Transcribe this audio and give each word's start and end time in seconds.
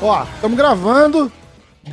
Ó, 0.00 0.22
estamos 0.22 0.56
gravando. 0.56 1.32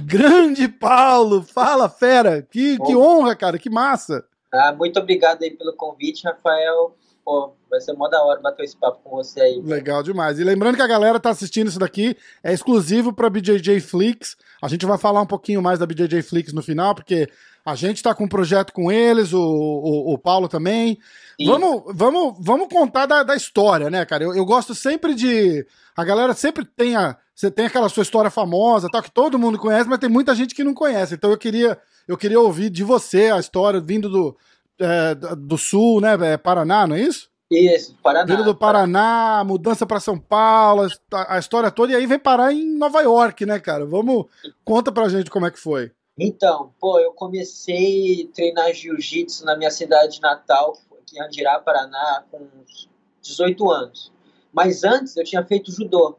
Grande 0.05 0.67
Paulo, 0.67 1.41
fala 1.41 1.89
fera, 1.89 2.43
que, 2.43 2.77
que 2.77 2.95
honra, 2.95 3.35
cara, 3.35 3.57
que 3.57 3.69
massa. 3.69 4.23
Ah, 4.53 4.71
muito 4.71 4.99
obrigado 4.99 5.41
aí 5.41 5.49
pelo 5.49 5.73
convite, 5.73 6.25
Rafael. 6.25 6.95
Pô, 7.25 7.55
vai 7.71 7.79
ser 7.79 7.93
mó 7.93 8.07
da 8.09 8.21
hora 8.21 8.41
bater 8.41 8.65
esse 8.65 8.77
papo 8.77 8.99
com 9.01 9.15
você 9.15 9.39
aí. 9.39 9.61
Legal 9.63 10.03
demais. 10.03 10.37
E 10.37 10.43
lembrando 10.43 10.75
que 10.75 10.81
a 10.81 10.87
galera 10.87 11.19
tá 11.19 11.29
assistindo 11.29 11.69
isso 11.69 11.79
daqui, 11.79 12.15
é 12.43 12.53
exclusivo 12.53 13.13
para 13.13 13.29
BJJ 13.29 13.79
Flix. 13.79 14.35
A 14.61 14.67
gente 14.67 14.85
vai 14.85 14.97
falar 14.97 15.21
um 15.21 15.25
pouquinho 15.25 15.61
mais 15.61 15.79
da 15.79 15.85
BJJ 15.85 16.21
Flix 16.21 16.51
no 16.51 16.61
final, 16.61 16.93
porque 16.93 17.29
a 17.65 17.73
gente 17.73 18.03
tá 18.03 18.13
com 18.13 18.25
um 18.25 18.29
projeto 18.29 18.73
com 18.73 18.91
eles, 18.91 19.31
o, 19.33 19.41
o, 19.41 20.13
o 20.13 20.17
Paulo 20.17 20.49
também. 20.49 20.99
Vamos, 21.43 21.83
vamos, 21.95 22.35
vamos 22.39 22.67
contar 22.67 23.05
da, 23.05 23.23
da 23.23 23.35
história, 23.35 23.89
né, 23.89 24.05
cara? 24.05 24.25
Eu, 24.25 24.35
eu 24.35 24.45
gosto 24.45 24.75
sempre 24.75 25.15
de. 25.15 25.65
A 25.95 26.03
galera 26.03 26.33
sempre 26.33 26.65
tem 26.65 26.95
a. 26.95 27.17
Você 27.33 27.49
tem 27.49 27.65
aquela 27.65 27.89
sua 27.89 28.03
história 28.03 28.29
famosa, 28.29 28.87
tal, 28.91 29.01
que 29.01 29.09
todo 29.09 29.39
mundo 29.39 29.57
conhece, 29.57 29.89
mas 29.89 29.97
tem 29.97 30.09
muita 30.09 30.35
gente 30.35 30.53
que 30.53 30.63
não 30.63 30.73
conhece. 30.73 31.15
Então 31.15 31.31
eu 31.31 31.37
queria, 31.37 31.79
eu 32.07 32.17
queria 32.17 32.39
ouvir 32.39 32.69
de 32.69 32.83
você 32.83 33.31
a 33.31 33.39
história 33.39 33.79
vindo 33.79 34.09
do, 34.09 34.37
é, 34.79 35.15
do 35.15 35.57
sul, 35.57 36.01
né? 36.01 36.17
É 36.33 36.37
Paraná, 36.37 36.85
não 36.85 36.95
é 36.95 37.01
isso? 37.01 37.30
Isso, 37.51 37.93
Paraná. 38.01 38.33
Vindo 38.33 38.45
do 38.45 38.55
Paraná, 38.55 39.43
mudança 39.45 39.85
para 39.85 39.99
São 39.99 40.17
Paulo, 40.17 40.87
a, 41.13 41.35
a, 41.35 41.37
história 41.37 41.69
toda, 41.69 41.91
e 41.91 41.95
aí 41.95 42.07
vem 42.07 42.17
parar 42.17 42.53
em 42.53 42.77
Nova 42.77 43.01
York, 43.01 43.45
né, 43.45 43.59
cara? 43.59 43.85
Vamos, 43.85 44.25
conta 44.63 44.89
pra 44.89 45.09
gente 45.09 45.29
como 45.29 45.45
é 45.45 45.51
que 45.51 45.59
foi. 45.59 45.91
Então, 46.17 46.73
pô, 46.79 46.97
eu 46.99 47.11
comecei 47.11 48.23
a 48.23 48.33
treinar 48.33 48.73
jiu-jitsu 48.73 49.43
na 49.43 49.57
minha 49.57 49.69
cidade 49.69 50.21
natal, 50.21 50.77
aqui 51.01 51.17
em 51.17 51.21
Andirá, 51.21 51.59
Paraná, 51.59 52.23
com 52.31 52.47
18 53.21 53.69
anos. 53.69 54.13
Mas 54.53 54.85
antes 54.85 55.17
eu 55.17 55.25
tinha 55.25 55.43
feito 55.45 55.73
judô. 55.73 56.17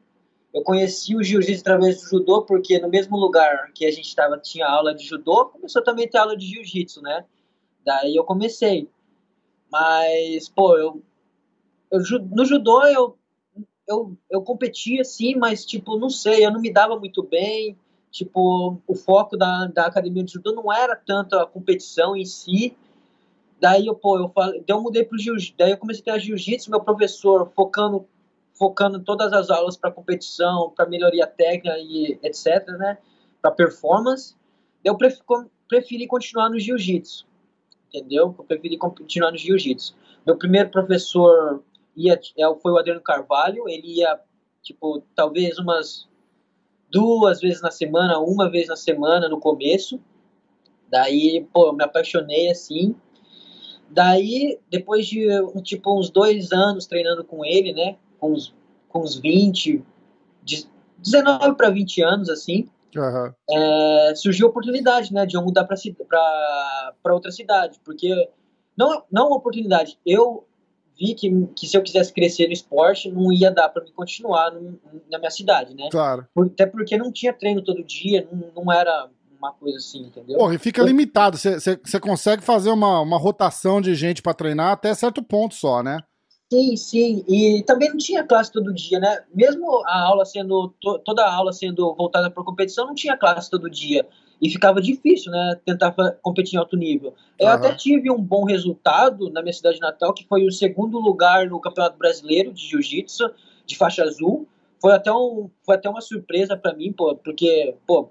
Eu 0.53 0.63
conheci 0.63 1.17
o 1.17 1.23
jiu-jitsu 1.23 1.63
através 1.63 2.03
do 2.03 2.11
judô, 2.11 2.43
porque 2.43 2.79
no 2.79 2.91
mesmo 2.91 3.17
lugar 3.17 3.73
que 3.75 3.87
a 3.87 3.91
gente 3.91 4.07
estava 4.09 4.37
tinha 4.37 4.67
aula 4.67 4.95
de 4.95 5.03
judô, 5.07 5.47
começou 5.47 5.83
também 5.83 6.05
a 6.05 6.11
ter 6.11 6.19
aula 6.19 6.37
de 6.37 6.45
jiu-jitsu, 6.47 7.01
né? 7.01 7.25
Daí 7.83 8.15
eu 8.15 8.25
comecei. 8.25 8.87
Mas, 9.71 10.51
pô, 10.51 10.77
eu, 10.77 11.03
eu 11.93 12.01
no 12.31 12.45
judô 12.45 12.83
eu, 12.87 13.17
eu, 13.87 14.17
eu 14.31 14.43
competia 14.43 15.05
sim, 15.05 15.37
mas, 15.37 15.65
tipo, 15.65 15.99
não 15.99 16.09
sei, 16.09 16.45
eu 16.45 16.51
não 16.51 16.61
me 16.61 16.73
dava 16.73 16.99
muito 16.99 17.23
bem. 17.23 17.77
Tipo, 18.11 18.79
o 18.87 18.95
foco 18.95 19.37
da, 19.37 19.67
da 19.67 19.87
academia 19.87 20.23
de 20.23 20.33
judô 20.33 20.53
não 20.53 20.73
era 20.73 20.97
tanto 20.97 21.37
a 21.39 21.47
competição 21.47 22.17
em 22.17 22.25
si. 22.25 22.77
Daí 23.61 23.87
eu, 23.87 23.95
pô, 23.95 24.19
eu, 24.19 24.29
falei, 24.29 24.63
eu 24.67 24.83
mudei 24.83 25.05
pro 25.05 25.19
jiu-jitsu, 25.19 25.55
daí 25.57 25.71
eu 25.71 25.79
comecei 25.79 26.03
a 26.09 26.15
ter 26.15 26.21
jiu-jitsu, 26.21 26.71
meu 26.71 26.81
professor 26.81 27.51
focando 27.55 28.07
focando 28.55 29.01
todas 29.01 29.33
as 29.33 29.51
aulas 29.51 29.77
para 29.77 29.91
competição, 29.91 30.71
para 30.77 30.87
melhoria 30.87 31.27
técnica 31.27 31.77
e 31.79 32.19
etc, 32.23 32.67
né? 32.79 32.99
Para 33.41 33.51
performance. 33.51 34.37
Eu 34.85 34.97
preferi 35.69 36.07
continuar 36.07 36.51
no 36.51 36.59
jiu-jitsu, 36.59 37.27
entendeu? 37.89 38.35
Eu 38.39 38.45
preferi 38.45 38.77
continuar 38.77 39.31
no 39.31 39.39
jiu-jitsu. 39.39 39.97
Meu 40.27 40.37
primeiro 40.37 40.71
professor 40.71 41.63
ia, 41.97 42.19
é, 42.39 42.55
foi 42.61 42.73
o 42.73 42.79
Adriano 42.79 43.01
Carvalho, 43.01 43.69
ele 43.69 43.99
ia, 43.99 44.19
tipo, 44.63 45.03
talvez 45.15 45.59
umas 45.59 46.09
duas 46.91 47.41
vezes 47.41 47.63
na 47.63 47.71
semana, 47.71 48.19
uma 48.19 48.51
vez 48.51 48.69
na 48.69 48.77
semana 48.77 49.29
no 49.29 49.41
começo. 49.41 50.01
Daí, 50.89 51.47
pô, 51.53 51.69
eu 51.69 51.73
me 51.73 51.85
apaixonei 51.85 52.51
assim. 52.51 52.95
Daí, 53.89 54.59
depois 54.71 55.07
de, 55.07 55.27
tipo, 55.63 55.99
uns 55.99 56.11
dois 56.11 56.53
anos 56.53 56.87
treinando 56.87 57.25
com 57.25 57.45
ele, 57.45 57.73
né? 57.73 57.97
com 58.23 58.33
uns, 58.33 58.55
com 58.89 59.01
uns 59.01 59.17
20, 59.17 59.83
19 60.97 61.57
para 61.57 61.71
20 61.71 62.03
anos, 62.03 62.31
assim, 62.31 62.69
uhum. 62.95 63.33
é, 63.51 64.15
surgiu 64.15 64.47
a 64.47 64.51
oportunidade, 64.51 65.13
né, 65.13 65.27
de 65.27 65.37
eu 65.37 65.43
mudar 65.43 65.65
para 65.65 67.13
outra 67.13 67.33
cidade, 67.33 67.81
porque 67.85 68.31
não, 68.77 69.03
não 69.11 69.27
uma 69.27 69.37
oportunidade, 69.39 69.99
eu 70.07 70.47
vi 70.99 71.15
que, 71.15 71.31
que 71.57 71.67
se 71.67 71.77
eu 71.77 71.83
quisesse 71.83 72.13
crescer 72.13 72.47
no 72.47 72.53
esporte, 72.53 73.11
não 73.11 73.33
ia 73.33 73.51
dar 73.51 73.69
para 73.69 73.85
me 73.85 73.93
continuar 73.93 74.51
no, 74.51 74.79
na 75.11 75.19
minha 75.19 75.31
cidade, 75.31 75.75
né? 75.75 75.89
Claro. 75.91 76.27
Até 76.37 76.67
porque 76.67 76.97
não 76.97 77.13
tinha 77.13 77.33
treino 77.33 77.63
todo 77.63 77.83
dia, 77.85 78.29
não, 78.31 78.65
não 78.65 78.73
era 78.73 79.09
uma 79.39 79.53
coisa 79.53 79.79
assim, 79.79 80.03
entendeu? 80.03 80.39
Pô, 80.39 80.53
e 80.53 80.59
fica 80.59 80.83
limitado, 80.83 81.37
você 81.37 82.01
consegue 82.01 82.43
fazer 82.43 82.71
uma, 82.71 83.01
uma 83.01 83.19
rotação 83.19 83.81
de 83.81 83.95
gente 83.95 84.23
para 84.23 84.35
treinar 84.35 84.73
até 84.73 84.95
certo 84.95 85.23
ponto 85.23 85.55
só, 85.55 85.83
né? 85.83 85.99
Sim, 86.53 86.77
sim. 86.77 87.25
E 87.27 87.63
também 87.67 87.89
não 87.89 87.97
tinha 87.97 88.23
classe 88.23 88.53
todo 88.53 88.75
dia, 88.75 89.01
né? 89.01 89.25
Mesmo 89.35 89.83
a 89.87 90.03
aula 90.03 90.25
sendo 90.25 90.69
to, 90.81 90.99
toda 90.99 91.25
a 91.25 91.35
aula 91.35 91.51
sendo 91.51 91.95
voltada 91.95 92.31
para 92.31 92.45
competição, 92.45 92.87
não 92.87 92.95
tinha 92.95 93.17
classe 93.17 93.51
todo 93.51 93.71
dia 93.71 94.07
e 94.43 94.51
ficava 94.51 94.83
difícil, 94.83 95.31
né? 95.31 95.57
Tentar 95.65 95.93
competir 96.21 96.57
em 96.57 96.59
alto 96.59 96.77
nível. 96.77 97.15
Eu 97.39 97.47
uhum. 97.47 97.53
até 97.53 97.75
tive 97.75 98.11
um 98.11 98.21
bom 98.21 98.45
resultado 98.45 99.31
na 99.31 99.41
minha 99.41 99.53
cidade 99.53 99.79
natal, 99.79 100.13
que 100.13 100.27
foi 100.27 100.45
o 100.45 100.51
segundo 100.51 100.99
lugar 100.99 101.49
no 101.49 101.61
Campeonato 101.61 101.97
Brasileiro 101.97 102.53
de 102.53 102.67
Jiu-Jitsu 102.67 103.31
de 103.65 103.77
faixa 103.77 104.03
azul. 104.03 104.49
Foi 104.81 104.93
até 104.93 105.13
um, 105.13 105.49
foi 105.65 105.77
até 105.77 105.89
uma 105.89 106.01
surpresa 106.01 106.57
para 106.57 106.75
mim, 106.75 106.93
pô, 106.93 107.15
porque, 107.15 107.77
pô, 107.87 108.11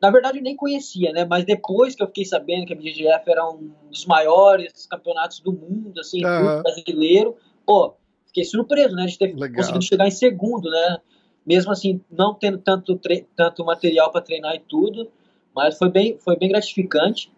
na 0.00 0.10
verdade 0.10 0.38
eu 0.38 0.42
nem 0.42 0.56
conhecia, 0.56 1.12
né? 1.12 1.26
Mas 1.26 1.44
depois 1.44 1.94
que 1.94 2.02
eu 2.02 2.06
fiquei 2.06 2.24
sabendo 2.24 2.64
que 2.64 2.72
a 2.72 2.76
BGF 2.76 3.30
era 3.30 3.46
um 3.46 3.70
dos 3.90 4.06
maiores 4.06 4.86
campeonatos 4.86 5.40
do 5.40 5.52
mundo, 5.52 6.00
assim, 6.00 6.24
uhum. 6.24 6.62
brasileiro 6.62 7.36
pô, 7.68 7.94
fiquei 8.24 8.46
surpreso, 8.46 8.96
né, 8.96 9.04
de 9.04 9.18
ter 9.18 9.34
Legal. 9.34 9.56
conseguido 9.56 9.84
chegar 9.84 10.08
em 10.08 10.10
segundo, 10.10 10.70
né, 10.70 10.98
mesmo 11.46 11.70
assim, 11.70 12.00
não 12.10 12.32
tendo 12.32 12.56
tanto, 12.56 12.98
tanto 13.36 13.62
material 13.62 14.10
para 14.10 14.22
treinar 14.22 14.54
e 14.54 14.60
tudo, 14.60 15.10
mas 15.58 15.76
foi 15.76 15.90
bem, 15.90 16.16
foi 16.20 16.36
bem 16.36 16.50
gratificante. 16.50 17.32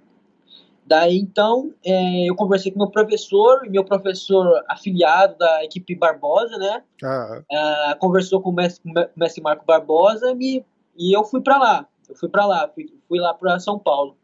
Daí, 0.85 1.17
então, 1.17 1.73
é, 1.83 2.29
eu 2.29 2.37
conversei 2.37 2.71
com 2.71 2.79
meu 2.79 2.91
professor, 2.91 3.63
meu 3.71 3.83
professor 3.83 4.63
afiliado 4.69 5.39
da 5.39 5.65
equipe 5.65 5.95
Barbosa, 5.95 6.59
né, 6.59 6.83
ah. 7.03 7.43
é, 7.51 7.95
conversou 7.95 8.43
com 8.43 8.51
o 8.51 8.53
mestre, 8.53 8.93
mestre 9.17 9.43
Marco 9.43 9.65
Barbosa 9.65 10.35
me, 10.35 10.63
e 10.99 11.17
eu 11.17 11.25
fui 11.25 11.41
para 11.41 11.57
lá, 11.57 11.87
eu 12.09 12.15
fui 12.15 12.29
para 12.29 12.45
lá, 12.45 12.69
fui, 12.75 12.93
fui 13.09 13.19
lá 13.19 13.33
para 13.33 13.59
São 13.59 13.79
Paulo. 13.79 14.17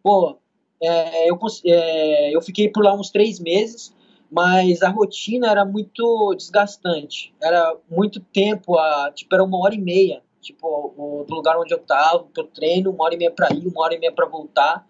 Pô, 0.00 0.38
é, 0.80 1.28
eu, 1.28 1.36
é, 1.64 2.36
eu 2.36 2.40
fiquei 2.40 2.68
por 2.68 2.84
lá 2.84 2.94
uns 2.94 3.10
três 3.10 3.40
meses, 3.40 3.92
mas 4.30 4.80
a 4.82 4.90
rotina 4.90 5.50
era 5.50 5.64
muito 5.64 6.34
desgastante. 6.36 7.34
Era 7.42 7.74
muito 7.90 8.20
tempo, 8.20 8.78
a, 8.78 9.10
tipo, 9.12 9.34
era 9.34 9.42
uma 9.42 9.58
hora 9.58 9.74
e 9.74 9.80
meia. 9.80 10.22
Tipo, 10.48 10.94
o, 10.96 11.24
do 11.28 11.34
lugar 11.34 11.58
onde 11.58 11.74
eu 11.74 11.78
tava, 11.78 12.24
pro 12.24 12.44
treino, 12.44 12.90
uma 12.90 13.04
hora 13.04 13.14
e 13.14 13.18
meia 13.18 13.30
para 13.30 13.52
ir, 13.52 13.66
uma 13.66 13.82
hora 13.82 13.94
e 13.94 13.98
meia 13.98 14.10
para 14.10 14.24
voltar. 14.24 14.88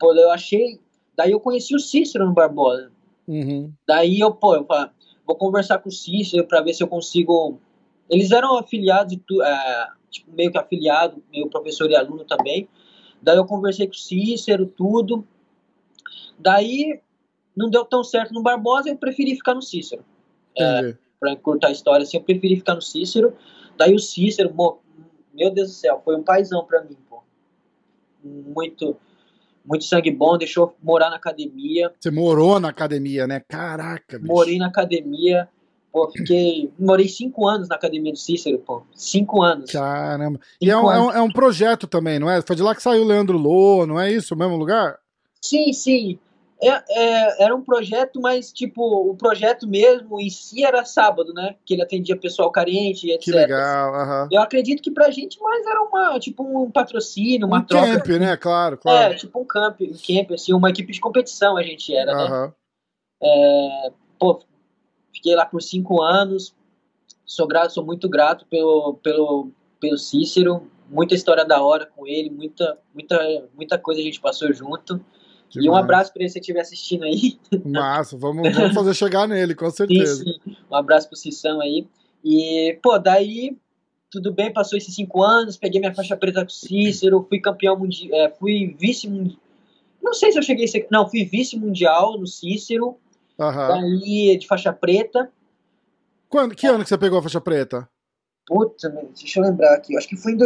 Pô, 0.00 0.12
eu 0.12 0.32
achei. 0.32 0.80
Daí 1.16 1.30
eu 1.30 1.38
conheci 1.38 1.76
o 1.76 1.78
Cícero 1.78 2.26
no 2.26 2.34
Barbosa. 2.34 2.90
Uhum. 3.28 3.72
Daí 3.86 4.18
eu, 4.18 4.34
pô, 4.34 4.56
eu 4.56 4.64
falei, 4.64 4.90
vou 5.24 5.36
conversar 5.36 5.78
com 5.78 5.90
o 5.90 5.92
Cícero 5.92 6.44
para 6.44 6.60
ver 6.60 6.74
se 6.74 6.82
eu 6.82 6.88
consigo. 6.88 7.60
Eles 8.10 8.32
eram 8.32 8.58
afiliados, 8.58 9.16
é, 9.16 9.86
tipo, 10.10 10.32
meio 10.32 10.50
que 10.50 10.58
afiliado, 10.58 11.22
meio 11.30 11.48
professor 11.48 11.88
e 11.88 11.94
aluno 11.94 12.24
também. 12.24 12.68
Daí 13.22 13.36
eu 13.36 13.46
conversei 13.46 13.86
com 13.86 13.92
o 13.92 13.96
Cícero, 13.96 14.66
tudo. 14.66 15.24
Daí 16.36 17.00
não 17.56 17.70
deu 17.70 17.84
tão 17.84 18.02
certo 18.02 18.34
no 18.34 18.42
Barbosa, 18.42 18.88
eu 18.88 18.96
preferi 18.96 19.36
ficar 19.36 19.54
no 19.54 19.62
Cícero. 19.62 20.04
É, 20.58 20.96
para 21.20 21.30
encurtar 21.30 21.68
a 21.68 21.72
história, 21.72 22.02
assim, 22.02 22.16
eu 22.16 22.24
preferi 22.24 22.56
ficar 22.56 22.74
no 22.74 22.82
Cícero. 22.82 23.32
Daí 23.76 23.94
o 23.94 24.00
Cícero, 24.00 24.52
meu 25.36 25.50
Deus 25.50 25.68
do 25.68 25.74
céu, 25.74 26.00
foi 26.04 26.16
um 26.16 26.22
paizão 26.22 26.64
para 26.64 26.82
mim, 26.82 26.96
pô. 27.08 27.22
Muito, 28.24 28.96
muito 29.64 29.84
sangue 29.84 30.10
bom, 30.10 30.36
deixou 30.36 30.74
morar 30.82 31.10
na 31.10 31.16
academia. 31.16 31.92
Você 31.98 32.10
morou 32.10 32.58
na 32.58 32.68
academia, 32.68 33.26
né? 33.26 33.40
Caraca, 33.46 34.18
bicho. 34.18 34.32
Morei 34.32 34.58
na 34.58 34.66
academia. 34.66 35.48
Pô, 35.92 36.10
fiquei. 36.10 36.70
Morei 36.78 37.08
cinco 37.08 37.46
anos 37.46 37.68
na 37.68 37.76
academia 37.76 38.12
do 38.12 38.18
Cícero, 38.18 38.58
pô. 38.58 38.82
Cinco 38.94 39.42
anos. 39.42 39.70
Caramba. 39.70 40.38
Cinco 40.38 40.56
e 40.60 40.70
é 40.70 40.76
um, 40.76 40.92
é 40.92 41.00
um, 41.00 41.12
é, 41.12 41.22
um, 41.22 41.30
projeto 41.30 41.86
também, 41.86 42.18
não 42.18 42.28
é? 42.28 42.42
Foi 42.42 42.56
de 42.56 42.62
lá 42.62 42.74
que 42.74 42.82
saiu 42.82 43.02
o 43.02 43.06
Leandro 43.06 43.38
Lô, 43.38 43.86
não 43.86 43.98
é 43.98 44.12
isso? 44.12 44.34
O 44.34 44.38
mesmo 44.38 44.56
lugar? 44.56 44.98
Sim, 45.40 45.72
sim. 45.72 46.18
É, 46.60 46.68
é, 46.68 47.44
era 47.44 47.54
um 47.54 47.62
projeto, 47.62 48.20
mas 48.20 48.50
tipo, 48.50 48.82
o 48.82 49.14
projeto 49.14 49.68
mesmo 49.68 50.18
em 50.18 50.30
si 50.30 50.64
era 50.64 50.86
sábado, 50.86 51.34
né? 51.34 51.54
Que 51.66 51.74
ele 51.74 51.82
atendia 51.82 52.16
pessoal 52.16 52.50
carente, 52.50 53.10
etc. 53.10 53.24
Que 53.24 53.32
legal, 53.32 53.92
uhum. 53.92 54.28
Eu 54.30 54.40
acredito 54.40 54.82
que 54.82 54.90
pra 54.90 55.10
gente 55.10 55.38
mais 55.40 55.66
era 55.66 55.82
uma, 55.82 56.18
tipo, 56.18 56.42
um 56.42 56.70
patrocínio, 56.70 57.46
uma 57.46 57.58
um 57.58 57.64
troca. 57.64 58.00
camp, 58.00 58.06
né? 58.20 58.36
Claro, 58.36 58.78
claro. 58.78 59.12
É, 59.12 59.16
tipo 59.16 59.38
um 59.38 59.44
camp, 59.44 59.80
um 59.82 59.92
camp, 59.92 60.32
assim, 60.32 60.54
uma 60.54 60.70
equipe 60.70 60.92
de 60.92 61.00
competição 61.00 61.58
a 61.58 61.62
gente 61.62 61.94
era, 61.94 62.16
uhum. 62.16 62.30
né? 62.30 62.52
É, 63.22 63.92
pô, 64.18 64.40
fiquei 65.12 65.34
lá 65.34 65.44
por 65.44 65.60
cinco 65.60 66.00
anos, 66.00 66.54
sou 67.24 67.46
grato, 67.46 67.74
sou 67.74 67.84
muito 67.84 68.08
grato 68.08 68.46
pelo, 68.46 68.94
pelo, 69.02 69.50
pelo 69.78 69.98
Cícero, 69.98 70.70
muita 70.88 71.14
história 71.14 71.44
da 71.44 71.62
hora 71.62 71.84
com 71.84 72.06
ele, 72.06 72.30
muita, 72.30 72.78
muita, 72.94 73.44
muita 73.54 73.78
coisa 73.78 74.00
a 74.00 74.04
gente 74.04 74.20
passou 74.20 74.52
junto. 74.52 75.04
E 75.54 75.70
um 75.70 75.76
abraço 75.76 76.12
para 76.12 76.22
ele 76.22 76.30
se 76.30 76.38
estiver 76.38 76.60
assistindo 76.60 77.04
aí. 77.04 77.38
Massa, 77.64 78.16
vamos, 78.16 78.52
vamos 78.54 78.74
fazer 78.74 78.94
chegar 78.94 79.28
nele, 79.28 79.54
com 79.54 79.70
certeza. 79.70 80.24
Sim, 80.24 80.40
sim. 80.44 80.56
Um 80.70 80.74
abraço 80.74 81.08
pro 81.08 81.16
Cissão 81.16 81.60
aí. 81.60 81.86
E, 82.24 82.78
pô, 82.82 82.98
daí 82.98 83.56
tudo 84.10 84.32
bem, 84.32 84.52
passou 84.52 84.78
esses 84.78 84.94
cinco 84.94 85.22
anos, 85.22 85.56
peguei 85.56 85.80
minha 85.80 85.94
faixa 85.94 86.16
preta 86.16 86.40
com 86.40 86.46
o 86.46 86.50
Cícero, 86.50 87.26
fui 87.28 87.40
campeão 87.40 87.78
mundial, 87.78 88.18
é, 88.18 88.30
fui 88.30 88.74
vice 88.78 89.08
mundial. 89.08 89.38
Não 90.02 90.14
sei 90.14 90.32
se 90.32 90.38
eu 90.38 90.42
cheguei 90.42 90.64
a 90.64 90.68
ser. 90.68 90.86
Não, 90.90 91.08
fui 91.08 91.24
vice 91.24 91.58
mundial 91.58 92.18
no 92.18 92.26
Cícero, 92.26 92.96
Aham. 93.38 93.68
daí 93.68 94.38
de 94.38 94.46
faixa 94.46 94.72
preta. 94.72 95.30
Quando, 96.28 96.54
que 96.54 96.66
ano 96.66 96.82
que 96.82 96.88
você 96.88 96.98
pegou 96.98 97.18
a 97.18 97.22
faixa 97.22 97.40
preta? 97.40 97.88
Puta, 98.46 98.88
deixa 98.88 99.40
eu 99.40 99.44
lembrar 99.44 99.74
aqui, 99.74 99.94
eu 99.94 99.98
acho 99.98 100.08
que 100.08 100.16
foi 100.16 100.32
em 100.32 100.36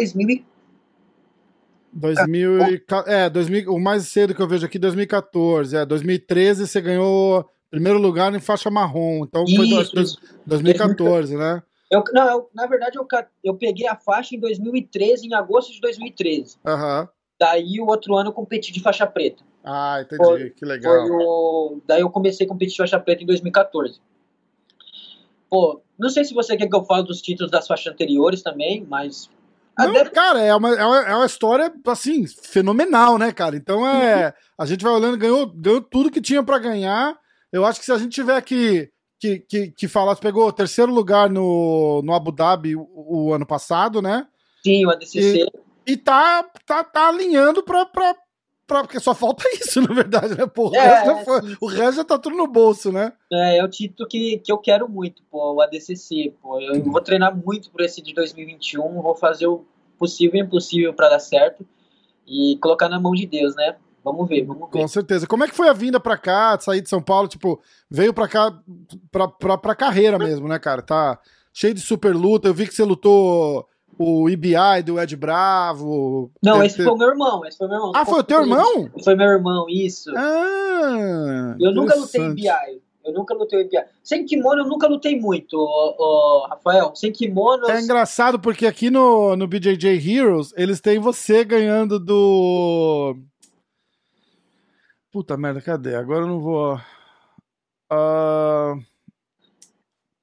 2000 1.93 2.55
e 2.55 2.59
2000 2.59 3.07
e, 3.07 3.11
é, 3.13 3.31
2000, 3.31 3.73
o 3.75 3.81
mais 3.81 4.09
cedo 4.09 4.35
que 4.35 4.41
eu 4.41 4.49
vejo 4.49 4.67
aqui, 4.67 4.79
2014. 4.79 5.77
É, 5.77 5.85
2013 5.85 6.67
você 6.67 6.81
ganhou 6.81 7.49
primeiro 7.71 7.99
lugar 7.99 8.35
em 8.35 8.41
faixa 8.41 8.71
marrom. 8.71 9.25
Então 9.25 9.45
foi 9.47 9.67
Isso, 9.67 9.95
dois- 9.95 10.09
isso. 10.11 10.19
2014, 10.47 11.37
né? 11.37 11.63
Eu, 11.91 12.05
não, 12.13 12.29
eu- 12.31 12.51
na 12.55 12.67
verdade, 12.67 12.97
eu, 12.99 13.07
eu 13.43 13.55
peguei 13.55 13.87
a 13.89 13.97
faixa 13.97 14.35
em 14.35 14.41
2013, 14.41 15.27
em 15.27 15.35
agosto 15.35 15.73
de 15.73 15.81
2013. 15.81 16.57
Aham. 16.65 17.09
Daí, 17.39 17.81
o 17.81 17.87
outro 17.87 18.15
ano, 18.17 18.29
eu 18.29 18.33
competi 18.35 18.73
de 18.73 18.81
faixa 18.81 19.07
preta. 19.07 19.43
Ah, 19.65 19.99
entendi. 20.03 20.23
Foi- 20.23 20.51
que 20.51 20.65
legal. 20.65 20.93
Foi 21.07 21.11
o... 21.11 21.81
Daí, 21.87 22.01
eu 22.01 22.11
comecei 22.11 22.47
a 22.47 22.49
competir 22.49 22.73
de 22.73 22.77
faixa 22.79 23.01
preta 23.01 23.23
em 23.23 23.27
2014. 23.27 23.99
Pô, 25.49 25.81
não 25.99 26.09
sei 26.09 26.25
se 26.25 26.33
você 26.33 26.57
quer 26.57 26.69
que 26.69 26.77
eu 26.77 26.85
fale 26.85 27.05
dos 27.07 27.21
títulos 27.21 27.51
das 27.51 27.67
faixas 27.67 27.93
anteriores 27.93 28.43
também, 28.43 28.87
mas... 28.89 29.29
Não, 29.89 30.05
cara, 30.11 30.41
é 30.41 30.55
uma, 30.55 30.75
é, 30.75 30.85
uma, 30.85 30.99
é 31.03 31.15
uma 31.15 31.27
história, 31.27 31.73
assim, 31.87 32.27
fenomenal, 32.27 33.19
né, 33.19 33.33
cara? 33.33 33.57
Então 33.57 33.87
é. 33.87 34.35
A 34.59 34.67
gente 34.67 34.85
vai 34.85 34.93
olhando, 34.93 35.17
ganhou, 35.17 35.47
ganhou 35.47 35.81
tudo 35.81 36.11
que 36.11 36.21
tinha 36.21 36.43
pra 36.43 36.59
ganhar. 36.59 37.17
Eu 37.53 37.65
acho 37.65 37.81
que 37.81 37.87
se 37.87 37.93
a 37.93 37.99
gente 37.99 38.13
tiver 38.13 38.41
que, 38.43 38.91
que, 39.19 39.39
que, 39.41 39.71
que 39.73 39.89
falar, 39.89 40.17
pegou 40.17 40.47
o 40.47 40.53
terceiro 40.53 40.93
lugar 40.93 41.29
no, 41.29 42.03
no 42.05 42.15
Abu 42.15 42.33
Dhabi 42.33 42.77
o, 42.77 42.87
o 42.95 43.35
ano 43.35 43.47
passado, 43.47 44.01
né? 44.01 44.27
Sim, 44.63 44.87
o 44.87 44.91
ADCC. 44.91 45.47
E 45.87 45.97
tá, 45.97 46.45
tá, 46.67 46.85
tá 46.85 47.09
alinhando 47.09 47.63
pra, 47.63 47.85
pra, 47.87 48.15
pra. 48.71 48.83
Porque 48.83 49.01
só 49.01 49.15
falta 49.15 49.45
isso, 49.55 49.81
na 49.83 49.95
verdade, 49.95 50.37
né? 50.39 50.47
Pô, 50.47 50.71
o, 50.71 50.75
É, 50.77 50.81
resto 50.81 51.07
já 51.07 51.25
foi- 51.25 51.43
sim. 51.43 51.57
o 51.61 51.67
resto 51.67 51.97
já 51.97 52.05
tá 52.05 52.19
tudo 52.19 52.37
no 52.37 52.47
bolso, 52.47 52.91
né? 52.93 53.13
É, 53.33 53.59
é 53.59 53.65
o 53.65 53.69
título 53.69 54.09
que, 54.09 54.39
que 54.39 54.51
eu 54.51 54.59
quero 54.59 54.89
muito, 54.89 55.23
pô, 55.31 55.55
o 55.55 55.61
ADCC, 55.61 56.35
pô. 56.41 56.61
Eu 56.61 56.83
vou 56.85 57.01
treinar 57.01 57.37
muito 57.37 57.71
por 57.71 57.81
esse 57.81 58.01
de 58.01 58.15
2021, 58.15 59.03
vou 59.03 59.15
fazer 59.15 59.47
o 59.47 59.65
possível 59.99 60.41
e 60.41 60.45
impossível 60.45 60.95
pra 60.95 61.09
dar 61.09 61.19
certo 61.19 61.67
e 62.27 62.57
colocar 62.63 62.89
na 62.89 62.99
mão 63.01 63.13
de 63.13 63.27
Deus, 63.27 63.55
né? 63.57 63.77
Vamos 64.03 64.27
ver, 64.29 64.45
vamos 64.47 64.71
ver. 64.71 64.79
Com 64.81 64.89
certeza. 64.89 65.27
Como 65.27 65.45
é 65.45 65.49
que 65.49 65.55
foi 65.55 65.69
a 65.69 65.75
vinda 65.75 66.01
pra 66.01 66.17
cá, 66.17 66.57
de 66.57 66.65
sair 66.65 66.81
de 66.81 66.89
São 66.89 67.03
Paulo? 67.03 67.29
Tipo, 67.29 67.61
veio 67.91 68.15
pra 68.15 68.27
cá 68.27 68.59
pra, 69.11 69.29
pra, 69.29 69.59
pra 69.59 69.75
carreira 69.75 70.19
mesmo, 70.19 70.49
né, 70.49 70.59
cara? 70.59 70.81
Tá 70.81 71.19
cheio 71.53 71.75
de 71.75 71.81
super 71.83 72.15
luta. 72.17 72.49
Eu 72.49 72.55
vi 72.55 72.67
que 72.67 72.75
você 72.75 72.83
lutou 72.83 73.67
o 74.03 74.31
IBI 74.31 74.83
do 74.83 74.99
Ed 74.99 75.15
Bravo. 75.15 76.31
Não, 76.43 76.55
Deve 76.55 76.67
esse 76.67 76.77
ter- 76.79 76.85
foi 76.85 76.93
o 76.95 76.97
meu 76.97 77.09
irmão, 77.11 77.45
esse 77.45 77.59
foi 77.59 77.69
meu 77.69 77.77
irmão. 77.77 77.93
Ah, 77.95 78.07
foi 78.07 78.21
o 78.21 78.25
teu 78.25 78.41
irmão? 78.41 78.91
Foi 79.05 79.15
meu 79.15 79.27
irmão, 79.27 79.67
isso. 79.69 80.11
Ah, 80.17 81.55
eu 81.61 81.71
nunca 81.71 81.95
lutei. 81.95 82.25
IBI. 82.29 82.83
Eu 83.05 83.13
nunca 83.13 83.35
lutei 83.35 83.61
IBI. 83.61 83.85
Sem 84.03 84.25
kimono 84.25 84.63
eu 84.63 84.67
nunca 84.67 84.87
lutei 84.87 85.21
muito, 85.21 85.55
ô, 85.59 85.97
ô, 85.99 86.47
Rafael. 86.47 86.97
Sem 86.97 87.13
kimono 87.13 87.65
eu 87.67 87.71
É 87.75 87.81
engraçado 87.83 88.41
porque 88.41 88.67
aqui 88.67 88.89
no, 88.89 89.37
no 89.37 89.47
BJJ 89.47 89.99
Heroes 89.99 90.55
eles 90.57 90.81
têm 90.81 90.99
você 90.99 91.45
ganhando 91.45 92.01
do. 92.01 93.19
Puta 95.13 95.37
merda, 95.37 95.61
cadê? 95.61 95.95
Agora 95.95 96.21
eu 96.21 96.27
não 96.29 96.41
vou. 96.41 96.81
Ah, 97.91 98.75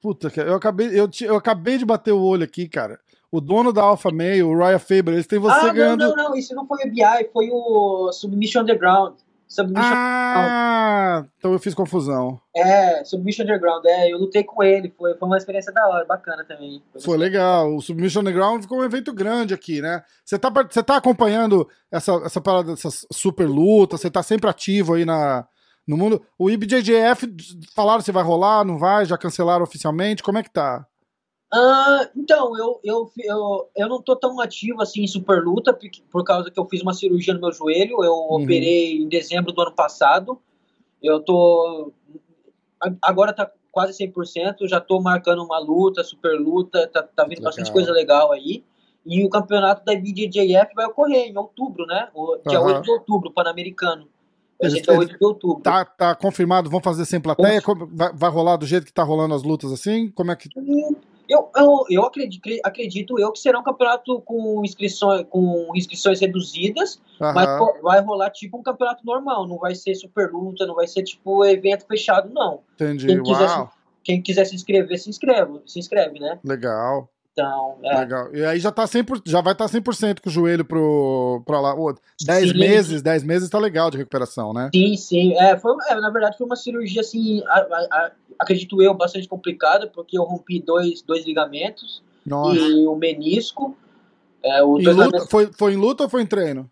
Puta, 0.02 0.32
eu 0.42 0.56
acabei, 0.56 0.88
eu, 1.00 1.10
eu 1.22 1.36
acabei 1.36 1.78
de 1.78 1.86
bater 1.86 2.12
o 2.14 2.22
olho 2.22 2.44
aqui, 2.44 2.68
cara. 2.70 3.00
O 3.38 3.42
dono 3.42 3.72
da 3.72 3.84
Alpha 3.84 4.10
Male, 4.12 4.42
o 4.44 4.58
Ryan 4.58 4.80
Faber, 4.80 5.14
eles 5.14 5.28
têm 5.28 5.38
você 5.40 5.60
Ah, 5.60 5.68
não, 5.68 5.74
ganhando. 5.74 6.08
não, 6.08 6.16
não, 6.16 6.36
isso 6.36 6.56
não 6.56 6.66
foi 6.66 6.80
o 6.84 6.88
IBI, 6.88 7.30
foi 7.32 7.50
o 7.52 8.12
Submission 8.12 8.62
Underground. 8.62 9.14
Submission, 9.48 9.94
Ah, 9.96 11.24
então 11.38 11.54
eu 11.54 11.60
fiz 11.60 11.74
confusão. 11.74 12.40
é, 12.56 13.04
Submission 13.06 13.44
Underground, 13.44 13.86
é, 13.86 14.12
eu 14.12 14.18
lutei 14.18 14.44
com 14.44 14.62
ele, 14.64 14.94
foi, 14.98 15.16
foi 15.16 15.28
uma 15.28 15.38
experiência 15.38 15.72
da 15.72 15.88
hora, 15.88 16.04
bacana 16.04 16.44
também. 16.46 16.82
Foi 17.00 17.18
legal. 17.18 17.74
O 17.76 17.82
Submission 17.82 18.22
Underground 18.22 18.62
ficou 18.64 18.80
um 18.80 18.84
evento 18.84 19.14
grande 19.14 19.54
aqui, 19.54 19.82
né? 19.82 20.04
Você 20.26 20.38
tá, 20.38 20.50
você 20.50 20.84
tá 20.84 20.98
acompanhando 20.98 21.68
essa, 21.92 22.14
essa 22.26 22.42
parada, 22.42 22.74
essas 22.74 23.06
super 23.12 23.48
lutas? 23.48 24.02
Você 24.02 24.10
tá 24.10 24.22
sempre 24.22 24.50
ativo 24.50 24.96
aí 24.96 25.06
na, 25.06 25.48
no 25.88 25.96
mundo? 25.96 26.22
O 26.38 26.50
IBJJF 26.50 27.34
falaram 27.74 28.02
se 28.02 28.12
vai 28.12 28.24
rolar, 28.24 28.66
não 28.66 28.78
vai? 28.78 29.06
Já 29.06 29.18
cancelaram 29.18 29.64
oficialmente? 29.64 30.24
Como 30.24 30.38
é 30.40 30.44
que 30.44 30.50
tá? 30.52 30.86
Ah, 31.52 32.10
então, 32.16 32.58
eu, 32.58 32.80
eu, 32.84 33.10
eu, 33.20 33.70
eu 33.76 33.88
não 33.88 34.02
tô 34.02 34.16
tão 34.18 34.40
ativo 34.42 34.82
assim 34.82 35.04
em 35.04 35.08
super 35.08 35.42
luta, 35.42 35.74
por, 35.74 35.90
por 36.12 36.24
causa 36.24 36.52
que 36.52 36.60
eu 36.60 36.66
fiz 36.66 36.82
uma 36.82 36.94
cirurgia 36.94 37.34
no 37.34 37.40
meu 37.40 37.52
joelho, 37.54 38.04
eu 38.04 38.12
Uhum. 38.14 38.44
operei 38.44 38.98
em 38.98 39.08
dezembro 39.08 39.54
do 39.54 39.62
ano 39.62 39.72
passado, 39.72 40.38
eu 41.02 41.22
tô, 41.22 41.92
agora 43.02 43.32
tá 43.32 43.50
quase 43.72 43.94
100%, 43.94 44.68
já 44.68 44.82
tô 44.82 45.00
marcando 45.00 45.42
uma 45.44 45.58
luta, 45.60 46.04
super 46.04 46.38
luta, 46.38 46.86
tá, 46.88 47.02
tá 47.04 47.24
vindo 47.24 47.42
bastante 47.42 47.68
Legal. 47.68 47.74
coisa 47.74 47.92
legal 47.94 48.32
aí, 48.34 48.64
e 49.06 49.24
o 49.24 49.30
campeonato 49.30 49.86
da 49.86 49.96
BJJF 49.96 50.74
vai 50.76 50.86
ocorrer 50.88 51.28
em 51.30 51.38
outubro, 51.38 51.86
né, 51.86 52.10
o, 52.14 52.38
dia 52.46 52.60
Aham. 52.60 52.68
8 52.74 52.82
de 52.82 52.92
outubro, 52.92 53.32
Pan-Americano, 53.32 54.10
Eles- 54.60 54.82
dia 54.82 54.94
8 54.94 55.18
de 55.18 55.24
outubro. 55.26 55.64
Tá, 55.64 55.86
tá 55.86 56.14
confirmado? 56.14 56.70
Vão 56.70 56.82
fazer 56.82 57.06
sem 57.06 57.22
plateia? 57.22 57.62
Vai, 57.94 58.12
vai 58.14 58.30
rolar 58.30 58.58
do 58.58 58.66
jeito 58.66 58.86
que 58.86 58.92
tá 58.92 59.04
rolando 59.04 59.34
as 59.34 59.44
lutas 59.44 59.72
assim? 59.72 60.10
Como 60.12 60.30
é 60.32 60.36
que. 60.36 60.50
Eu, 61.30 61.50
eu, 61.56 61.86
eu 61.90 62.04
acredito, 62.04 62.48
acredito 62.64 63.20
eu 63.20 63.32
que 63.32 63.40
será 63.40 63.60
um 63.60 63.64
campeonato 63.64 64.22
com 64.22 64.64
inscrições, 64.64 65.26
com 65.30 65.72
inscrições 65.76 66.20
reduzidas, 66.20 67.02
mas 67.20 67.48
Aham, 67.48 67.58
pô, 67.58 67.82
vai 67.82 68.02
rolar 68.02 68.30
tipo 68.30 68.58
um 68.58 68.64
campeonato 68.64 69.06
normal, 69.06 69.48
não 69.48 69.58
vai 69.58 69.76
ser 69.76 69.96
super 69.96 70.32
luta, 70.32 70.66
não 70.66 70.76
vai 70.76 70.88
ser 70.88 71.04
tipo 71.04 71.44
evento 71.46 71.86
fechado, 71.86 72.34
não. 72.34 72.62
entendi. 72.76 73.08
Quem 73.08 73.24
quiser, 73.24 73.50
Uau, 73.50 73.72
quem 74.04 74.22
quiser 74.22 74.46
se 74.46 74.56
inscrever, 74.56 74.98
se 74.98 75.10
inscreve, 75.10 75.62
se 75.66 75.80
inscreve, 75.80 76.20
né? 76.20 76.40
legal. 76.44 77.10
Então, 77.38 77.78
é. 77.84 78.00
Legal. 78.00 78.34
E 78.36 78.44
aí 78.44 78.60
já, 78.60 78.72
tá 78.72 78.86
100%, 78.86 79.22
já 79.28 79.42
vai 79.42 79.54
estar 79.54 79.68
100% 79.68 80.22
com 80.22 80.30
o 80.30 80.32
joelho 80.32 80.66
pro, 80.66 81.44
pra 81.46 81.62
lá. 81.62 81.76
Ô, 81.76 81.94
10 82.26 82.50
Sim. 82.50 82.58
meses, 82.58 83.02
10 83.04 83.24
meses 83.24 83.48
tá 83.48 83.60
legal 83.60 83.92
de 83.92 83.98
recuperação, 83.98 84.52
né? 84.54 84.72
Sim, 84.74 84.98
sim. 84.98 85.34
É, 85.38 85.56
foi, 85.56 85.76
é, 85.88 85.96
na 86.00 86.10
verdade, 86.10 86.36
foi 86.36 86.48
uma 86.48 86.56
cirurgia, 86.56 87.02
assim, 87.02 87.44
a- 87.46 87.60
a- 87.60 87.88
a- 87.92 88.12
acredito 88.40 88.82
eu, 88.82 88.92
bastante 88.96 89.28
complicada, 89.28 89.86
porque 89.86 90.18
eu 90.18 90.24
rompi 90.24 90.60
dois, 90.60 91.04
dois 91.04 91.26
ligamentos 91.28 92.02
Nossa. 92.26 92.58
e 92.60 92.88
o 92.88 92.96
menisco. 92.96 93.78
É, 94.44 94.64
o 94.64 94.78
luta, 94.78 94.90
ligamentos- 94.90 95.28
foi, 95.30 95.52
foi 95.54 95.74
em 95.74 95.78
luta 95.78 96.04
ou 96.06 96.10
foi 96.10 96.24
em 96.24 96.28
treino? 96.28 96.68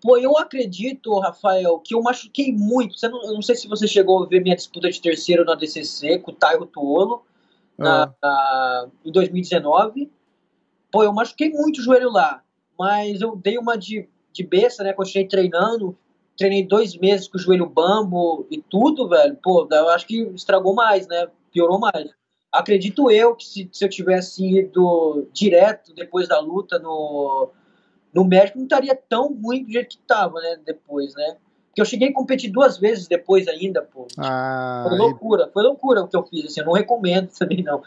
Pô, 0.00 0.16
eu 0.16 0.38
acredito, 0.38 1.18
Rafael, 1.18 1.78
que 1.80 1.94
eu 1.94 2.00
machuquei 2.02 2.50
muito. 2.50 2.98
Você 2.98 3.08
não, 3.08 3.22
eu 3.24 3.34
não 3.34 3.42
sei 3.42 3.54
se 3.56 3.68
você 3.68 3.86
chegou 3.86 4.22
a 4.22 4.26
ver 4.26 4.40
minha 4.40 4.56
disputa 4.56 4.88
de 4.90 5.00
terceiro 5.02 5.44
na 5.44 5.54
DCC 5.54 6.18
com 6.18 6.30
o 6.30 6.34
Tairo 6.34 6.64
Tuolo 6.64 7.22
na- 7.78 8.12
Ah, 8.22 8.84
na- 8.84 8.88
em 9.04 9.12
2019. 9.12 10.10
Pô, 10.90 11.02
eu 11.02 11.12
machuquei 11.12 11.50
muito 11.50 11.78
o 11.78 11.82
joelho 11.82 12.10
lá, 12.10 12.42
mas 12.78 13.20
eu 13.20 13.36
dei 13.36 13.58
uma 13.58 13.76
de, 13.76 14.08
de 14.32 14.44
besta, 14.44 14.82
né? 14.84 14.92
Continuei 14.92 15.26
treinando. 15.28 15.96
Treinei 16.36 16.66
dois 16.66 16.94
meses 16.96 17.26
com 17.28 17.38
o 17.38 17.40
joelho 17.40 17.66
bambo 17.66 18.46
e 18.50 18.60
tudo, 18.60 19.08
velho. 19.08 19.36
Pô, 19.42 19.66
eu 19.70 19.88
acho 19.88 20.06
que 20.06 20.20
estragou 20.34 20.74
mais, 20.74 21.06
né? 21.06 21.28
Piorou 21.50 21.78
mais. 21.78 22.10
Acredito 22.52 23.10
eu 23.10 23.34
que 23.34 23.44
se, 23.44 23.68
se 23.72 23.84
eu 23.84 23.88
tivesse 23.88 24.46
ido 24.46 25.28
direto 25.32 25.94
depois 25.94 26.28
da 26.28 26.38
luta 26.38 26.78
no, 26.78 27.50
no 28.12 28.24
médico, 28.24 28.58
não 28.58 28.64
estaria 28.66 28.94
tão 28.94 29.34
ruim 29.34 29.64
do 29.64 29.72
jeito 29.72 29.96
que 29.96 29.98
tava, 30.06 30.38
né? 30.40 30.58
Depois, 30.64 31.14
né? 31.14 31.36
Porque 31.76 31.82
eu 31.82 31.84
cheguei 31.84 32.08
a 32.08 32.12
competir 32.14 32.50
duas 32.50 32.78
vezes 32.78 33.06
depois 33.06 33.46
ainda, 33.46 33.82
pô. 33.82 34.08
ah, 34.16 34.86
Foi 34.88 34.96
loucura, 34.96 35.50
foi 35.52 35.62
loucura 35.62 36.00
o 36.00 36.08
que 36.08 36.16
eu 36.16 36.24
fiz, 36.24 36.46
assim, 36.46 36.60
eu 36.60 36.66
não 36.66 36.72
recomendo 36.72 37.28
também 37.38 37.62
não. 37.62 37.82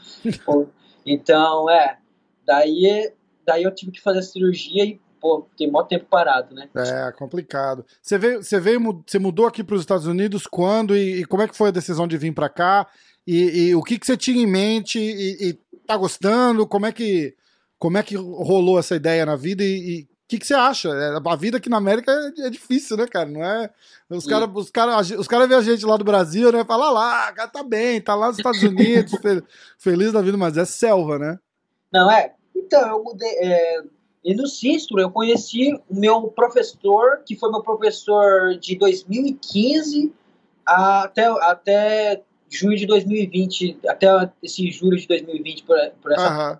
Pô, 0.45 0.67
então, 1.03 1.67
é, 1.67 1.97
daí, 2.45 3.11
daí 3.43 3.63
eu 3.63 3.73
tive 3.73 3.91
que 3.91 3.99
fazer 3.99 4.19
a 4.19 4.21
cirurgia 4.21 4.85
e, 4.85 5.01
pô, 5.19 5.47
fiquei 5.49 5.71
mó 5.71 5.81
tempo 5.81 6.05
parado, 6.05 6.53
né? 6.53 6.69
é 7.07 7.11
complicado. 7.13 7.83
Você 7.99 8.19
veio, 8.19 8.43
você 8.43 8.59
veio, 8.59 9.03
você 9.07 9.17
mudou 9.17 9.47
aqui 9.47 9.63
para 9.63 9.73
os 9.73 9.81
Estados 9.81 10.05
Unidos 10.05 10.45
quando 10.45 10.95
e, 10.95 11.21
e 11.21 11.25
como 11.25 11.41
é 11.41 11.47
que 11.47 11.57
foi 11.57 11.69
a 11.69 11.71
decisão 11.73 12.07
de 12.07 12.15
vir 12.15 12.31
para 12.31 12.47
cá? 12.47 12.87
E, 13.25 13.69
e 13.69 13.75
o 13.75 13.81
que, 13.81 13.97
que 13.97 14.05
você 14.05 14.15
tinha 14.15 14.39
em 14.39 14.45
mente 14.45 14.99
e, 14.99 15.49
e 15.49 15.53
tá 15.87 15.97
gostando? 15.97 16.67
Como 16.67 16.85
é 16.85 16.91
que 16.91 17.35
como 17.79 17.97
é 17.97 18.03
que 18.03 18.15
rolou 18.15 18.77
essa 18.77 18.95
ideia 18.95 19.25
na 19.25 19.37
vida 19.37 19.63
e, 19.63 20.01
e 20.01 20.07
que, 20.29 20.37
que 20.37 20.45
você 20.47 20.53
acha? 20.53 20.89
É, 20.89 21.17
A 21.25 21.35
vida 21.35 21.57
aqui 21.57 21.69
na 21.69 21.77
América 21.77 22.11
é, 22.11 22.47
é 22.47 22.49
difícil, 22.49 22.95
né, 22.95 23.07
cara? 23.07 23.27
Não 23.27 23.43
é? 23.43 23.69
Os 24.09 24.25
caras 24.25 24.49
os 24.53 24.69
cara, 24.69 24.99
os 24.99 25.27
cara 25.27 25.47
vê 25.47 25.55
a 25.55 25.61
gente 25.61 25.85
lá 25.85 25.97
do 25.97 26.03
Brasil, 26.03 26.51
né? 26.51 26.63
Fala 26.63 26.85
"Ah 26.87 26.91
lá, 26.91 27.33
cara 27.33 27.47
tá 27.49 27.63
bem, 27.63 27.99
tá 27.99 28.13
lá 28.15 28.27
nos 28.27 28.37
Estados 28.37 28.61
Unidos, 28.61 29.11
fe- 29.21 29.43
feliz 29.77 30.11
da 30.13 30.21
vida, 30.21 30.37
mas 30.37 30.55
é 30.57 30.65
selva, 30.65 31.17
né? 31.17 31.39
Não, 31.91 32.09
é, 32.11 32.33
então, 32.55 32.87
eu 32.87 33.03
mudei, 33.03 33.29
é, 33.41 33.81
E 34.23 34.35
no 34.35 34.45
Sistro 34.47 34.99
eu 34.99 35.09
conheci 35.09 35.73
o 35.89 35.95
meu 35.99 36.27
professor, 36.27 37.21
que 37.25 37.35
foi 37.35 37.49
meu 37.51 37.63
professor 37.63 38.55
de 38.59 38.77
2015 38.77 40.13
até, 40.65 41.25
até 41.25 42.21
julho 42.49 42.77
de 42.77 42.85
2020, 42.85 43.79
até 43.87 44.07
esse 44.43 44.69
julho 44.71 44.97
de 44.97 45.07
2020, 45.07 45.63
por, 45.63 45.75
por 46.01 46.11
essa. 46.11 46.51
Uhum. 46.51 46.57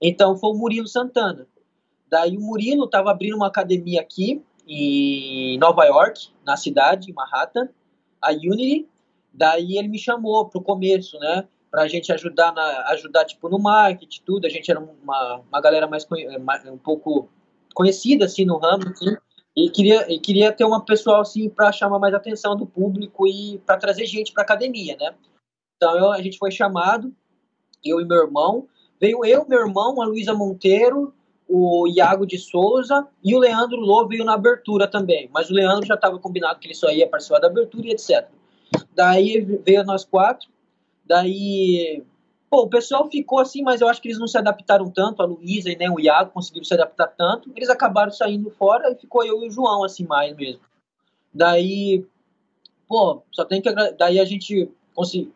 Então 0.00 0.36
foi 0.38 0.50
o 0.50 0.54
Murilo 0.54 0.86
Santana. 0.86 1.46
Daí 2.10 2.36
o 2.36 2.40
Murilo 2.40 2.84
estava 2.84 3.10
abrindo 3.10 3.36
uma 3.36 3.46
academia 3.46 4.00
aqui 4.00 4.42
em 4.66 5.58
Nova 5.58 5.84
York, 5.84 6.28
na 6.44 6.56
cidade, 6.56 7.10
em 7.10 7.14
Manhattan, 7.14 7.68
a 8.20 8.32
Unity. 8.32 8.86
Daí 9.32 9.76
ele 9.78 9.88
me 9.88 9.98
chamou 9.98 10.46
para 10.46 10.58
o 10.58 10.64
começo, 10.64 11.18
né? 11.18 11.46
Para 11.70 11.82
a 11.82 11.88
gente 11.88 12.12
ajudar, 12.12 12.52
na, 12.52 12.88
ajudar 12.88 13.24
tipo, 13.24 13.48
no 13.48 13.58
marketing, 13.58 14.22
tudo. 14.24 14.46
A 14.46 14.50
gente 14.50 14.70
era 14.70 14.80
uma, 14.80 15.36
uma 15.36 15.60
galera 15.60 15.86
mais, 15.86 16.06
mais 16.40 16.64
um 16.66 16.78
pouco 16.78 17.28
conhecida 17.74 18.24
assim 18.24 18.44
no 18.44 18.58
ramo, 18.58 18.88
assim, 18.88 19.16
e 19.56 19.70
queria, 19.70 20.12
e 20.12 20.18
queria 20.18 20.52
ter 20.52 20.64
uma 20.64 20.84
pessoal 20.84 21.20
assim 21.20 21.48
para 21.48 21.70
chamar 21.72 21.98
mais 21.98 22.14
atenção 22.14 22.56
do 22.56 22.66
público 22.66 23.26
e 23.26 23.58
para 23.64 23.76
trazer 23.76 24.06
gente 24.06 24.32
para 24.32 24.42
academia, 24.42 24.96
né? 24.98 25.14
Então 25.76 25.96
eu, 25.96 26.10
a 26.10 26.20
gente 26.20 26.38
foi 26.38 26.50
chamado, 26.50 27.14
eu 27.84 28.00
e 28.00 28.04
meu 28.04 28.18
irmão, 28.18 28.66
veio 29.00 29.24
eu, 29.24 29.46
meu 29.48 29.60
irmão, 29.60 30.00
a 30.02 30.06
Luísa 30.06 30.34
Monteiro, 30.34 31.14
o 31.48 31.88
Iago 31.88 32.26
de 32.26 32.36
Souza 32.38 33.06
e 33.24 33.34
o 33.34 33.38
Leandro 33.38 33.80
Lô 33.80 34.06
veio 34.06 34.24
na 34.24 34.34
abertura 34.34 34.86
também. 34.86 35.30
Mas 35.32 35.48
o 35.48 35.54
Leandro 35.54 35.86
já 35.86 35.94
estava 35.94 36.18
combinado 36.18 36.58
que 36.58 36.66
ele 36.66 36.74
só 36.74 36.90
ia 36.90 37.08
participar 37.08 37.38
da 37.38 37.46
abertura 37.46 37.86
e 37.86 37.92
etc. 37.92 38.28
Daí 38.94 39.40
veio 39.64 39.82
nós 39.84 40.04
quatro. 40.04 40.48
Daí, 41.06 42.02
pô, 42.50 42.62
o 42.62 42.68
pessoal 42.68 43.10
ficou 43.10 43.40
assim, 43.40 43.62
mas 43.62 43.80
eu 43.80 43.88
acho 43.88 44.02
que 44.02 44.08
eles 44.08 44.18
não 44.18 44.28
se 44.28 44.36
adaptaram 44.36 44.90
tanto. 44.90 45.22
A 45.22 45.26
Luísa 45.26 45.70
e 45.70 45.76
nem 45.76 45.90
o 45.90 45.98
Iago 45.98 46.32
conseguiram 46.32 46.64
se 46.64 46.74
adaptar 46.74 47.06
tanto. 47.06 47.50
Eles 47.56 47.70
acabaram 47.70 48.10
saindo 48.10 48.50
fora 48.50 48.92
e 48.92 48.96
ficou 48.96 49.24
eu 49.24 49.42
e 49.42 49.48
o 49.48 49.50
João 49.50 49.84
assim 49.84 50.04
mais 50.04 50.36
mesmo. 50.36 50.60
Daí, 51.32 52.04
pô, 52.86 53.22
só 53.32 53.44
tem 53.44 53.62
que. 53.62 53.72
Daí 53.72 54.20
a 54.20 54.24
gente 54.26 54.70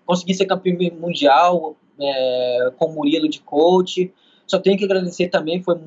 consegui, 0.05 0.35
ser 0.35 0.45
campeão 0.45 0.77
mundial 0.99 1.77
é, 1.99 2.73
com 2.77 2.87
o 2.87 2.93
Murilo 2.93 3.29
de 3.29 3.41
coach. 3.41 4.13
Só 4.47 4.59
tenho 4.59 4.77
que 4.77 4.85
agradecer 4.85 5.29
também, 5.29 5.63
foi 5.63 5.81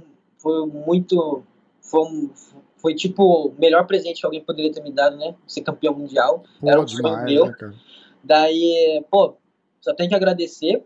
foi 0.45 0.67
muito. 0.67 1.43
Foi, 1.81 2.29
foi 2.77 2.93
tipo 2.93 3.47
o 3.47 3.55
melhor 3.57 3.87
presente 3.87 4.19
que 4.19 4.25
alguém 4.27 4.43
poderia 4.43 4.71
ter 4.71 4.83
me 4.83 4.91
dado, 4.91 5.17
né? 5.17 5.33
Ser 5.47 5.61
campeão 5.61 5.95
mundial. 5.95 6.43
Pô, 6.61 6.69
Era 6.69 6.79
um 6.79 6.87
sonho 6.87 7.23
meu. 7.23 7.47
Né, 7.47 7.73
Daí, 8.23 9.03
pô, 9.09 9.35
só 9.81 9.91
tenho 9.95 10.09
que 10.09 10.15
agradecer. 10.15 10.83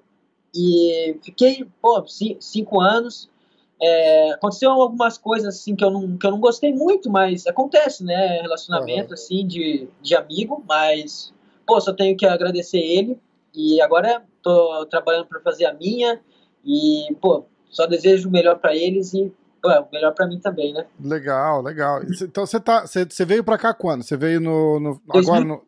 E 0.56 1.18
fiquei, 1.22 1.68
pô, 1.82 2.06
cinco 2.40 2.80
anos. 2.80 3.30
É, 3.82 4.32
aconteceu 4.32 4.72
algumas 4.72 5.18
coisas 5.18 5.56
assim 5.56 5.74
que 5.74 5.84
eu, 5.84 5.90
não, 5.90 6.18
que 6.18 6.28
eu 6.28 6.32
não 6.32 6.40
gostei 6.40 6.74
muito, 6.74 7.10
mas 7.10 7.46
acontece, 7.48 8.04
né? 8.04 8.42
Relacionamento 8.42 9.10
uhum. 9.10 9.14
assim 9.14 9.46
de, 9.46 9.88
de 10.02 10.16
amigo, 10.16 10.64
mas 10.68 11.34
pô, 11.66 11.80
só 11.80 11.94
tenho 11.94 12.16
que 12.16 12.26
agradecer 12.26 12.80
ele. 12.80 13.20
E 13.54 13.82
agora 13.82 14.24
tô 14.42 14.86
trabalhando 14.86 15.28
para 15.28 15.42
fazer 15.42 15.66
a 15.66 15.74
minha. 15.74 16.22
E, 16.66 17.14
pô, 17.22 17.46
só 17.70 17.86
desejo 17.86 18.28
o 18.28 18.32
melhor 18.32 18.60
para 18.60 18.76
eles 18.76 19.14
e 19.14 19.32
é, 19.66 19.86
melhor 19.92 20.14
para 20.14 20.28
mim 20.28 20.40
também, 20.40 20.74
né? 20.74 20.86
Legal, 21.00 21.62
legal. 21.62 22.02
Então 22.04 22.46
você 22.46 22.60
tá, 22.60 22.86
você, 22.86 23.06
você 23.06 23.26
veio 23.26 23.44
para 23.44 23.58
cá 23.58 23.74
quando? 23.74 24.04
Você 24.04 24.16
veio 24.16 24.40
no, 24.40 24.80
no 24.80 25.02
2000, 25.06 25.22
agora 25.22 25.46
no 25.46 25.64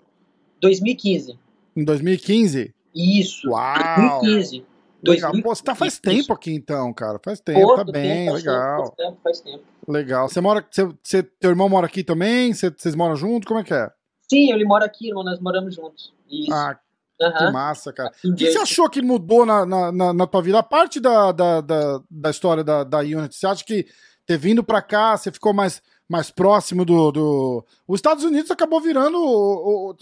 2015. 0.61 1.37
Em 1.75 1.83
2015? 1.83 2.73
Isso. 2.95 3.49
Uau. 3.49 4.21
2015. 4.21 4.65
Legal. 5.03 5.31
Pô, 5.41 5.55
você 5.55 5.63
tá 5.63 5.73
faz 5.73 5.99
tempo 5.99 6.31
aqui 6.31 6.53
então, 6.53 6.93
cara. 6.93 7.19
Faz 7.23 7.39
tempo, 7.39 7.59
Pô, 7.59 7.75
tá 7.75 7.83
bem, 7.83 8.25
tempo, 8.25 8.37
legal. 8.37 8.77
Faz 8.77 8.95
tempo, 8.95 9.17
faz 9.23 9.41
tempo. 9.41 9.63
Legal. 9.87 10.29
Você 10.29 10.39
mora, 10.39 10.65
você, 10.69 10.85
você, 11.03 11.23
teu 11.23 11.49
irmão 11.49 11.67
mora 11.67 11.87
aqui 11.87 12.03
também? 12.03 12.53
Você, 12.53 12.69
vocês 12.69 12.93
moram 12.93 13.15
juntos? 13.15 13.47
Como 13.47 13.59
é 13.59 13.63
que 13.63 13.73
é? 13.73 13.89
Sim, 14.29 14.51
ele 14.53 14.63
mora 14.63 14.85
aqui, 14.85 15.07
irmão, 15.07 15.23
nós 15.23 15.39
moramos 15.39 15.75
juntos. 15.75 16.13
Isso. 16.29 16.53
Ah, 16.53 16.79
Uhum. 17.21 17.33
Que 17.33 17.51
massa, 17.51 17.93
cara. 17.93 18.11
O 18.25 18.33
que 18.33 18.51
você 18.51 18.57
achou 18.57 18.89
que 18.89 19.01
mudou 19.01 19.45
na, 19.45 19.65
na, 19.65 19.91
na, 19.91 20.13
na 20.13 20.27
tua 20.27 20.41
vida? 20.41 20.59
A 20.59 20.63
parte 20.63 20.99
da, 20.99 21.31
da, 21.31 21.61
da, 21.61 22.01
da 22.09 22.29
história 22.29 22.63
da, 22.63 22.83
da 22.83 22.99
Unity, 22.99 23.35
você 23.35 23.47
acha 23.47 23.63
que 23.63 23.85
ter 24.25 24.37
vindo 24.37 24.63
pra 24.63 24.81
cá, 24.81 25.15
você 25.15 25.31
ficou 25.31 25.53
mais, 25.53 25.81
mais 26.09 26.31
próximo 26.31 26.83
do, 26.83 27.11
do. 27.11 27.65
Os 27.87 27.97
Estados 27.99 28.23
Unidos 28.23 28.49
acabou 28.49 28.81
virando. 28.81 29.17
O, 29.17 29.91
o, 29.91 29.95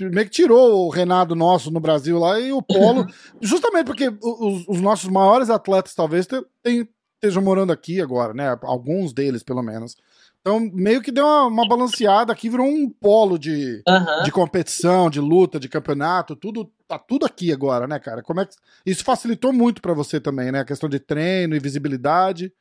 meio 0.00 0.26
que 0.26 0.32
tirou 0.32 0.86
o 0.86 0.90
Renato 0.90 1.34
nosso 1.34 1.70
no 1.70 1.80
Brasil 1.80 2.18
lá 2.18 2.40
e 2.40 2.52
o 2.52 2.62
Polo. 2.62 3.06
justamente 3.40 3.86
porque 3.86 4.08
os, 4.08 4.64
os, 4.68 4.80
nossos 4.80 5.10
maiores 5.10 5.50
atletas, 5.50 5.94
talvez, 5.94 6.26
estejam 7.22 7.42
morando 7.42 7.72
aqui 7.72 8.00
agora, 8.00 8.32
né? 8.32 8.58
Alguns 8.62 9.12
deles, 9.12 9.42
pelo 9.42 9.62
menos. 9.62 9.96
Então, 10.42 10.58
meio 10.72 11.00
que 11.00 11.12
deu 11.12 11.24
uma, 11.24 11.46
uma 11.46 11.68
balanceada 11.68 12.32
aqui, 12.32 12.50
virou 12.50 12.66
um 12.66 12.90
polo 12.90 13.38
de, 13.38 13.80
uhum. 13.88 14.22
de 14.24 14.32
competição, 14.32 15.08
de 15.08 15.20
luta, 15.20 15.58
de 15.58 15.68
campeonato, 15.68 16.34
tudo 16.34 16.68
tá 16.88 16.98
tudo 16.98 17.24
aqui 17.24 17.52
agora, 17.52 17.86
né, 17.86 17.98
cara? 18.00 18.22
Como 18.22 18.40
é 18.40 18.46
que 18.46 18.54
isso 18.84 19.04
facilitou 19.04 19.52
muito 19.52 19.80
para 19.80 19.94
você 19.94 20.20
também, 20.20 20.50
né? 20.50 20.60
A 20.60 20.64
questão 20.64 20.88
de 20.88 20.98
treino 20.98 21.54
e 21.54 21.60
visibilidade. 21.60 22.52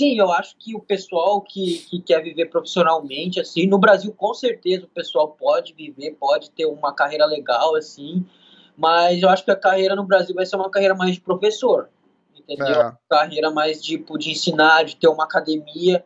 Sim, 0.00 0.18
eu 0.18 0.32
acho 0.32 0.56
que 0.58 0.74
o 0.74 0.80
pessoal 0.80 1.42
que, 1.42 1.78
que 1.88 2.00
quer 2.00 2.22
viver 2.22 2.46
profissionalmente, 2.46 3.38
assim, 3.38 3.66
no 3.66 3.78
Brasil 3.78 4.12
com 4.12 4.32
certeza 4.32 4.86
o 4.86 4.88
pessoal 4.88 5.28
pode 5.28 5.74
viver, 5.74 6.16
pode 6.18 6.50
ter 6.50 6.64
uma 6.64 6.94
carreira 6.94 7.26
legal, 7.26 7.76
assim, 7.76 8.26
mas 8.76 9.22
eu 9.22 9.28
acho 9.28 9.44
que 9.44 9.50
a 9.50 9.56
carreira 9.56 9.94
no 9.94 10.04
Brasil 10.04 10.34
vai 10.34 10.46
ser 10.46 10.56
uma 10.56 10.70
carreira 10.70 10.94
mais 10.94 11.14
de 11.14 11.20
professor, 11.20 11.90
entendeu? 12.34 12.80
É. 12.80 12.96
Carreira 13.08 13.50
mais 13.50 13.82
tipo 13.82 14.18
de 14.18 14.30
ensinar, 14.30 14.84
de 14.84 14.96
ter 14.96 15.08
uma 15.08 15.24
academia. 15.24 16.04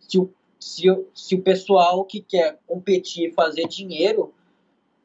Se 0.00 0.18
o 0.18 0.32
se, 0.58 0.84
se 1.14 1.34
o 1.34 1.42
pessoal 1.42 2.04
que 2.04 2.20
quer 2.20 2.58
competir 2.66 3.30
e 3.30 3.32
fazer 3.32 3.66
dinheiro, 3.68 4.32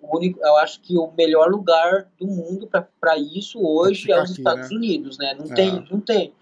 único, 0.02 0.40
eu 0.44 0.56
acho 0.58 0.82
que 0.82 0.98
o 0.98 1.12
melhor 1.18 1.50
lugar 1.50 2.08
do 2.20 2.28
mundo 2.28 2.70
para 3.00 3.18
isso 3.18 3.60
hoje 3.60 4.12
é 4.12 4.16
os 4.16 4.32
aqui, 4.32 4.40
Estados 4.40 4.70
né? 4.70 4.76
Unidos, 4.76 5.18
né? 5.18 5.36
Não 5.38 5.52
é. 5.52 5.56
tem, 5.56 5.88
não 5.90 6.00
tem. 6.00 6.34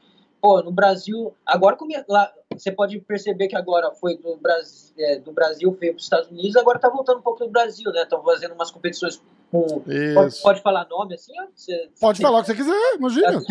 Pô, 0.41 0.61
no 0.61 0.71
Brasil, 0.71 1.33
agora 1.45 1.77
lá, 2.07 2.31
você 2.53 2.71
pode 2.71 2.97
perceber 2.99 3.49
que 3.49 3.55
agora 3.55 3.91
foi 3.91 4.17
do 4.17 4.37
Brasil, 4.37 4.93
é, 4.97 5.19
do 5.19 5.33
Brasil 5.33 5.71
veio 5.79 5.93
para 5.93 5.97
os 5.97 6.03
Estados 6.03 6.29
Unidos, 6.29 6.55
agora 6.55 6.79
tá 6.79 6.89
voltando 6.89 7.19
um 7.19 7.21
pouco 7.21 7.43
do 7.43 7.49
Brasil, 7.49 7.91
né? 7.91 8.03
Estão 8.03 8.23
fazendo 8.23 8.53
umas 8.53 8.71
competições 8.71 9.21
com. 9.51 9.81
Pode, 10.13 10.41
pode, 10.41 10.61
falar 10.61 10.87
nome 10.89 11.15
assim? 11.15 11.33
Você, 11.53 11.89
pode 11.99 12.21
falar 12.21 12.39
o 12.39 12.41
que 12.41 12.47
você 12.47 12.55
quiser, 12.55 12.95
imagina. 12.95 13.43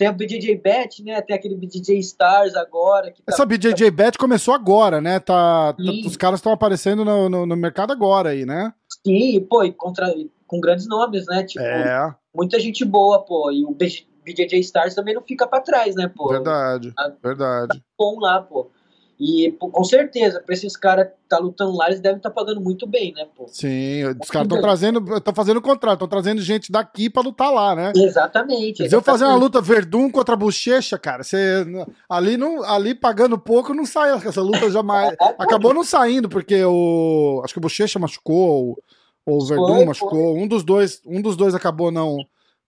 Tem 0.00 0.08
a 0.08 0.12
BJJ 0.12 0.56
Bet, 0.56 1.04
né? 1.04 1.20
Tem 1.20 1.36
aquele 1.36 1.54
BJJ 1.54 1.98
Stars 1.98 2.56
agora. 2.56 3.10
Tá... 3.10 3.22
Essa 3.28 3.44
BJJ 3.44 3.90
Bet 3.90 4.16
começou 4.16 4.54
agora, 4.54 4.98
né? 4.98 5.20
Tá, 5.20 5.74
tá 5.74 5.82
os 6.06 6.16
caras 6.16 6.38
estão 6.38 6.52
aparecendo 6.52 7.04
no, 7.04 7.28
no, 7.28 7.44
no, 7.44 7.54
mercado 7.54 7.92
agora 7.92 8.30
aí, 8.30 8.46
né? 8.46 8.72
Sim, 9.06 9.38
pô, 9.42 9.62
e 9.62 9.70
contra, 9.70 10.10
com 10.46 10.58
grandes 10.58 10.88
nomes, 10.88 11.26
né? 11.26 11.44
Tipo, 11.44 11.62
é. 11.62 12.16
muita 12.34 12.58
gente 12.58 12.82
boa, 12.82 13.22
pô. 13.22 13.52
E 13.52 13.62
o 13.62 13.72
BJJ 13.74 14.60
Stars 14.60 14.94
também 14.94 15.14
não 15.14 15.20
fica 15.20 15.46
pra 15.46 15.60
trás, 15.60 15.94
né, 15.94 16.10
pô? 16.16 16.30
Verdade, 16.30 16.94
a, 16.98 17.12
verdade. 17.22 17.78
Tá 17.78 17.84
bom 17.98 18.18
lá, 18.20 18.40
pô. 18.40 18.70
E 19.20 19.52
com 19.52 19.84
certeza, 19.84 20.40
pra 20.40 20.54
esses 20.54 20.74
caras 20.74 21.08
tá 21.28 21.36
lutando 21.36 21.76
lá, 21.76 21.88
eles 21.88 22.00
devem 22.00 22.16
estar 22.16 22.30
tá 22.30 22.34
pagando 22.34 22.58
muito 22.58 22.86
bem, 22.86 23.12
né, 23.12 23.26
pô? 23.36 23.46
Sim, 23.48 24.02
os 24.18 24.30
caras 24.30 24.46
estão 24.46 24.62
trazendo, 24.62 25.14
estão 25.14 25.34
fazendo 25.34 25.60
contrato, 25.60 25.96
estão 25.96 26.08
trazendo 26.08 26.40
gente 26.40 26.72
daqui 26.72 27.10
pra 27.10 27.20
lutar 27.20 27.52
lá, 27.52 27.76
né? 27.76 27.92
Exatamente. 27.94 28.88
Se 28.88 28.96
eu 28.96 29.02
fazer 29.02 29.26
uma 29.26 29.36
luta 29.36 29.60
Verdun 29.60 30.10
contra 30.10 30.34
Bochecha, 30.34 30.98
cara, 30.98 31.22
você 31.22 31.66
ali, 32.08 32.38
não, 32.38 32.64
ali 32.64 32.94
pagando 32.94 33.38
pouco 33.38 33.74
não 33.74 33.84
sai 33.84 34.10
essa 34.26 34.40
luta 34.40 34.70
jamais. 34.70 35.14
Acabou 35.38 35.74
não 35.74 35.84
saindo, 35.84 36.26
porque 36.26 36.64
o. 36.64 37.42
Acho 37.44 37.52
que 37.52 37.58
o 37.58 37.62
Bochecha 37.62 37.98
machucou, 37.98 38.78
ou 39.26 39.42
o 39.42 39.44
Verdun 39.44 39.84
machucou. 39.84 40.34
Um 40.34 40.48
dos 40.48 40.64
dois, 40.64 41.02
um 41.04 41.20
dos 41.20 41.36
dois 41.36 41.54
acabou 41.54 41.90
não. 41.90 42.16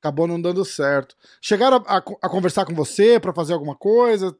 Acabou 0.02 0.26
não 0.26 0.38
dando 0.38 0.64
certo. 0.64 1.14
Chegaram 1.40 1.82
a, 1.86 1.96
a, 1.96 2.02
a 2.22 2.28
conversar 2.28 2.66
com 2.66 2.74
você 2.74 3.18
para 3.18 3.32
fazer 3.32 3.54
alguma 3.54 3.76
coisa? 3.76 4.36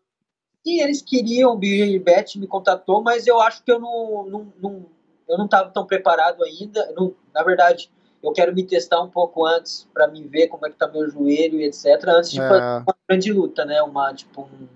Sim, 0.65 0.81
eles 0.81 1.03
queriam, 1.03 1.53
o 1.53 1.57
Bet 1.57 2.39
me 2.39 2.47
contatou, 2.47 3.03
mas 3.03 3.27
eu 3.27 3.41
acho 3.41 3.63
que 3.65 3.73
eu 3.73 3.81
não, 3.81 4.27
não, 4.27 4.53
não 4.61 4.87
eu 5.29 5.39
não 5.39 5.47
estava 5.47 5.71
tão 5.71 5.87
preparado 5.87 6.45
ainda. 6.45 6.93
Não, 6.97 7.15
na 7.35 7.43
verdade, 7.43 7.91
eu 8.23 8.33
quero 8.33 8.55
me 8.55 8.63
testar 8.63 9.03
um 9.03 9.09
pouco 9.09 9.47
antes 9.47 9.89
para 9.93 10.07
me 10.07 10.23
ver 10.29 10.49
como 10.49 10.67
é 10.67 10.71
que 10.71 10.77
tá 10.77 10.87
meu 10.89 11.09
joelho 11.09 11.61
e 11.61 11.65
etc. 11.65 11.87
Antes 12.09 12.31
de 12.31 12.41
é. 12.41 12.49
fazer 12.49 12.63
uma 12.63 12.97
grande 13.09 13.33
luta, 13.33 13.65
né? 13.65 13.83
Uma 13.83 14.15
tipo 14.15 14.43
um, 14.43 14.69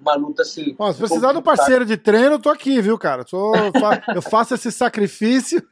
uma 0.00 0.14
luta 0.14 0.42
assim. 0.42 0.74
Bom, 0.78 0.92
se 0.92 0.98
precisar 0.98 1.30
um 1.30 1.34
do 1.34 1.42
parceiro 1.42 1.84
de 1.84 1.96
treino, 1.96 2.32
eu 2.32 2.38
tô 2.38 2.48
aqui, 2.48 2.80
viu, 2.80 2.98
cara? 2.98 3.24
Tô, 3.24 3.52
eu 4.14 4.22
faço 4.22 4.54
esse 4.54 4.70
sacrifício. 4.70 5.62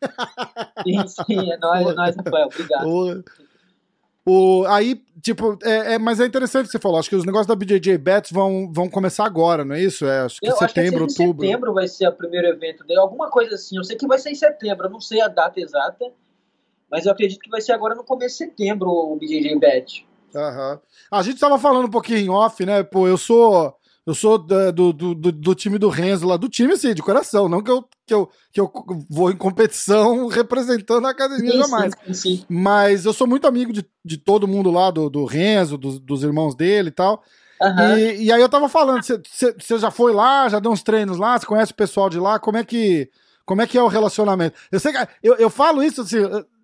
Sim, 0.82 1.06
sim, 1.06 1.52
é 1.52 1.56
nóis, 1.56 1.86
é 1.86 1.94
nóis, 1.94 2.16
Rafael. 2.16 2.48
Obrigado. 2.52 3.24
O, 4.24 4.64
aí, 4.68 5.02
tipo, 5.20 5.58
é, 5.64 5.94
é, 5.94 5.98
mas 5.98 6.20
é 6.20 6.26
interessante 6.26 6.64
o 6.64 6.66
que 6.66 6.72
você 6.72 6.78
falou. 6.78 6.98
Acho 6.98 7.08
que 7.08 7.16
os 7.16 7.24
negócios 7.24 7.46
da 7.46 7.56
BJJ 7.56 7.98
Bets 7.98 8.30
vão, 8.30 8.70
vão 8.72 8.88
começar 8.88 9.24
agora, 9.24 9.64
não 9.64 9.74
é 9.74 9.82
isso? 9.82 10.06
É, 10.06 10.20
acho 10.20 10.40
que 10.40 10.48
eu 10.48 10.56
setembro, 10.56 11.04
acho 11.04 11.16
que 11.16 11.22
outubro. 11.22 11.46
setembro 11.46 11.74
vai 11.74 11.88
ser 11.88 12.08
o 12.08 12.12
primeiro 12.12 12.46
evento 12.46 12.84
dele, 12.84 13.00
alguma 13.00 13.28
coisa 13.30 13.56
assim. 13.56 13.76
Eu 13.76 13.84
sei 13.84 13.96
que 13.96 14.06
vai 14.06 14.18
ser 14.18 14.30
em 14.30 14.36
setembro, 14.36 14.86
eu 14.86 14.90
não 14.90 15.00
sei 15.00 15.20
a 15.20 15.28
data 15.28 15.58
exata, 15.60 16.12
mas 16.88 17.04
eu 17.04 17.12
acredito 17.12 17.40
que 17.40 17.50
vai 17.50 17.60
ser 17.60 17.72
agora 17.72 17.96
no 17.96 18.04
começo 18.04 18.38
de 18.38 18.50
setembro 18.50 18.88
o 18.88 19.16
BJJ 19.16 19.58
Bet. 19.58 20.06
Uhum. 20.34 20.78
A 21.10 21.22
gente 21.22 21.40
tava 21.40 21.58
falando 21.58 21.86
um 21.86 21.90
pouquinho 21.90 22.18
em 22.18 22.30
off, 22.30 22.64
né? 22.64 22.82
Pô, 22.82 23.08
eu 23.08 23.18
sou 23.18 23.76
eu 24.04 24.14
sou 24.14 24.37
do, 24.37 24.73
do, 24.73 24.92
do, 24.92 25.14
do, 25.14 25.54
time 25.54 25.78
do 25.78 25.88
Renzo 25.88 26.26
lá, 26.26 26.37
do 26.37 26.49
time, 26.49 26.73
assim, 26.73 26.92
de 26.92 27.02
coração. 27.02 27.49
Não 27.49 27.62
que 27.62 27.71
eu, 27.71 27.85
que 28.04 28.12
eu, 28.12 28.28
que 28.52 28.61
eu 28.61 28.73
vou 29.09 29.30
em 29.30 29.37
competição 29.37 30.26
representando 30.28 31.06
a 31.06 31.11
academia 31.11 31.52
sim, 31.52 31.59
jamais. 31.59 31.92
Sim, 32.06 32.14
sim. 32.14 32.44
Mas 32.49 33.04
eu 33.04 33.12
sou 33.12 33.28
muito 33.28 33.47
amigo 33.47 33.73
de, 33.73 33.87
de 34.04 34.16
todo 34.16 34.49
mundo 34.49 34.73
lá, 34.73 34.90
do, 34.90 35.09
do 35.09 35.25
Renzo, 35.25 35.78
dos, 35.78 36.00
dos 36.00 36.25
irmãos 36.25 36.56
dele 36.56 36.88
e 36.88 36.92
tal. 36.92 37.23
Uhum. 37.61 37.97
E, 37.97 38.25
e, 38.25 38.32
aí 38.32 38.42
eu 38.42 38.49
tava 38.49 38.68
falando, 38.68 39.04
você 39.04 39.78
já 39.78 39.90
foi 39.90 40.12
lá, 40.12 40.49
já 40.49 40.59
deu 40.59 40.73
uns 40.73 40.82
treinos 40.82 41.16
lá, 41.16 41.38
você 41.38 41.47
conhece 41.47 41.71
o 41.71 41.76
pessoal 41.76 42.11
de 42.11 42.18
lá, 42.18 42.40
como 42.40 42.59
é 42.59 42.64
que 42.64 43.09
como 43.52 43.61
é 43.61 43.66
que 43.66 43.76
é 43.76 43.82
o 43.82 43.87
relacionamento? 43.87 44.59
Eu 44.71 44.80
sei 44.80 44.94
que 44.94 45.09
eu, 45.23 45.35
eu 45.35 45.50
falo 45.50 45.85
isso 45.85 46.00
assim, 46.00 46.16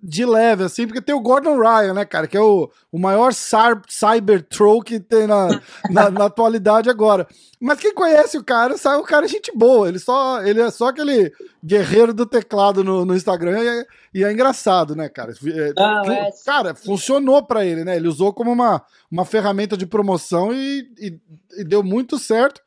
de 0.03 0.25
leve, 0.25 0.65
assim, 0.65 0.87
porque 0.87 1.03
tem 1.03 1.15
o 1.15 1.21
Gordon 1.21 1.59
Ryan, 1.59 1.93
né, 1.93 2.07
cara, 2.07 2.27
que 2.27 2.35
é 2.35 2.41
o, 2.41 2.71
o 2.91 2.99
maior 2.99 3.31
cyber 3.35 4.43
troll 4.49 4.81
que 4.81 4.99
tem 4.99 5.27
na, 5.27 5.49
na, 5.91 6.11
na, 6.11 6.25
atualidade 6.25 6.89
agora. 6.89 7.29
Mas 7.61 7.79
quem 7.79 7.93
conhece 7.93 8.39
o 8.39 8.43
cara, 8.43 8.79
sabe, 8.79 9.03
o 9.03 9.05
cara 9.05 9.27
é 9.27 9.29
gente 9.29 9.53
boa. 9.55 9.87
Ele, 9.87 9.99
só, 9.99 10.43
ele 10.43 10.63
é 10.63 10.71
só 10.71 10.89
aquele 10.89 11.31
guerreiro 11.63 12.15
do 12.15 12.25
teclado 12.25 12.83
no, 12.83 13.05
no 13.05 13.15
Instagram 13.15 13.63
e 13.63 13.69
é, 13.69 13.87
e 14.15 14.25
é 14.25 14.33
engraçado, 14.33 14.97
né, 14.97 15.11
cara? 15.11 15.35
É, 15.45 15.73
Não, 15.77 16.11
é... 16.11 16.31
Cara, 16.47 16.75
funcionou 16.75 17.45
para 17.45 17.67
ele, 17.67 17.85
né? 17.85 17.97
Ele 17.97 18.09
usou 18.09 18.33
como 18.33 18.51
uma, 18.51 18.83
uma 19.11 19.27
ferramenta 19.27 19.77
de 19.77 19.85
promoção 19.85 20.55
e, 20.55 20.91
e, 20.99 21.21
e 21.59 21.65
deu 21.65 21.83
muito 21.83 22.19
certo. 22.19 22.63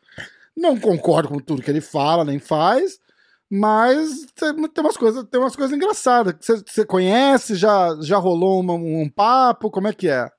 Não 0.56 0.80
concordo 0.80 1.30
com 1.30 1.40
tudo 1.40 1.64
que 1.64 1.72
ele 1.72 1.82
fala, 1.82 2.24
nem 2.24 2.38
faz, 2.38 3.00
mas 3.52 4.28
tem, 4.34 4.82
umas 4.82 4.96
coisas, 4.96 5.26
tem 5.26 5.38
umas 5.38 5.58
coisas 5.58 5.76
engraçadas. 5.76 6.36
Você 6.40 6.86
conhece? 6.86 7.56
Já, 7.56 7.98
já 8.02 8.18
rolou 8.18 8.62
uma, 8.62 8.74
um 8.74 9.10
papo? 9.10 9.70
Como 9.70 9.90
é 9.90 9.94
que 9.94 10.08
é? 10.08 10.30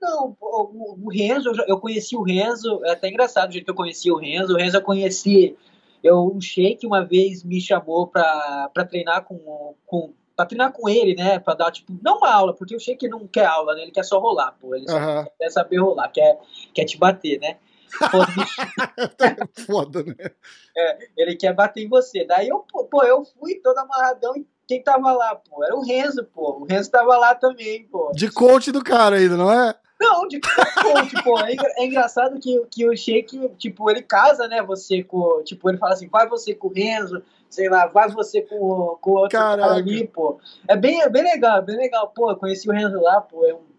Não, 0.00 0.36
o, 0.40 0.96
o 1.04 1.10
Renzo, 1.10 1.48
eu, 1.48 1.64
eu 1.66 1.80
conheci 1.80 2.16
o 2.16 2.22
Renzo, 2.22 2.80
é 2.84 2.92
até 2.92 3.08
engraçado 3.08 3.50
o 3.50 3.52
jeito 3.52 3.64
que 3.64 3.70
eu 3.72 3.76
conheci 3.76 4.12
o 4.12 4.16
Renzo. 4.16 4.54
O 4.54 4.56
Renzo 4.56 4.76
eu 4.76 4.82
conheci, 4.82 5.56
eu, 6.04 6.18
o 6.18 6.40
Sheik 6.40 6.86
uma 6.86 7.04
vez 7.04 7.42
me 7.42 7.60
chamou 7.60 8.06
pra, 8.06 8.70
pra 8.72 8.84
treinar 8.84 9.24
com, 9.24 9.74
com 9.84 10.12
pra 10.36 10.46
treinar 10.46 10.72
com 10.72 10.88
ele, 10.88 11.16
né? 11.16 11.40
Pra 11.40 11.54
dar, 11.54 11.72
tipo, 11.72 11.92
não 12.00 12.18
uma 12.18 12.30
aula, 12.30 12.54
porque 12.54 12.76
o 12.76 12.80
Sheik 12.80 13.08
não 13.08 13.26
quer 13.26 13.46
aula, 13.46 13.74
né? 13.74 13.82
Ele 13.82 13.90
quer 13.90 14.04
só 14.04 14.20
rolar, 14.20 14.56
pô. 14.60 14.72
Ele 14.74 14.88
só 14.88 14.98
uhum. 14.98 15.24
quer 15.36 15.50
saber 15.50 15.78
rolar, 15.78 16.08
quer, 16.10 16.38
quer 16.72 16.84
te 16.84 16.96
bater, 16.96 17.40
né? 17.40 17.56
Foda, 19.66 20.02
né? 20.02 20.30
É, 20.76 21.08
ele 21.16 21.36
quer 21.36 21.52
bater 21.54 21.84
em 21.84 21.88
você. 21.88 22.24
Daí 22.24 22.48
eu, 22.48 22.60
pô, 22.60 23.02
eu 23.04 23.24
fui 23.24 23.56
todo 23.56 23.78
amarradão 23.78 24.36
e 24.36 24.46
quem 24.66 24.82
tava 24.82 25.12
lá, 25.12 25.34
pô? 25.34 25.64
Era 25.64 25.76
o 25.76 25.82
Renzo, 25.82 26.24
pô. 26.24 26.60
O 26.60 26.64
Renzo 26.64 26.90
tava 26.90 27.16
lá 27.16 27.34
também, 27.34 27.84
pô. 27.84 28.10
De 28.14 28.30
coach 28.30 28.72
do 28.72 28.82
cara 28.82 29.16
ainda, 29.16 29.36
não 29.36 29.52
é? 29.52 29.74
Não, 30.00 30.26
de 30.26 30.40
coach, 30.40 31.22
pô. 31.22 31.38
É, 31.40 31.54
é, 31.78 31.84
engraçado 31.84 32.40
que, 32.40 32.60
que 32.70 32.88
o 32.88 32.96
Sheik, 32.96 33.50
tipo, 33.58 33.90
ele 33.90 34.02
casa, 34.02 34.48
né, 34.48 34.62
você 34.62 35.02
com... 35.02 35.42
Tipo, 35.44 35.68
ele 35.70 35.78
fala 35.78 35.92
assim, 35.92 36.08
vai 36.08 36.28
você 36.28 36.54
com 36.54 36.68
o 36.68 36.72
Renzo, 36.72 37.22
sei 37.48 37.68
lá, 37.68 37.86
vai 37.86 38.08
você 38.08 38.42
com, 38.42 38.96
com 39.00 39.10
o 39.10 39.14
outro 39.14 39.38
Caraca. 39.38 39.68
cara 39.68 39.74
ali, 39.74 40.06
pô. 40.08 40.38
É 40.66 40.76
bem, 40.76 41.02
é 41.02 41.08
bem 41.08 41.22
legal, 41.22 41.62
bem 41.62 41.76
legal. 41.76 42.08
Pô, 42.08 42.30
eu 42.30 42.36
conheci 42.36 42.68
o 42.68 42.72
Renzo 42.72 43.00
lá, 43.00 43.20
pô. 43.20 43.44
É 43.44 43.54
um 43.54 43.71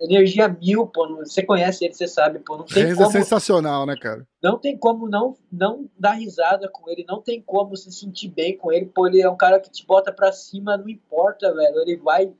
energia 0.00 0.48
mil, 0.48 0.86
pô. 0.86 1.06
Você 1.16 1.42
conhece 1.42 1.84
ele, 1.84 1.94
você 1.94 2.08
sabe, 2.08 2.38
pô. 2.38 2.56
Não 2.56 2.64
tem 2.64 2.84
Renzo 2.84 3.02
é 3.02 3.04
como, 3.04 3.16
é 3.16 3.20
sensacional, 3.20 3.86
né, 3.86 3.94
cara? 3.96 4.26
Não 4.42 4.58
tem 4.58 4.76
como 4.76 5.08
não, 5.08 5.36
não 5.52 5.88
dar 5.98 6.12
risada 6.12 6.68
com 6.68 6.88
ele, 6.88 7.04
não 7.06 7.20
tem 7.20 7.42
como 7.42 7.76
se 7.76 7.92
sentir 7.92 8.28
bem 8.28 8.56
com 8.56 8.72
ele, 8.72 8.86
pô. 8.86 9.06
Ele 9.06 9.20
é 9.20 9.28
um 9.28 9.36
cara 9.36 9.60
que 9.60 9.70
te 9.70 9.86
bota 9.86 10.10
pra 10.10 10.32
cima, 10.32 10.76
não 10.76 10.88
importa, 10.88 11.54
velho. 11.54 11.80
Ele 11.82 11.96
vai, 11.96 12.32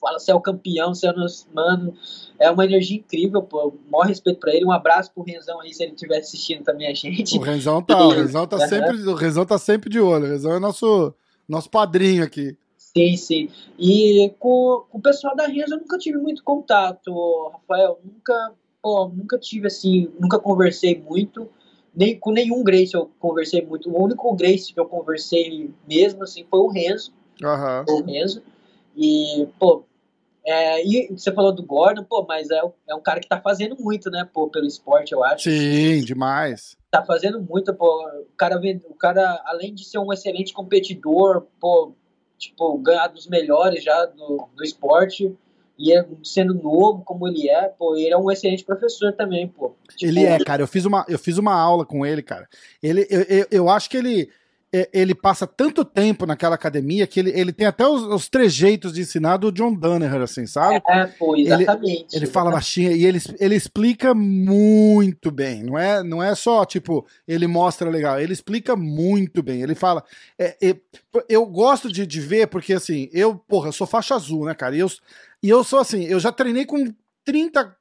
fala 0.00 0.18
se 0.18 0.30
é 0.30 0.34
o 0.34 0.40
campeão, 0.40 0.94
se 0.94 1.06
é 1.06 1.12
o 1.12 1.54
mano. 1.54 1.94
É 2.38 2.50
uma 2.50 2.64
energia 2.64 2.98
incrível, 2.98 3.42
pô. 3.42 3.72
Maior 3.90 4.06
respeito 4.06 4.40
pra 4.40 4.52
ele. 4.52 4.64
Um 4.66 4.72
abraço 4.72 5.12
pro 5.12 5.22
Renzão 5.22 5.60
aí, 5.60 5.72
se 5.72 5.84
ele 5.84 5.92
estiver 5.92 6.18
assistindo 6.18 6.64
também 6.64 6.88
a 6.88 6.94
gente. 6.94 7.38
O 7.38 7.42
Renzão 7.42 7.80
tá, 7.80 8.04
o 8.04 8.10
Renzão 8.10 8.46
tá, 8.46 8.58
sempre, 8.66 8.96
o 9.08 9.14
Renzão 9.14 9.46
tá 9.46 9.58
sempre 9.58 9.88
de 9.88 10.00
olho. 10.00 10.24
O 10.24 10.28
Renzão 10.28 10.56
é 10.56 10.58
nosso, 10.58 11.14
nosso 11.48 11.70
padrinho 11.70 12.24
aqui. 12.24 12.56
Sim, 12.96 13.16
sim. 13.16 13.48
E 13.78 14.32
com, 14.38 14.84
com 14.90 14.98
o 14.98 15.02
pessoal 15.02 15.34
da 15.34 15.46
Renzo 15.46 15.74
eu 15.74 15.80
nunca 15.80 15.98
tive 15.98 16.18
muito 16.18 16.44
contato, 16.44 17.50
Rafael. 17.52 17.98
Nunca, 18.04 18.52
pô, 18.82 19.08
nunca 19.08 19.38
tive 19.38 19.66
assim, 19.66 20.12
nunca 20.20 20.38
conversei 20.38 21.00
muito. 21.00 21.48
Nem, 21.94 22.18
com 22.18 22.30
nenhum 22.30 22.62
Grace 22.62 22.94
eu 22.94 23.10
conversei 23.18 23.62
muito. 23.62 23.90
O 23.90 24.02
único 24.02 24.34
Grace 24.34 24.72
que 24.72 24.80
eu 24.80 24.86
conversei 24.86 25.70
mesmo 25.88 26.22
assim 26.22 26.44
foi 26.50 26.60
o 26.60 26.68
Renzo. 26.68 27.12
Uhum. 27.42 27.96
O 27.96 28.02
Renzo. 28.02 28.42
E, 28.94 29.48
pô, 29.58 29.84
é, 30.44 30.84
e 30.84 31.08
você 31.10 31.32
falou 31.32 31.52
do 31.52 31.62
Gordon, 31.62 32.04
pô, 32.04 32.24
mas 32.28 32.50
é, 32.50 32.60
é 32.88 32.94
um 32.94 33.00
cara 33.00 33.20
que 33.20 33.28
tá 33.28 33.40
fazendo 33.40 33.76
muito, 33.78 34.10
né, 34.10 34.28
pô, 34.32 34.48
pelo 34.48 34.66
esporte, 34.66 35.12
eu 35.12 35.22
acho. 35.24 35.44
Sim, 35.44 36.00
demais. 36.04 36.76
Tá 36.90 37.02
fazendo 37.04 37.40
muito, 37.40 37.72
pô. 37.72 37.86
O 38.20 38.36
cara, 38.36 38.60
o 38.88 38.94
cara, 38.94 39.42
além 39.46 39.72
de 39.72 39.84
ser 39.84 39.98
um 39.98 40.12
excelente 40.12 40.52
competidor, 40.52 41.46
pô, 41.60 41.94
tipo, 42.42 42.76
ganhar 42.78 43.06
dos 43.06 43.26
melhores 43.28 43.84
já 43.84 44.04
do, 44.06 44.48
do 44.54 44.64
esporte. 44.64 45.34
E 45.78 45.96
é, 45.96 46.06
sendo 46.22 46.54
novo 46.54 47.02
como 47.02 47.26
ele 47.26 47.48
é, 47.48 47.68
pô, 47.68 47.96
ele 47.96 48.12
é 48.12 48.16
um 48.16 48.30
excelente 48.30 48.64
professor 48.64 49.12
também, 49.12 49.48
pô. 49.48 49.74
Tipo, 49.96 50.04
ele 50.12 50.24
é, 50.24 50.38
cara. 50.38 50.62
Eu 50.62 50.66
fiz 50.66 50.84
uma, 50.84 51.04
eu 51.08 51.18
fiz 51.18 51.38
uma 51.38 51.54
aula 51.54 51.84
com 51.86 52.04
ele, 52.04 52.22
cara. 52.22 52.48
Ele, 52.82 53.06
eu, 53.08 53.22
eu, 53.22 53.46
eu 53.50 53.68
acho 53.68 53.88
que 53.88 53.96
ele 53.96 54.28
ele 54.90 55.14
passa 55.14 55.46
tanto 55.46 55.84
tempo 55.84 56.24
naquela 56.24 56.54
academia 56.54 57.06
que 57.06 57.20
ele, 57.20 57.30
ele 57.38 57.52
tem 57.52 57.66
até 57.66 57.86
os, 57.86 58.02
os 58.04 58.28
trejeitos 58.28 58.94
de 58.94 59.02
ensinar 59.02 59.36
do 59.36 59.52
John 59.52 59.74
Danaher, 59.74 60.22
assim, 60.22 60.46
sabe? 60.46 60.82
É, 60.88 61.06
pô, 61.06 61.36
exatamente. 61.36 62.16
Ele, 62.16 62.24
ele 62.24 62.26
fala 62.26 62.50
baixinho 62.50 62.90
e 62.92 63.04
ele, 63.04 63.18
ele 63.38 63.54
explica 63.54 64.14
muito 64.14 65.30
bem. 65.30 65.62
Não 65.62 65.78
é, 65.78 66.02
não 66.02 66.22
é 66.22 66.34
só, 66.34 66.64
tipo, 66.64 67.06
ele 67.28 67.46
mostra 67.46 67.90
legal, 67.90 68.18
ele 68.18 68.32
explica 68.32 68.74
muito 68.74 69.42
bem. 69.42 69.60
Ele 69.60 69.74
fala. 69.74 70.02
É, 70.38 70.56
é, 70.62 70.76
eu 71.28 71.44
gosto 71.44 71.92
de, 71.92 72.06
de 72.06 72.20
ver, 72.20 72.46
porque 72.46 72.72
assim, 72.72 73.10
eu, 73.12 73.34
porra, 73.34 73.68
eu 73.68 73.72
sou 73.72 73.86
faixa 73.86 74.14
azul, 74.14 74.46
né, 74.46 74.54
cara? 74.54 74.74
E 74.74 74.80
eu, 74.80 74.90
e 75.42 75.50
eu 75.50 75.62
sou 75.62 75.80
assim, 75.80 76.04
eu 76.04 76.18
já 76.18 76.32
treinei 76.32 76.64
com 76.64 76.90
30 77.26 77.76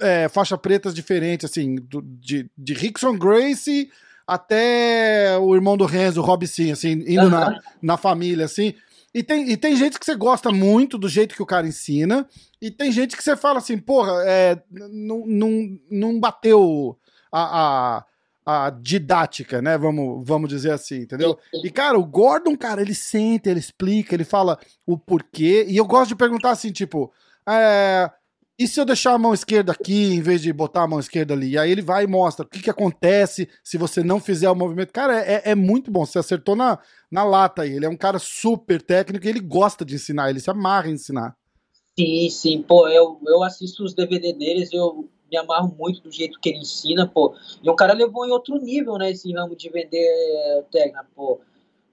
é, 0.00 0.28
faixa 0.28 0.56
pretas 0.56 0.94
diferentes, 0.94 1.50
assim, 1.50 1.74
do, 1.74 2.00
de, 2.00 2.48
de 2.56 2.74
Rickson 2.74 3.18
Gracie 3.18 3.90
até 4.28 5.38
o 5.38 5.54
irmão 5.54 5.74
do 5.74 5.86
Renzo, 5.86 6.20
o 6.20 6.24
Rob 6.24 6.46
Sim, 6.46 6.70
assim, 6.70 6.90
indo 7.06 7.22
uhum. 7.22 7.30
na, 7.30 7.58
na 7.80 7.96
família, 7.96 8.44
assim. 8.44 8.74
E 9.14 9.22
tem, 9.22 9.50
e 9.50 9.56
tem 9.56 9.74
gente 9.74 9.98
que 9.98 10.04
você 10.04 10.14
gosta 10.14 10.52
muito 10.52 10.98
do 10.98 11.08
jeito 11.08 11.34
que 11.34 11.42
o 11.42 11.46
cara 11.46 11.66
ensina, 11.66 12.28
e 12.60 12.70
tem 12.70 12.92
gente 12.92 13.16
que 13.16 13.24
você 13.24 13.34
fala 13.34 13.56
assim, 13.58 13.78
porra, 13.78 14.12
é, 14.26 14.62
não, 14.70 15.24
não, 15.26 15.78
não 15.90 16.20
bateu 16.20 16.98
a, 17.32 18.02
a, 18.44 18.66
a, 18.66 18.70
didática, 18.70 19.62
né? 19.62 19.78
Vamos, 19.78 20.22
vamos 20.28 20.50
dizer 20.50 20.72
assim, 20.72 20.98
entendeu? 20.98 21.38
E, 21.64 21.70
cara, 21.70 21.98
o 21.98 22.04
Gordon, 22.04 22.54
cara, 22.54 22.82
ele 22.82 22.94
sente, 22.94 23.48
ele 23.48 23.60
explica, 23.60 24.14
ele 24.14 24.24
fala 24.24 24.58
o 24.86 24.98
porquê, 24.98 25.64
e 25.66 25.78
eu 25.78 25.86
gosto 25.86 26.10
de 26.10 26.16
perguntar 26.16 26.50
assim, 26.50 26.70
tipo, 26.70 27.10
é, 27.48 28.10
e 28.58 28.66
se 28.66 28.80
eu 28.80 28.84
deixar 28.84 29.12
a 29.12 29.18
mão 29.18 29.32
esquerda 29.32 29.70
aqui, 29.70 30.14
em 30.14 30.20
vez 30.20 30.42
de 30.42 30.52
botar 30.52 30.82
a 30.82 30.88
mão 30.88 30.98
esquerda 30.98 31.32
ali? 31.32 31.50
E 31.50 31.58
aí 31.58 31.70
ele 31.70 31.80
vai 31.80 32.02
e 32.02 32.08
mostra 32.08 32.44
o 32.44 32.48
que, 32.48 32.60
que 32.60 32.68
acontece 32.68 33.48
se 33.62 33.78
você 33.78 34.02
não 34.02 34.18
fizer 34.18 34.50
o 34.50 34.54
movimento. 34.54 34.92
Cara, 34.92 35.20
é, 35.20 35.52
é 35.52 35.54
muito 35.54 35.92
bom. 35.92 36.04
Você 36.04 36.18
acertou 36.18 36.56
na, 36.56 36.76
na 37.08 37.22
lata 37.22 37.62
aí. 37.62 37.72
Ele 37.72 37.86
é 37.86 37.88
um 37.88 37.96
cara 37.96 38.18
super 38.18 38.82
técnico 38.82 39.24
e 39.24 39.28
ele 39.28 39.38
gosta 39.38 39.84
de 39.84 39.94
ensinar, 39.94 40.28
ele 40.28 40.40
se 40.40 40.50
amarra 40.50 40.88
em 40.88 40.94
ensinar. 40.94 41.36
Sim, 41.96 42.28
sim. 42.30 42.62
Pô, 42.62 42.88
eu, 42.88 43.20
eu 43.28 43.44
assisto 43.44 43.84
os 43.84 43.94
DVD 43.94 44.32
deles, 44.32 44.72
eu 44.72 45.08
me 45.30 45.36
amarro 45.36 45.72
muito 45.78 46.00
do 46.00 46.10
jeito 46.10 46.40
que 46.40 46.48
ele 46.48 46.58
ensina, 46.58 47.06
pô. 47.06 47.36
E 47.62 47.70
o 47.70 47.76
cara 47.76 47.92
levou 47.92 48.26
em 48.26 48.32
outro 48.32 48.56
nível, 48.56 48.98
né, 48.98 49.12
esse 49.12 49.32
ramo 49.32 49.54
de 49.54 49.70
vender 49.70 50.64
técnica, 50.72 51.06
pô. 51.14 51.38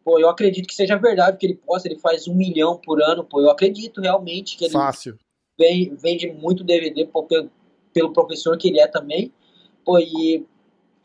Pô, 0.04 0.20
eu 0.20 0.30
acredito 0.30 0.68
que 0.68 0.74
seja 0.74 0.98
verdade 0.98 1.38
que 1.38 1.46
ele 1.46 1.56
possa, 1.56 1.88
ele 1.88 2.00
faz 2.00 2.28
um 2.28 2.34
milhão 2.34 2.80
por 2.84 3.00
ano, 3.04 3.24
pô. 3.24 3.40
Eu 3.40 3.52
acredito 3.52 4.02
realmente 4.02 4.58
que 4.58 4.66
ele. 4.66 4.74
Fácil 4.74 5.16
vem, 5.58 5.96
vende 5.96 6.32
muito 6.32 6.64
DVD 6.64 7.06
pô, 7.06 7.24
pelo, 7.24 7.50
pelo 7.94 8.14
professor 8.14 8.58
que 8.58 8.70
ele 8.70 8.80
é 8.80 8.88
também. 8.88 9.32
Pô, 9.84 10.00
e 10.00 10.46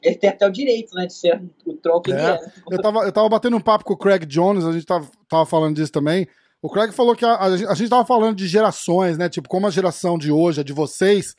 ele 0.02 0.14
tem 0.16 0.30
até 0.30 0.46
o 0.46 0.50
direito, 0.50 0.94
né, 0.94 1.06
de 1.06 1.12
ser 1.12 1.42
o 1.66 1.74
troll 1.74 2.00
que 2.00 2.12
é. 2.12 2.14
ele 2.14 2.22
é. 2.22 2.40
Eu 2.70 2.80
tava, 2.80 3.00
eu 3.00 3.12
tava 3.12 3.28
batendo 3.28 3.56
um 3.56 3.60
papo 3.60 3.84
com 3.84 3.92
o 3.92 3.96
Craig 3.96 4.24
Jones, 4.26 4.64
a 4.64 4.72
gente 4.72 4.86
tava, 4.86 5.08
tava 5.28 5.46
falando 5.46 5.76
disso 5.76 5.92
também. 5.92 6.26
O 6.62 6.68
Craig 6.68 6.92
falou 6.92 7.16
que 7.16 7.24
a, 7.24 7.34
a, 7.34 7.46
a 7.46 7.74
gente 7.74 7.88
tava 7.88 8.04
falando 8.04 8.36
de 8.36 8.46
gerações, 8.46 9.16
né? 9.16 9.28
Tipo, 9.28 9.48
como 9.48 9.66
a 9.66 9.70
geração 9.70 10.18
de 10.18 10.30
hoje, 10.30 10.60
a 10.60 10.64
de 10.64 10.72
vocês, 10.72 11.34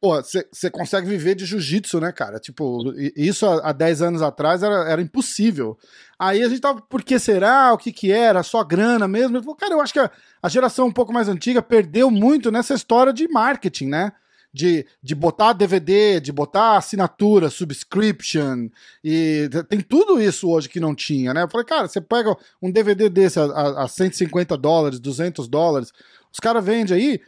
pô, 0.00 0.22
você 0.22 0.70
consegue 0.70 1.06
viver 1.06 1.34
de 1.34 1.46
jiu-jitsu, 1.46 2.00
né, 2.00 2.12
cara? 2.12 2.38
Tipo, 2.38 2.92
isso 3.16 3.46
há 3.46 3.72
10 3.72 4.02
anos 4.02 4.22
atrás 4.22 4.62
era, 4.62 4.88
era 4.88 5.02
impossível. 5.02 5.78
Aí 6.18 6.42
a 6.42 6.48
gente 6.48 6.60
tava, 6.60 6.80
por 6.82 7.02
que 7.02 7.18
será? 7.18 7.72
O 7.72 7.78
que 7.78 7.92
que 7.92 8.12
era? 8.12 8.42
Só 8.42 8.62
grana 8.62 9.08
mesmo? 9.08 9.36
Ele 9.36 9.42
falou, 9.42 9.56
cara, 9.56 9.74
eu 9.74 9.80
acho 9.80 9.92
que 9.92 9.98
a, 9.98 10.10
a 10.42 10.48
geração 10.48 10.86
um 10.86 10.92
pouco 10.92 11.12
mais 11.12 11.28
antiga 11.28 11.62
perdeu 11.62 12.10
muito 12.10 12.50
nessa 12.50 12.74
história 12.74 13.12
de 13.12 13.26
marketing, 13.28 13.86
né? 13.86 14.12
De, 14.52 14.86
de 15.02 15.14
botar 15.14 15.52
DVD, 15.52 16.18
de 16.18 16.32
botar 16.32 16.78
assinatura, 16.78 17.50
subscription, 17.50 18.70
e 19.04 19.50
tem 19.68 19.82
tudo 19.82 20.18
isso 20.18 20.48
hoje 20.48 20.66
que 20.66 20.80
não 20.80 20.94
tinha, 20.94 21.34
né? 21.34 21.42
Eu 21.42 21.50
falei, 21.50 21.66
cara, 21.66 21.88
você 21.88 22.00
pega 22.00 22.34
um 22.62 22.70
DVD 22.70 23.10
desse 23.10 23.38
a, 23.38 23.44
a, 23.44 23.84
a 23.84 23.88
150 23.88 24.56
dólares, 24.56 24.98
200 24.98 25.46
dólares, 25.46 25.92
os 26.32 26.40
caras 26.40 26.64
vendem 26.64 26.96
aí, 26.96 27.20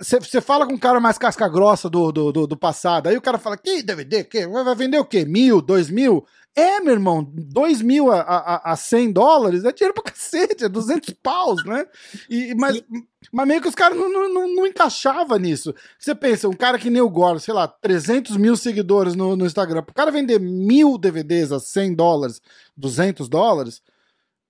Você 0.00 0.40
fala 0.40 0.66
com 0.66 0.74
um 0.74 0.78
cara 0.78 0.98
mais 0.98 1.16
casca 1.16 1.48
grossa 1.48 1.88
do, 1.88 2.10
do, 2.10 2.32
do, 2.32 2.46
do, 2.46 2.56
passado, 2.56 3.06
aí 3.06 3.16
o 3.16 3.22
cara 3.22 3.38
fala, 3.38 3.56
que 3.56 3.82
DVD? 3.82 4.24
Que? 4.24 4.46
Vai 4.46 4.74
vender 4.74 4.98
o 4.98 5.04
quê? 5.04 5.24
Mil, 5.24 5.60
dois 5.60 5.88
mil? 5.88 6.26
É, 6.56 6.80
meu 6.80 6.94
irmão, 6.94 7.24
dois 7.32 7.80
mil 7.80 8.10
a, 8.10 8.20
a, 8.20 8.72
a 8.72 8.76
100 8.76 9.12
dólares 9.12 9.64
é 9.64 9.72
dinheiro 9.72 9.94
pra 9.94 10.02
cacete, 10.10 10.64
é 10.64 10.68
200 10.68 11.14
paus, 11.22 11.64
né? 11.64 11.86
E, 12.28 12.52
mas, 12.56 12.82
mas 13.30 13.46
meio 13.46 13.62
que 13.62 13.68
os 13.68 13.74
caras 13.76 13.96
não, 13.96 14.10
não, 14.10 14.48
não, 14.56 14.66
encaixavam 14.66 15.38
nisso. 15.38 15.72
Você 15.96 16.12
pensa, 16.12 16.48
um 16.48 16.52
cara 16.52 16.76
que 16.76 16.90
nem 16.90 17.00
o 17.00 17.08
Gore, 17.08 17.38
sei 17.38 17.54
lá, 17.54 17.68
300 17.68 18.36
mil 18.36 18.56
seguidores 18.56 19.14
no, 19.14 19.36
no 19.36 19.46
Instagram, 19.46 19.84
pro 19.84 19.94
cara 19.94 20.10
vender 20.10 20.40
mil 20.40 20.98
DVDs 20.98 21.52
a 21.52 21.60
100 21.60 21.94
dólares, 21.94 22.42
200 22.76 23.28
dólares, 23.28 23.80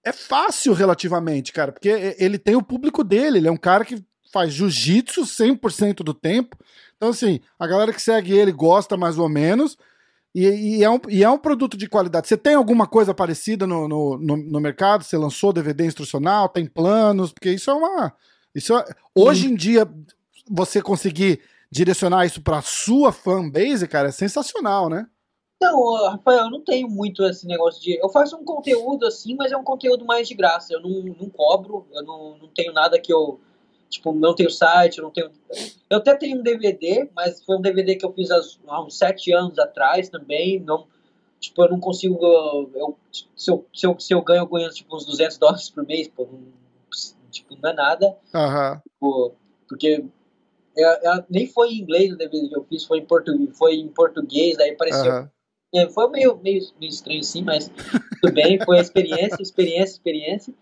é 0.02 0.12
fácil 0.12 0.72
relativamente, 0.72 1.52
cara, 1.52 1.72
porque 1.72 2.16
ele 2.18 2.38
tem 2.38 2.56
o 2.56 2.62
público 2.62 3.04
dele, 3.04 3.36
ele 3.36 3.48
é 3.48 3.52
um 3.52 3.56
cara 3.56 3.84
que 3.84 4.02
faz 4.32 4.52
jiu-jitsu 4.52 5.22
100% 5.22 5.96
do 5.96 6.14
tempo. 6.14 6.56
Então, 6.96 7.10
assim, 7.10 7.40
a 7.58 7.66
galera 7.66 7.92
que 7.92 8.02
segue 8.02 8.32
ele 8.32 8.52
gosta 8.52 8.96
mais 8.96 9.18
ou 9.18 9.28
menos. 9.28 9.76
E, 10.34 10.46
e, 10.46 10.84
é 10.84 10.90
um, 10.90 11.00
e 11.08 11.24
é 11.24 11.30
um 11.30 11.38
produto 11.38 11.76
de 11.76 11.88
qualidade. 11.88 12.28
Você 12.28 12.36
tem 12.36 12.54
alguma 12.54 12.86
coisa 12.86 13.12
parecida 13.12 13.66
no, 13.66 13.88
no, 13.88 14.16
no, 14.16 14.36
no 14.36 14.60
mercado? 14.60 15.02
Você 15.02 15.16
lançou 15.16 15.52
DVD 15.52 15.84
instrucional? 15.84 16.48
Tem 16.48 16.66
planos? 16.66 17.32
Porque 17.32 17.50
isso 17.50 17.70
é 17.70 17.74
uma. 17.74 18.12
Isso 18.54 18.76
é, 18.76 18.84
hoje 19.14 19.48
em 19.48 19.54
dia, 19.54 19.88
você 20.48 20.80
conseguir 20.80 21.40
direcionar 21.70 22.26
isso 22.26 22.42
para 22.42 22.62
sua 22.62 23.12
fanbase, 23.12 23.86
cara, 23.88 24.08
é 24.08 24.12
sensacional, 24.12 24.88
né? 24.88 25.06
Não, 25.62 26.10
Rafael, 26.10 26.44
eu 26.44 26.50
não 26.50 26.62
tenho 26.62 26.88
muito 26.88 27.22
esse 27.24 27.46
negócio 27.46 27.82
de. 27.82 27.98
Eu 28.00 28.08
faço 28.08 28.36
um 28.36 28.44
conteúdo 28.44 29.04
assim, 29.06 29.34
mas 29.36 29.52
é 29.52 29.56
um 29.56 29.64
conteúdo 29.64 30.06
mais 30.06 30.26
de 30.26 30.34
graça. 30.34 30.72
Eu 30.72 30.80
não, 30.80 31.14
não 31.20 31.28
cobro, 31.28 31.86
eu 31.92 32.02
não, 32.02 32.38
não 32.38 32.48
tenho 32.48 32.72
nada 32.72 32.98
que 32.98 33.12
eu 33.12 33.40
Tipo, 33.90 34.12
não 34.12 34.34
tenho 34.36 34.50
site, 34.50 35.00
não 35.00 35.10
tenho. 35.10 35.30
Eu 35.90 35.98
até 35.98 36.14
tenho 36.14 36.38
um 36.38 36.42
DVD, 36.42 37.10
mas 37.14 37.44
foi 37.44 37.56
um 37.56 37.60
DVD 37.60 37.96
que 37.96 38.06
eu 38.06 38.12
fiz 38.12 38.30
há 38.30 38.82
uns 38.82 38.96
sete 38.96 39.32
anos 39.32 39.58
atrás 39.58 40.08
também. 40.08 40.60
Não, 40.60 40.86
tipo, 41.40 41.64
eu 41.64 41.70
não 41.70 41.80
consigo. 41.80 42.16
Eu, 42.72 42.96
se, 43.12 43.50
eu, 43.50 43.66
se, 43.74 43.86
eu, 43.86 43.98
se 43.98 44.14
eu 44.14 44.22
ganho, 44.22 44.42
eu 44.42 44.46
ganho 44.46 44.70
tipo, 44.70 44.94
uns 44.94 45.04
200 45.04 45.38
dólares 45.38 45.70
por 45.70 45.84
mês, 45.84 46.06
pô, 46.06 46.24
não, 46.24 46.40
tipo, 47.32 47.56
não 47.60 47.70
é 47.70 47.72
nada. 47.72 48.16
Uhum. 48.32 49.32
Porque 49.68 50.04
é, 50.78 50.82
é, 50.82 51.24
nem 51.28 51.48
foi 51.48 51.70
em 51.70 51.80
inglês 51.80 52.12
o 52.12 52.16
DVD 52.16 52.48
que 52.48 52.56
eu 52.56 52.64
fiz, 52.64 52.84
foi 52.84 52.98
em 52.98 53.04
português, 53.04 53.58
foi 53.58 53.74
em 53.74 53.88
português 53.88 54.58
aí 54.60 54.76
pareceu. 54.76 55.12
Uhum. 55.12 55.28
É, 55.74 55.88
foi 55.88 56.08
meio, 56.10 56.36
meio, 56.38 56.62
meio 56.80 56.90
estranho 56.90 57.20
assim, 57.20 57.42
mas 57.42 57.70
tudo 58.20 58.32
bem, 58.34 58.58
foi 58.64 58.78
experiência, 58.78 59.40
experiência, 59.40 59.94
experiência. 59.94 60.54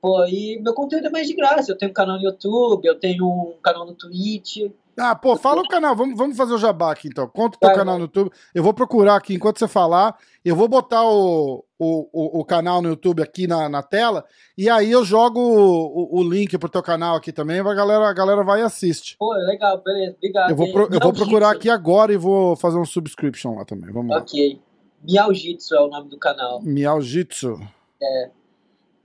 Pô, 0.00 0.24
e 0.24 0.58
meu 0.62 0.72
conteúdo 0.72 1.06
é 1.06 1.10
mais 1.10 1.26
de 1.26 1.34
graça. 1.34 1.70
Eu 1.70 1.76
tenho 1.76 1.90
um 1.90 1.94
canal 1.94 2.16
no 2.16 2.22
YouTube, 2.22 2.86
eu 2.86 2.98
tenho 2.98 3.26
um 3.26 3.54
canal 3.62 3.84
no 3.84 3.94
Twitch. 3.94 4.70
Ah, 4.98 5.14
pô, 5.14 5.36
fala 5.36 5.62
o 5.62 5.68
canal. 5.68 5.94
Vamos, 5.96 6.16
vamos 6.16 6.36
fazer 6.36 6.52
o 6.52 6.58
jabá 6.58 6.92
aqui 6.92 7.08
então. 7.08 7.26
Conta 7.28 7.56
o 7.56 7.60
teu 7.60 7.72
canal 7.72 7.96
no 7.96 8.04
YouTube. 8.04 8.30
Eu 8.54 8.62
vou 8.62 8.74
procurar 8.74 9.16
aqui 9.16 9.34
enquanto 9.34 9.58
você 9.58 9.68
falar. 9.68 10.16
Eu 10.44 10.54
vou 10.54 10.68
botar 10.68 11.02
o, 11.04 11.64
o, 11.78 12.08
o, 12.12 12.40
o 12.40 12.44
canal 12.44 12.82
no 12.82 12.88
YouTube 12.88 13.22
aqui 13.22 13.46
na, 13.46 13.68
na 13.68 13.82
tela. 13.82 14.24
E 14.56 14.68
aí 14.68 14.90
eu 14.90 15.04
jogo 15.04 15.40
o, 15.40 16.18
o, 16.18 16.22
link 16.22 16.56
pro 16.58 16.68
teu 16.68 16.82
canal 16.82 17.16
aqui 17.16 17.32
também. 17.32 17.60
A 17.60 17.74
galera, 17.74 18.08
a 18.08 18.12
galera 18.12 18.42
vai 18.42 18.60
e 18.60 18.64
assiste. 18.64 19.16
Pô, 19.18 19.32
legal, 19.32 19.82
beleza. 19.82 20.16
Obrigado. 20.16 20.50
Eu 20.50 20.56
vou, 20.56 20.72
pro, 20.72 20.88
eu 20.92 21.00
vou 21.00 21.12
procurar 21.12 21.50
aqui 21.50 21.70
agora 21.70 22.12
e 22.12 22.16
vou 22.16 22.56
fazer 22.56 22.78
um 22.78 22.84
subscription 22.84 23.54
lá 23.56 23.64
também. 23.64 23.90
Vamos 23.92 24.10
lá. 24.10 24.18
Ok. 24.18 24.60
Miau 25.02 25.32
Jitsu 25.32 25.74
é 25.74 25.80
o 25.80 25.88
nome 25.88 26.10
do 26.10 26.18
canal. 26.18 26.60
Miau 26.62 27.00
Jitsu. 27.00 27.58
É. 28.02 28.30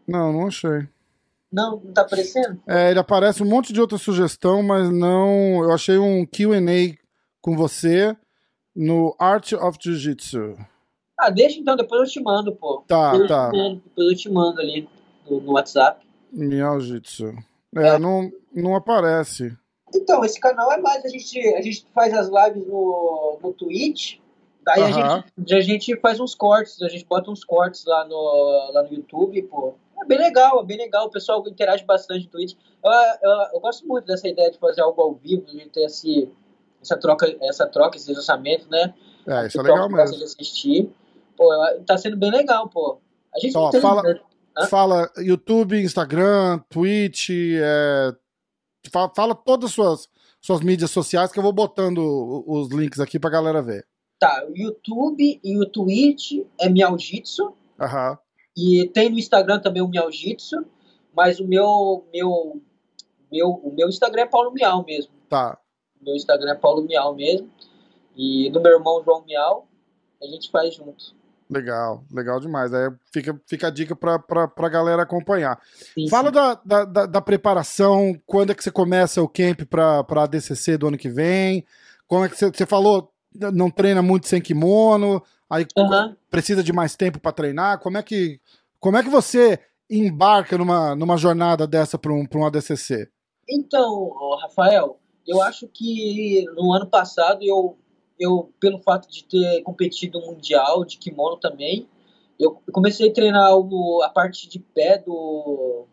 Não, 0.07 0.31
não 0.31 0.47
achei. 0.47 0.87
Não, 1.51 1.81
não 1.83 1.93
tá 1.93 2.01
aparecendo? 2.01 2.61
É, 2.67 2.91
ele 2.91 2.99
aparece 2.99 3.43
um 3.43 3.45
monte 3.45 3.73
de 3.73 3.81
outra 3.81 3.97
sugestão, 3.97 4.63
mas 4.63 4.89
não. 4.89 5.63
Eu 5.63 5.73
achei 5.73 5.97
um 5.97 6.25
QA 6.25 6.97
com 7.41 7.55
você 7.55 8.15
no 8.77 9.15
Art 9.17 9.53
of 9.53 9.79
Jiu-Jitsu. 9.81 10.55
Ah, 11.19 11.31
deixa 11.31 11.59
então, 11.59 11.75
depois 11.75 12.01
eu 12.01 12.07
te 12.07 12.21
mando, 12.21 12.55
pô. 12.55 12.83
Tá, 12.87 13.11
depois 13.11 13.27
tá. 13.27 13.49
Eu 13.51 13.59
mando, 13.59 13.81
depois 13.83 14.07
eu 14.07 14.15
te 14.15 14.29
mando 14.29 14.61
ali 14.61 14.87
no, 15.27 15.41
no 15.41 15.53
WhatsApp. 15.53 16.05
Miao 16.31 16.79
Jitsu. 16.79 17.33
É, 17.75 17.87
é, 17.87 17.99
Não, 17.99 18.31
não 18.53 18.75
aparece. 18.75 19.57
Então, 19.95 20.23
esse 20.23 20.39
canal 20.39 20.71
é 20.71 20.77
mais, 20.77 21.03
a 21.03 21.09
gente, 21.09 21.39
a 21.55 21.61
gente 21.61 21.87
faz 21.93 22.13
as 22.13 22.27
lives 22.27 22.67
no, 22.67 23.39
no 23.41 23.53
Twitch, 23.53 24.19
daí 24.63 24.81
uh 24.81 24.85
-huh. 24.85 24.89
a, 24.89 25.39
gente, 25.39 25.55
a 25.55 25.61
gente 25.61 25.99
faz 25.99 26.19
uns 26.19 26.35
cortes, 26.35 26.79
a 26.83 26.89
gente 26.89 27.05
bota 27.05 27.31
uns 27.31 27.43
cortes 27.43 27.83
lá 27.85 28.05
no, 28.05 28.71
lá 28.73 28.83
no 28.83 28.93
YouTube, 28.93 29.41
pô. 29.43 29.73
É 29.99 30.05
bem 30.05 30.19
legal, 30.19 30.61
é 30.61 30.65
bem 30.65 30.77
legal, 30.77 31.07
o 31.07 31.09
pessoal 31.09 31.43
interage 31.47 31.83
bastante 31.83 32.25
no 32.25 32.31
Twitch. 32.31 32.55
Eu, 32.83 32.91
eu, 32.91 33.31
eu 33.53 33.59
gosto 33.59 33.87
muito 33.87 34.05
dessa 34.05 34.27
ideia 34.27 34.51
de 34.51 34.59
fazer 34.59 34.81
algo 34.81 35.01
ao 35.01 35.15
vivo, 35.15 35.45
de 35.45 35.67
ter 35.69 35.85
esse 35.85 36.29
essa 36.81 36.97
troca, 36.97 37.35
essa 37.41 37.67
troca, 37.67 37.97
esse 37.97 38.11
lançamento, 38.13 38.69
né? 38.69 38.93
É, 39.25 39.47
isso 39.47 39.59
é 39.59 39.63
legal 39.63 39.89
mesmo. 39.89 40.17
De 40.17 40.23
assistir. 40.23 40.89
Pô, 41.35 41.49
tá 41.85 41.97
sendo 41.97 42.17
bem 42.17 42.31
legal, 42.31 42.67
pô. 42.69 42.99
A 43.35 43.39
gente 43.39 43.55
Ó, 43.57 43.69
tem, 43.69 43.81
fala, 43.81 44.01
né? 44.03 44.19
fala 44.69 45.11
YouTube, 45.17 45.79
Instagram, 45.79 46.59
Twitch, 46.69 47.29
é, 47.29 48.15
fala, 48.91 49.11
fala, 49.15 49.35
todas 49.35 49.69
as 49.69 49.75
suas, 49.75 50.09
suas 50.41 50.61
mídias 50.61 50.89
sociais 50.91 51.31
que 51.31 51.37
eu 51.37 51.43
vou 51.43 51.53
botando 51.53 52.43
os 52.47 52.69
links 52.69 52.99
aqui 52.99 53.19
pra 53.19 53.29
galera 53.29 53.61
ver. 53.61 53.85
Tá, 54.19 54.43
o 54.49 54.57
YouTube 54.57 55.39
e 55.43 55.57
o 55.59 55.65
Twitch 55.69 56.43
é 56.59 56.67
Miaujitsu. 56.69 57.53
Aham. 57.79 58.17
E 58.57 58.89
tem 58.91 59.09
no 59.09 59.19
Instagram 59.19 59.59
também 59.59 59.83
o 59.83 59.87
Miaujitsu, 59.87 60.65
mas 61.15 61.39
o 61.39 61.47
meu, 61.47 62.07
meu, 62.11 62.59
meu, 63.31 63.49
o 63.49 63.71
meu 63.71 63.87
Instagram 63.87 64.23
é 64.23 64.25
Paulo 64.25 64.51
Miau 64.51 64.83
mesmo. 64.83 65.11
Tá. 65.29 65.59
Meu 66.07 66.15
Instagram 66.15 66.51
é 66.51 66.55
Paulo 66.55 66.87
Miau 66.87 67.13
mesmo. 67.13 67.51
E 68.15 68.49
do 68.49 68.61
meu 68.61 68.71
irmão 68.71 69.03
João 69.03 69.25
Miau, 69.25 69.67
a 70.23 70.25
gente 70.25 70.49
faz 70.49 70.73
junto. 70.73 71.13
Legal, 71.49 72.03
legal 72.11 72.39
demais. 72.39 72.73
Aí 72.73 72.89
fica, 73.11 73.39
fica 73.45 73.67
a 73.67 73.69
dica 73.69 73.93
pra, 73.93 74.17
pra, 74.17 74.47
pra 74.47 74.69
galera 74.69 75.03
acompanhar. 75.03 75.59
Sim, 75.93 76.07
Fala 76.07 76.29
sim. 76.29 76.33
Da, 76.33 76.85
da, 76.85 77.05
da, 77.05 77.21
preparação, 77.21 78.19
quando 78.25 78.51
é 78.51 78.55
que 78.55 78.63
você 78.63 78.71
começa 78.71 79.21
o 79.21 79.27
camp 79.27 79.61
pra, 79.69 80.03
pra 80.03 80.23
ADCC 80.23 80.77
do 80.77 80.87
ano 80.87 80.97
que 80.97 81.09
vem? 81.09 81.65
Como 82.07 82.23
é 82.23 82.29
que 82.29 82.37
você, 82.37 82.49
você 82.49 82.65
falou, 82.65 83.11
não 83.53 83.69
treina 83.69 84.01
muito 84.01 84.27
sem 84.27 84.41
kimono, 84.41 85.21
aí 85.49 85.65
uhum. 85.77 86.15
precisa 86.29 86.63
de 86.63 86.71
mais 86.71 86.95
tempo 86.95 87.19
para 87.19 87.33
treinar. 87.33 87.79
Como 87.79 87.97
é 87.97 88.03
que, 88.03 88.39
como 88.79 88.97
é 88.97 89.03
que 89.03 89.09
você 89.09 89.59
embarca 89.89 90.57
numa, 90.57 90.95
numa 90.95 91.17
jornada 91.17 91.67
dessa 91.67 91.97
para 91.97 92.13
um, 92.13 92.25
pra 92.25 92.39
um 92.39 92.45
ADCC? 92.45 93.09
Então, 93.49 94.09
Rafael, 94.41 94.99
eu 95.27 95.41
acho 95.41 95.67
que 95.67 96.45
no 96.55 96.73
ano 96.73 96.87
passado 96.87 97.43
eu, 97.43 97.77
eu 98.17 98.51
pelo 98.59 98.79
fato 98.79 99.09
de 99.09 99.25
ter 99.25 99.61
competido 99.61 100.21
mundial 100.21 100.85
de 100.85 100.97
kimono 100.97 101.37
também, 101.37 101.87
eu 102.39 102.61
comecei 102.71 103.09
a 103.09 103.13
treinar 103.13 103.55
o, 103.55 104.01
a 104.03 104.09
parte 104.09 104.47
de 104.47 104.59
pé 104.59 104.97
do 104.97 105.85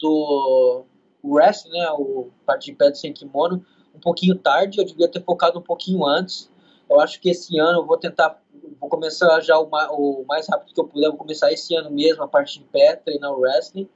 do 0.00 0.84
wrestling, 1.22 1.72
né, 1.72 1.90
o 1.90 2.30
parte 2.46 2.66
de 2.66 2.72
pé 2.72 2.90
do 2.90 2.96
sem 2.96 3.12
kimono, 3.12 3.64
um 3.94 4.00
pouquinho 4.00 4.36
tarde, 4.36 4.78
eu 4.78 4.84
devia 4.84 5.08
ter 5.08 5.22
focado 5.22 5.58
um 5.58 5.62
pouquinho 5.62 6.06
antes. 6.06 6.50
Eu 6.88 7.00
acho 7.00 7.20
que 7.20 7.28
esse 7.28 7.58
ano 7.58 7.80
eu 7.80 7.86
vou 7.86 7.98
tentar, 7.98 8.40
vou 8.80 8.88
começar 8.88 9.40
já 9.40 9.58
o, 9.58 9.68
o 9.68 10.24
mais 10.26 10.48
rápido 10.48 10.72
que 10.72 10.80
eu 10.80 10.86
puder, 10.86 11.08
vou 11.08 11.18
começar 11.18 11.52
esse 11.52 11.74
ano 11.74 11.90
mesmo 11.90 12.22
a 12.22 12.28
parte 12.28 12.60
de 12.60 12.64
pé, 12.66 12.96
treinar 12.96 13.32
o 13.32 13.40
wrestling 13.40 13.88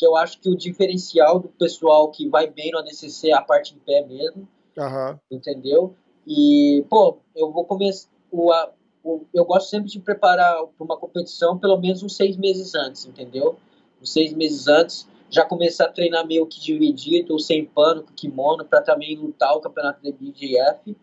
que 0.00 0.06
eu 0.06 0.16
acho 0.16 0.40
que 0.40 0.48
o 0.48 0.56
diferencial 0.56 1.38
do 1.38 1.48
pessoal 1.48 2.10
que 2.10 2.26
vai 2.26 2.48
bem 2.48 2.70
no 2.70 2.78
ADCC 2.78 3.28
é 3.28 3.34
a 3.34 3.42
parte 3.42 3.74
de 3.74 3.80
pé 3.80 4.02
mesmo, 4.02 4.48
uhum. 4.78 5.18
entendeu? 5.30 5.94
E, 6.26 6.82
pô, 6.88 7.18
eu 7.36 7.52
vou 7.52 7.66
começar, 7.66 8.08
o, 8.32 8.50
a, 8.50 8.72
o, 9.04 9.26
eu 9.34 9.44
gosto 9.44 9.68
sempre 9.68 9.90
de 9.90 10.00
preparar 10.00 10.64
para 10.64 10.84
uma 10.84 10.96
competição 10.96 11.58
pelo 11.58 11.78
menos 11.78 12.02
uns 12.02 12.16
seis 12.16 12.34
meses 12.38 12.74
antes, 12.74 13.04
entendeu? 13.04 13.58
Uns 14.00 14.10
seis 14.10 14.32
meses 14.32 14.68
antes, 14.68 15.06
já 15.28 15.44
começar 15.44 15.84
a 15.84 15.92
treinar 15.92 16.26
meio 16.26 16.46
que 16.46 16.58
dividido, 16.58 17.34
ou 17.34 17.38
sem 17.38 17.66
pano, 17.66 18.02
com 18.02 18.14
kimono, 18.14 18.64
para 18.64 18.80
também 18.80 19.14
lutar 19.18 19.54
o 19.54 19.60
campeonato 19.60 20.02
da 20.02 20.10
BJF, 20.10 20.96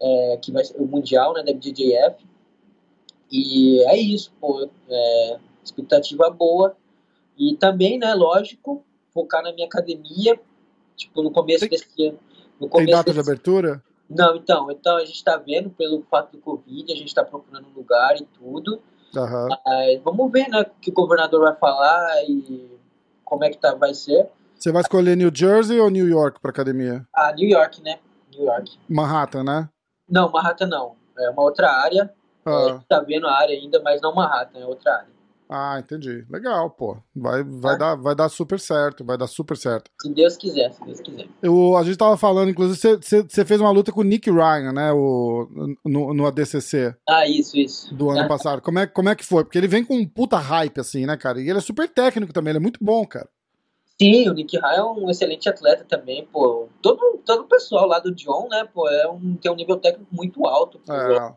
é, 0.00 0.38
que 0.38 0.50
vai 0.50 0.64
ser 0.64 0.80
o 0.80 0.86
mundial, 0.86 1.34
né, 1.34 1.42
da 1.42 1.52
BJF. 1.52 2.26
E 3.30 3.82
é 3.84 3.98
isso, 3.98 4.32
pô, 4.40 4.66
é, 4.88 5.38
expectativa 5.62 6.30
boa. 6.30 6.74
E 7.38 7.56
também, 7.56 7.98
né, 7.98 8.14
lógico, 8.14 8.84
focar 9.12 9.42
na 9.42 9.52
minha 9.52 9.66
academia, 9.66 10.38
tipo, 10.96 11.22
no 11.22 11.30
começo 11.30 11.60
Tem, 11.60 11.68
desse 11.68 12.06
ano. 12.06 12.18
No 12.60 12.68
começo 12.68 12.86
tem 12.86 12.94
data 12.94 13.12
desse... 13.12 13.14
de 13.14 13.30
abertura? 13.30 13.82
Não, 14.08 14.36
então, 14.36 14.70
então 14.70 14.96
a 14.96 15.04
gente 15.04 15.16
está 15.16 15.36
vendo 15.36 15.70
pelo 15.70 16.02
fato 16.10 16.32
do 16.32 16.38
Covid, 16.38 16.92
a 16.92 16.96
gente 16.96 17.08
está 17.08 17.24
procurando 17.24 17.66
um 17.68 17.72
lugar 17.74 18.16
e 18.16 18.24
tudo. 18.26 18.80
Aham. 19.16 19.48
Mas 19.64 20.02
vamos 20.02 20.30
ver, 20.30 20.48
né, 20.48 20.60
o 20.60 20.80
que 20.80 20.90
o 20.90 20.94
governador 20.94 21.40
vai 21.40 21.56
falar 21.56 22.24
e 22.28 22.70
como 23.24 23.44
é 23.44 23.50
que 23.50 23.58
tá, 23.58 23.74
vai 23.74 23.94
ser. 23.94 24.28
Você 24.54 24.70
vai 24.70 24.82
escolher 24.82 25.16
New 25.16 25.30
Jersey 25.34 25.80
ou 25.80 25.90
New 25.90 26.06
York 26.06 26.40
pra 26.40 26.50
academia? 26.50 27.06
Ah, 27.14 27.32
New 27.32 27.48
York, 27.48 27.82
né? 27.82 27.98
New 28.32 28.44
York. 28.44 28.78
Manhattan, 28.88 29.42
né? 29.42 29.68
Não, 30.08 30.30
Manhattan 30.30 30.66
não. 30.66 30.94
É 31.18 31.30
uma 31.30 31.42
outra 31.42 31.70
área. 31.70 32.12
Ah, 32.44 32.78
É, 32.78 32.80
tá 32.88 33.00
vendo 33.00 33.26
a 33.26 33.32
área 33.32 33.56
ainda, 33.56 33.80
mas 33.82 34.00
não 34.00 34.14
Manhattan, 34.14 34.58
é 34.58 34.66
outra 34.66 34.96
área. 34.96 35.11
Ah, 35.52 35.78
entendi. 35.78 36.24
Legal, 36.30 36.70
pô. 36.70 36.96
Vai, 37.14 37.42
vai, 37.44 37.74
Ah. 37.74 37.78
dar, 37.78 37.94
vai 37.96 38.14
dar 38.14 38.28
super 38.28 38.58
certo, 38.58 39.04
vai 39.04 39.16
dar 39.18 39.26
super 39.26 39.56
certo. 39.56 39.90
Se 40.00 40.08
Deus 40.12 40.36
quiser, 40.36 40.72
se 40.72 40.84
Deus 40.84 41.00
quiser. 41.00 41.26
Eu, 41.42 41.76
a 41.76 41.82
gente 41.84 41.96
tava 41.98 42.16
falando, 42.16 42.50
inclusive, 42.50 42.98
você- 43.02 43.44
fez 43.44 43.60
uma 43.60 43.70
luta 43.70 43.92
com 43.92 44.00
o 44.00 44.04
Nick 44.04 44.30
Ryan, 44.30 44.72
né? 44.72 44.92
O, 44.92 45.48
no, 45.84 46.14
no 46.14 46.26
ADCC 46.26 46.94
Ah, 47.08 47.26
isso, 47.28 47.56
isso. 47.56 47.94
do 47.94 48.10
ano 48.10 48.26
passado. 48.28 48.60
Como 48.62 48.78
é, 48.78 48.86
como 48.86 49.08
é 49.08 49.14
que 49.14 49.24
foi? 49.24 49.44
Porque 49.44 49.58
ele 49.58 49.68
vem 49.68 49.84
com 49.84 49.94
um 49.96 50.06
puta 50.08 50.38
hype, 50.38 50.80
assim, 50.80 51.06
né, 51.06 51.16
cara? 51.16 51.40
E 51.40 51.48
ele 51.48 51.58
é 51.58 51.62
super 51.62 51.88
técnico 51.88 52.32
também, 52.32 52.52
ele 52.52 52.58
é 52.58 52.62
muito 52.62 52.78
bom, 52.82 53.06
cara. 53.06 53.28
Sim, 54.00 54.28
o 54.28 54.32
Nick 54.32 54.56
Ryan 54.58 54.74
é 54.74 54.82
um 54.84 55.10
excelente 55.10 55.48
atleta 55.48 55.84
também, 55.84 56.26
pô. 56.32 56.66
Todo, 56.80 57.20
todo 57.24 57.42
o 57.42 57.46
pessoal 57.46 57.86
lá 57.86 58.00
do 58.00 58.12
John, 58.12 58.48
né, 58.50 58.66
pô, 58.72 58.88
é 58.88 59.06
um, 59.08 59.36
tem 59.36 59.52
um 59.52 59.54
nível 59.54 59.76
técnico 59.76 60.08
muito 60.12 60.44
alto. 60.46 60.80
É, 60.88 61.32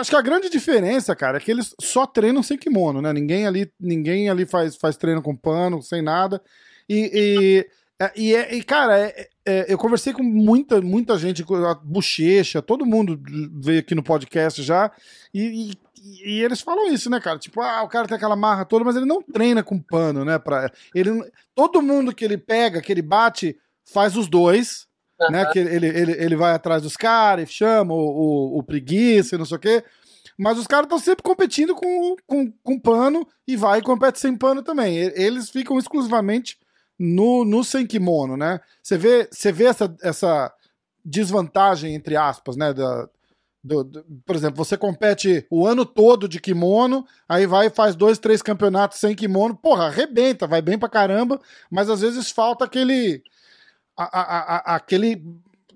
acho 0.00 0.10
que 0.10 0.16
a 0.16 0.22
grande 0.22 0.48
diferença, 0.48 1.14
cara, 1.14 1.36
é 1.36 1.40
que 1.40 1.50
eles 1.50 1.74
só 1.80 2.06
treinam 2.06 2.42
sem 2.42 2.56
kimono, 2.56 3.02
né? 3.02 3.12
Ninguém 3.12 3.46
ali, 3.46 3.70
ninguém 3.78 4.28
ali 4.30 4.46
faz, 4.46 4.76
faz 4.76 4.96
treino 4.96 5.22
com 5.22 5.36
pano, 5.36 5.82
sem 5.82 6.00
nada. 6.02 6.40
E, 6.88 7.10
e, 7.14 8.04
é- 8.04 8.12
e, 8.16 8.34
é- 8.34 8.54
e, 8.54 8.62
cara, 8.64 8.98
é- 8.98 9.28
é, 9.46 9.66
eu 9.72 9.76
conversei 9.78 10.12
com 10.12 10.22
muita, 10.22 10.80
muita 10.80 11.18
gente, 11.18 11.42
a 11.42 11.74
Bochecha, 11.74 12.62
todo 12.62 12.86
mundo 12.86 13.20
veio 13.60 13.80
aqui 13.80 13.94
no 13.94 14.02
podcast 14.02 14.62
já, 14.62 14.90
e, 15.34 15.70
e- 15.72 15.78
e 16.24 16.42
eles 16.42 16.62
falam 16.62 16.90
isso, 16.92 17.10
né, 17.10 17.20
cara? 17.20 17.38
Tipo, 17.38 17.60
ah, 17.60 17.82
o 17.82 17.88
cara 17.88 18.08
tem 18.08 18.16
aquela 18.16 18.36
marra 18.36 18.64
toda, 18.64 18.84
mas 18.84 18.96
ele 18.96 19.04
não 19.04 19.20
treina 19.22 19.62
com 19.62 19.78
pano, 19.78 20.24
né? 20.24 20.38
Pra, 20.38 20.72
ele, 20.94 21.10
todo 21.54 21.82
mundo 21.82 22.14
que 22.14 22.24
ele 22.24 22.38
pega, 22.38 22.80
que 22.80 22.90
ele 22.90 23.02
bate, 23.02 23.54
faz 23.92 24.16
os 24.16 24.26
dois, 24.28 24.86
né? 25.28 25.46
Que 25.46 25.58
ele, 25.58 25.86
ele, 25.86 26.12
ele 26.12 26.36
vai 26.36 26.52
atrás 26.52 26.82
dos 26.82 26.96
caras, 26.96 27.50
chama 27.50 27.92
o, 27.94 27.98
o, 28.54 28.58
o 28.58 28.62
preguiça 28.62 29.34
e 29.34 29.38
não 29.38 29.44
sei 29.44 29.56
o 29.56 29.60
quê. 29.60 29.84
Mas 30.38 30.58
os 30.58 30.66
caras 30.66 30.86
estão 30.86 30.98
sempre 30.98 31.22
competindo 31.22 31.74
com, 31.74 32.16
com, 32.26 32.50
com 32.62 32.78
pano 32.78 33.26
e 33.46 33.56
vai 33.56 33.80
e 33.80 33.82
compete 33.82 34.18
sem 34.18 34.34
pano 34.36 34.62
também. 34.62 34.96
Eles 34.96 35.50
ficam 35.50 35.78
exclusivamente 35.78 36.58
no, 36.98 37.44
no 37.44 37.62
sem 37.62 37.86
kimono, 37.86 38.36
né? 38.36 38.60
Você 38.82 38.96
vê, 38.96 39.28
você 39.30 39.52
vê 39.52 39.64
essa, 39.64 39.94
essa 40.02 40.50
desvantagem, 41.04 41.94
entre 41.94 42.16
aspas, 42.16 42.56
né? 42.56 42.72
Da, 42.72 43.08
do- 43.62 43.84
do- 43.84 44.04
por 44.24 44.34
exemplo, 44.34 44.56
você 44.56 44.76
compete 44.76 45.46
o 45.50 45.66
ano 45.66 45.84
todo 45.84 46.26
de 46.28 46.40
kimono, 46.40 47.04
aí 47.28 47.46
vai 47.46 47.66
e 47.66 47.70
faz 47.70 47.94
dois, 47.94 48.18
três 48.18 48.40
campeonatos 48.40 48.98
sem 48.98 49.14
kimono, 49.14 49.54
porra, 49.54 49.86
arrebenta, 49.86 50.46
vai 50.46 50.62
bem 50.62 50.78
pra 50.78 50.88
caramba, 50.88 51.38
mas 51.70 51.90
às 51.90 52.00
vezes 52.00 52.30
falta 52.30 52.64
aquele. 52.64 53.22
A- 54.04 54.56
a- 54.56 54.76
aquele. 54.76 55.22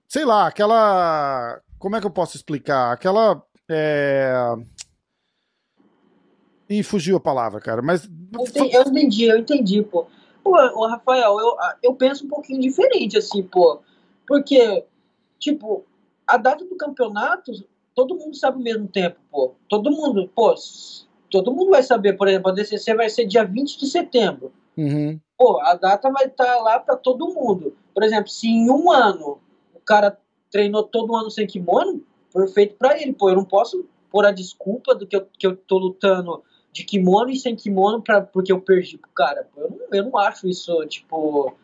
Sei 0.08 0.24
lá, 0.24 0.46
aquela. 0.46 1.60
Como 1.78 1.96
é 1.96 2.00
que 2.00 2.06
eu 2.06 2.10
posso 2.10 2.36
explicar? 2.36 2.92
Aquela. 2.92 3.42
É... 3.68 4.34
Ih, 6.68 6.82
fugiu 6.82 7.16
a 7.16 7.20
palavra, 7.20 7.60
cara, 7.60 7.82
mas. 7.82 8.08
Eu 8.32 8.42
entendi, 8.46 8.74
eu 8.74 8.82
entendi, 8.82 9.24
eu 9.24 9.38
entendi, 9.38 9.82
pô. 9.82 10.06
Pô, 10.42 10.50
ô, 10.50 10.86
Rafael, 10.86 11.38
eu, 11.40 11.56
eu 11.82 11.94
penso 11.94 12.26
um 12.26 12.28
pouquinho 12.28 12.60
diferente, 12.60 13.16
assim, 13.16 13.42
pô. 13.42 13.80
Porque, 14.26 14.84
tipo, 15.38 15.84
a 16.26 16.36
data 16.36 16.64
do 16.64 16.76
campeonato, 16.76 17.52
todo 17.94 18.16
mundo 18.16 18.36
sabe 18.36 18.56
ao 18.58 18.62
mesmo 18.62 18.88
tempo, 18.88 19.16
pô. 19.30 19.54
Todo 19.68 19.90
mundo, 19.90 20.30
pô, 20.34 20.54
todo 21.30 21.52
mundo 21.52 21.70
vai 21.70 21.82
saber, 21.82 22.14
por 22.14 22.28
exemplo, 22.28 22.50
a 22.50 22.54
DCC 22.54 22.94
vai 22.94 23.08
ser 23.08 23.26
dia 23.26 23.44
20 23.44 23.78
de 23.78 23.86
setembro. 23.86 24.52
Uhum. 24.76 25.18
Pô, 25.36 25.60
a 25.62 25.74
data 25.74 26.10
vai 26.10 26.26
estar 26.26 26.56
lá 26.58 26.78
pra 26.78 26.96
todo 26.96 27.32
mundo. 27.32 27.74
Por 27.94 28.02
exemplo, 28.02 28.28
se 28.28 28.48
em 28.48 28.70
um 28.70 28.90
ano 28.90 29.38
o 29.74 29.80
cara 29.80 30.18
treinou 30.50 30.82
todo 30.82 31.14
ano 31.14 31.30
sem 31.30 31.46
kimono, 31.46 32.02
perfeito 32.32 32.74
pra 32.76 33.00
ele, 33.00 33.12
pô. 33.12 33.30
Eu 33.30 33.36
não 33.36 33.44
posso 33.44 33.86
pôr 34.10 34.26
a 34.26 34.32
desculpa 34.32 34.94
do 34.94 35.06
que 35.06 35.16
eu, 35.16 35.26
que 35.38 35.46
eu 35.46 35.56
tô 35.56 35.78
lutando 35.78 36.42
de 36.72 36.84
kimono 36.84 37.30
e 37.30 37.36
sem 37.36 37.54
kimono 37.54 38.02
pra, 38.02 38.20
porque 38.20 38.52
eu 38.52 38.60
perdi 38.60 38.98
pro 38.98 39.10
cara. 39.10 39.48
Pô, 39.54 39.60
eu, 39.60 39.70
não, 39.70 39.78
eu 39.92 40.04
não 40.10 40.18
acho 40.18 40.48
isso, 40.48 40.84
tipo, 40.86 41.54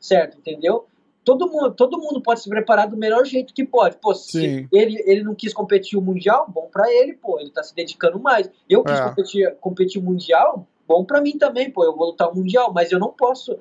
certo, 0.00 0.38
entendeu? 0.38 0.86
Todo 1.22 1.48
mundo, 1.48 1.70
todo 1.72 1.98
mundo 1.98 2.20
pode 2.20 2.40
se 2.40 2.48
preparar 2.48 2.88
do 2.88 2.96
melhor 2.96 3.24
jeito 3.24 3.54
que 3.54 3.64
pode. 3.64 3.96
Pô, 3.96 4.14
se 4.14 4.32
Sim. 4.40 4.68
ele, 4.72 5.02
ele 5.06 5.22
não 5.22 5.34
quis 5.34 5.54
competir 5.54 5.98
o 5.98 6.02
Mundial, 6.02 6.46
bom 6.48 6.68
pra 6.70 6.90
ele, 6.92 7.14
pô. 7.14 7.38
Ele 7.40 7.50
tá 7.50 7.62
se 7.62 7.74
dedicando 7.74 8.18
mais. 8.18 8.50
Eu 8.68 8.84
quis 8.84 8.98
É. 8.98 9.08
competir, 9.08 9.56
competir 9.60 10.00
o 10.02 10.04
Mundial, 10.04 10.66
bom 10.86 11.02
pra 11.04 11.22
mim 11.22 11.38
também, 11.38 11.70
pô. 11.70 11.82
Eu 11.82 11.96
vou 11.96 12.08
lutar 12.08 12.30
o 12.30 12.34
Mundial, 12.36 12.72
mas 12.74 12.92
eu 12.92 12.98
não 12.98 13.08
posso 13.08 13.58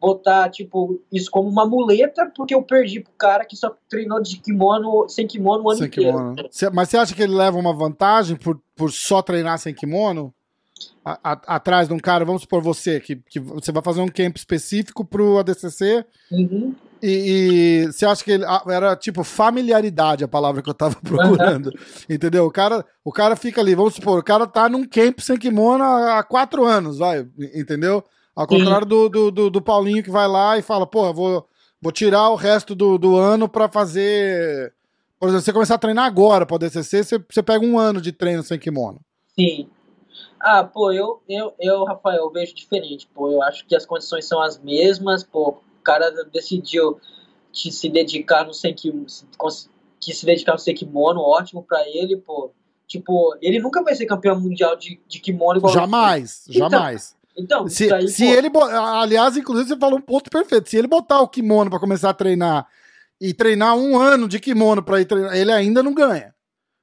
botar, 0.00 0.48
tipo, 0.50 1.00
isso 1.12 1.30
como 1.30 1.48
uma 1.48 1.66
muleta 1.66 2.30
porque 2.34 2.54
eu 2.54 2.62
perdi 2.62 3.00
pro 3.00 3.12
cara 3.18 3.44
que 3.44 3.54
só 3.56 3.74
treinou 3.88 4.20
de 4.22 4.38
kimono, 4.38 5.08
sem 5.08 5.26
kimono 5.26 5.64
o 5.64 5.70
ano 5.70 5.78
Sem 5.78 5.86
inteiro. 5.88 6.16
kimono. 6.16 6.34
Cê- 6.50 6.70
mas 6.70 6.88
você 6.88 6.96
acha 6.96 7.14
que 7.14 7.22
ele 7.22 7.34
leva 7.34 7.58
uma 7.58 7.74
vantagem 7.74 8.36
por, 8.36 8.60
por 8.74 8.90
só 8.90 9.20
treinar 9.22 9.58
sem 9.58 9.74
kimono? 9.74 10.32
A- 11.04 11.18
a- 11.32 11.56
atrás 11.56 11.88
de 11.88 11.94
um 11.94 11.98
cara, 11.98 12.24
vamos 12.24 12.42
supor 12.42 12.62
você, 12.62 12.98
que, 13.00 13.16
que 13.16 13.38
você 13.38 13.70
vai 13.70 13.82
fazer 13.82 14.00
um 14.00 14.08
camp 14.08 14.36
específico 14.36 15.04
pro 15.04 15.38
ADCC 15.38 16.04
Uhum. 16.32 16.74
e, 17.02 17.82
e 17.84 17.86
você 17.92 18.06
acha 18.06 18.24
que 18.24 18.30
ele, 18.32 18.44
era 18.68 18.96
tipo 18.96 19.22
familiaridade 19.22 20.24
a 20.24 20.28
palavra 20.28 20.62
que 20.62 20.70
eu 20.70 20.74
tava 20.74 20.96
procurando, 21.04 21.70
entendeu? 22.08 22.46
O 22.46 22.50
cara, 22.50 22.84
o 23.04 23.12
cara 23.12 23.36
fica 23.36 23.60
ali, 23.60 23.74
vamos 23.74 23.94
supor, 23.94 24.18
o 24.18 24.22
cara 24.24 24.46
tá 24.46 24.68
num 24.70 24.86
camp 24.86 25.18
sem 25.20 25.36
kimono 25.36 25.84
há, 25.84 26.18
há 26.18 26.22
quatro 26.22 26.64
anos, 26.64 26.96
vai, 26.98 27.26
entendeu? 27.54 28.02
Ao 28.34 28.46
contrário 28.46 28.86
do, 28.86 29.08
do, 29.08 29.30
do, 29.30 29.50
do 29.50 29.62
Paulinho 29.62 30.02
que 30.02 30.10
vai 30.10 30.26
lá 30.28 30.56
e 30.56 30.62
fala, 30.62 30.86
pô, 30.86 31.06
eu 31.06 31.14
vou, 31.14 31.46
vou 31.80 31.92
tirar 31.92 32.30
o 32.30 32.36
resto 32.36 32.74
do, 32.74 32.98
do 32.98 33.16
ano 33.16 33.48
pra 33.48 33.68
fazer... 33.68 34.72
Por 35.18 35.28
exemplo, 35.28 35.44
você 35.44 35.52
começar 35.52 35.74
a 35.74 35.78
treinar 35.78 36.06
agora 36.06 36.46
pra 36.46 36.56
DCC, 36.56 37.04
você, 37.04 37.24
você 37.28 37.42
pega 37.42 37.64
um 37.64 37.78
ano 37.78 38.00
de 38.00 38.10
treino 38.10 38.42
sem 38.42 38.58
kimono. 38.58 39.00
Sim. 39.38 39.68
Ah, 40.40 40.64
pô, 40.64 40.90
eu, 40.90 41.20
eu, 41.28 41.52
eu, 41.60 41.84
Rafael, 41.84 42.24
eu 42.24 42.30
vejo 42.30 42.54
diferente, 42.54 43.06
pô. 43.12 43.30
Eu 43.30 43.42
acho 43.42 43.66
que 43.66 43.76
as 43.76 43.84
condições 43.84 44.24
são 44.24 44.40
as 44.40 44.58
mesmas, 44.58 45.22
pô. 45.22 45.50
O 45.50 45.82
cara 45.82 46.10
decidiu 46.32 46.98
te 47.52 47.70
se 47.70 47.88
dedicar 47.90 48.46
no 48.46 48.54
sem 48.54 48.72
kimono, 48.74 49.06
que 49.98 50.14
se 50.14 50.24
dedicar 50.24 50.52
no 50.52 50.58
sem 50.58 50.74
kimono, 50.74 51.20
ótimo 51.20 51.62
pra 51.62 51.86
ele, 51.86 52.16
pô. 52.16 52.52
Tipo, 52.86 53.36
ele 53.40 53.60
nunca 53.60 53.82
vai 53.82 53.94
ser 53.94 54.06
campeão 54.06 54.40
mundial 54.40 54.74
de, 54.76 55.00
de 55.06 55.20
kimono 55.20 55.58
igual 55.58 55.72
Jamais, 55.72 56.44
Então, 56.48 56.70
jamais. 56.70 57.10
Então, 57.10 57.19
Se, 57.68 57.84
isso 57.84 57.94
aí, 57.94 58.08
se 58.08 58.50
pô, 58.50 58.68
ele. 58.68 58.76
Aliás, 58.76 59.36
inclusive, 59.36 59.68
você 59.68 59.76
falou 59.78 59.98
um 59.98 60.02
ponto 60.02 60.28
perfeito. 60.30 60.68
Se 60.68 60.76
ele 60.76 60.88
botar 60.88 61.20
o 61.20 61.28
kimono 61.28 61.70
pra 61.70 61.78
começar 61.78 62.10
a 62.10 62.14
treinar 62.14 62.66
e 63.20 63.32
treinar 63.34 63.76
um 63.76 63.98
ano 63.98 64.26
de 64.28 64.40
kimono 64.40 64.82
pra 64.82 65.00
ir 65.00 65.04
treinar, 65.04 65.36
ele 65.36 65.52
ainda 65.52 65.82
não 65.82 65.94
ganha. 65.94 66.34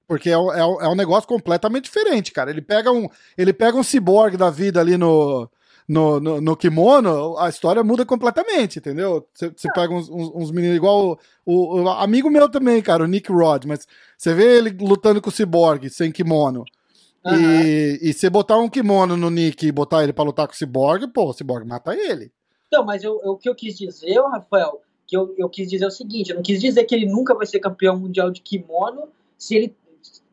Porque 0.07 0.29
é, 0.29 0.37
um- 0.37 0.51
é, 0.53 0.59
é 0.59 0.87
um 0.87 0.95
negócio 0.95 1.27
completamente 1.27 1.85
diferente, 1.85 2.31
cara. 2.31 2.49
Ele 2.49 2.61
pega 2.61 2.91
um, 2.91 3.07
ele 3.37 3.51
pega 3.53 3.77
um 3.77 3.83
ciborgue 3.83 4.37
da 4.37 4.49
vida 4.49 4.79
ali 4.79 4.95
no, 4.97 5.49
no, 5.87 6.19
no, 6.19 6.39
no 6.41 6.55
kimono, 6.55 7.37
a 7.37 7.49
história 7.49 7.83
muda 7.83 8.05
completamente, 8.05 8.79
entendeu? 8.79 9.27
Você 9.33 9.51
você 9.55 9.67
pega 9.73 9.93
uns, 9.93 10.07
uns, 10.09 10.31
uns 10.33 10.51
meninos 10.51 10.77
igual 10.77 11.19
o, 11.45 11.79
o- 11.79 11.81
o 11.83 11.89
amigo 11.89 12.29
meu 12.29 12.47
também, 12.47 12.81
cara, 12.81 13.03
o 13.03 13.07
Nick 13.07 13.29
Rod, 13.31 13.65
mas 13.65 13.85
você 14.17 14.33
vê 14.33 14.57
ele 14.57 14.69
lutando 14.79 15.21
com 15.21 15.29
o 15.29 15.33
ciborgue 15.33 15.89
sem 15.89 16.09
kimono. 16.11 16.63
Aham. 17.27 17.63
E, 17.63 17.99
e 18.01 18.13
você 18.13 18.29
botar 18.29 18.57
um 18.57 18.69
kimono 18.69 19.17
no 19.17 19.29
Nick 19.29 19.65
e 19.67 19.71
botar 19.71 20.03
ele 20.03 20.13
pra 20.13 20.23
lutar 20.23 20.47
com 20.47 20.53
o 20.53 20.55
Cyborg, 20.55 21.07
pô, 21.07 21.25
o 21.29 21.33
Cyborg 21.33 21.65
mata 21.67 21.95
ele. 21.95 22.31
Então, 22.67 22.83
mas 22.85 23.03
eu, 23.03 23.19
eu- 23.23 23.31
o 23.31 23.37
que 23.37 23.47
eu 23.49 23.55
quis 23.55 23.77
dizer, 23.77 24.19
Rafael, 24.21 24.81
que 25.05 25.15
eu, 25.15 25.33
eu 25.37 25.49
quis 25.49 25.69
dizer 25.69 25.85
o 25.85 25.91
seguinte, 25.91 26.29
eu 26.31 26.35
não 26.35 26.43
quis 26.43 26.59
dizer 26.59 26.83
que 26.83 26.93
ele 26.93 27.05
nunca 27.05 27.33
vai 27.33 27.45
ser 27.45 27.59
campeão 27.59 27.97
mundial 27.97 28.29
de 28.29 28.41
kimono, 28.41 29.07
se 29.37 29.55
ele, 29.55 29.75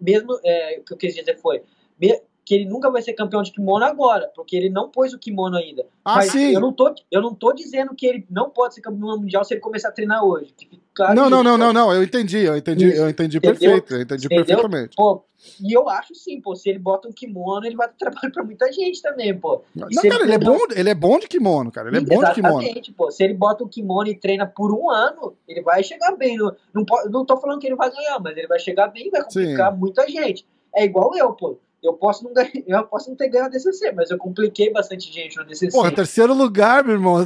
mesmo, 0.01 0.39
é, 0.45 0.79
o 0.81 0.85
que 0.85 0.93
eu 0.93 0.97
quis 0.97 1.15
dizer 1.15 1.39
foi, 1.39 1.63
me- 2.01 2.21
que 2.45 2.55
ele 2.55 2.67
nunca 2.67 2.91
vai 2.91 3.01
ser 3.01 3.15
campeão 3.15 3.43
de 3.43 3.51
kimono 3.51 3.85
agora, 3.85 4.31
porque 4.35 4.55
ele 4.55 4.69
não 4.69 4.91
pôs 4.91 5.15
o 5.15 5.19
kimono 5.19 5.57
ainda. 5.57 5.87
Ah, 6.05 6.17
mas 6.17 6.31
sim. 6.31 6.53
Eu 6.53 6.61
não, 6.61 6.73
tô, 6.73 6.95
eu 7.11 7.23
não 7.23 7.35
tô 7.35 7.53
dizendo 7.53 7.95
que 7.95 8.07
ele 8.07 8.27
não 8.31 8.51
pode 8.51 8.75
ser 8.75 8.83
campeão 8.83 9.19
mundial 9.19 9.45
se 9.45 9.55
ele 9.55 9.61
começar 9.61 9.89
a 9.89 9.93
treinar 9.93 10.23
hoje. 10.25 10.55
Claro 10.93 11.15
não, 11.15 11.29
não, 11.29 11.43
não, 11.43 11.59
não, 11.59 11.73
não, 11.73 11.93
eu 11.93 12.05
entendi, 12.05 12.39
eu 12.45 12.57
entendi, 12.57 12.87
Isso. 12.87 13.01
eu 13.01 13.09
entendi 13.09 13.39
Entendeu? 13.39 13.59
perfeito, 13.59 13.95
eu 13.95 14.03
entendi 14.03 14.27
Entendeu? 14.27 14.45
perfeitamente. 14.45 14.95
Pô, 14.95 15.25
e 15.61 15.73
eu 15.73 15.89
acho 15.89 16.15
sim, 16.15 16.41
pô, 16.41 16.55
se 16.55 16.69
ele 16.69 16.79
bota 16.79 17.09
um 17.09 17.13
kimono, 17.13 17.67
ele 17.67 17.75
vai 17.75 17.89
dar 17.89 17.95
trabalho 17.99 18.33
pra 18.33 18.45
muita 18.45 18.71
gente 18.71 19.03
também, 19.03 19.37
pô. 19.37 19.63
Não, 19.75 19.89
cara, 19.89 20.07
ele 20.23 20.35
é, 20.35 20.39
treinar- 20.39 20.41
bom, 20.41 20.59
ele 20.77 20.91
é 20.91 20.95
bom 20.95 21.19
de 21.19 21.27
kimono, 21.27 21.73
cara, 21.73 21.89
ele 21.89 21.97
é 21.97 22.01
bom 22.01 22.23
de 22.23 22.33
kimono. 22.35 22.59
Exatamente, 22.63 22.93
pô. 22.93 23.11
Se 23.11 23.25
ele 23.25 23.35
bota 23.35 23.65
o 23.65 23.69
kimono 23.69 24.09
e 24.09 24.15
treina 24.15 24.47
por 24.47 24.73
um 24.73 24.89
ano, 24.89 25.35
ele 25.49 25.63
vai 25.63 25.83
chegar 25.83 26.15
bem. 26.15 26.37
Não, 26.37 26.55
não, 26.73 26.85
não 27.11 27.25
tô 27.25 27.39
falando 27.39 27.59
que 27.59 27.67
ele 27.67 27.75
vai 27.75 27.91
ganhar, 27.91 28.21
mas 28.21 28.37
ele 28.37 28.47
vai 28.47 28.61
chegar 28.61 28.87
bem 28.89 29.09
e 29.09 29.11
vai 29.11 29.25
complicar 29.25 29.77
muita 29.77 30.07
gente. 30.09 30.47
É 30.77 30.85
igual 30.85 31.17
eu, 31.17 31.33
pô. 31.33 31.59
Eu 31.85 31.95
posso 31.95 32.25
não 32.25 32.33
ganhar, 32.33 32.51
eu 32.67 32.87
posso 32.87 33.11
não 33.11 33.17
ter 33.17 33.29
ganho 33.29 33.45
a 33.45 33.49
DCC, 33.49 33.93
mas 33.93 34.11
eu 34.11 34.19
compliquei 34.19 34.73
bastante 34.73 35.13
gente 35.13 35.37
no 35.37 35.45
DCC. 35.45 35.71
Porra, 35.71 35.93
terceiro 35.93 36.35
lugar, 36.35 36.85
meu 36.85 36.95
irmão. 36.95 37.15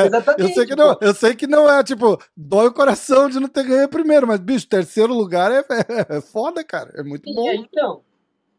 É, 0.00 0.06
Exatamente. 0.06 0.42
eu 0.42 0.48
sei 0.54 0.66
que 0.66 0.76
não, 0.76 0.98
eu 1.00 1.14
sei 1.14 1.34
que 1.34 1.46
não 1.46 1.70
é, 1.70 1.82
tipo, 1.82 2.18
dói 2.36 2.68
o 2.68 2.72
coração 2.72 3.28
de 3.28 3.38
não 3.38 3.48
ter 3.48 3.64
ganho 3.64 3.88
primeiro, 3.88 4.26
mas, 4.26 4.40
bicho, 4.40 4.66
terceiro 4.66 5.12
lugar 5.14 5.50
é, 5.52 5.64
é 6.16 6.20
foda, 6.20 6.62
cara, 6.64 6.92
é 6.94 7.02
muito 7.02 7.28
Sim, 7.28 7.34
bom. 7.34 7.48
é, 7.48 7.54
então. 7.56 8.02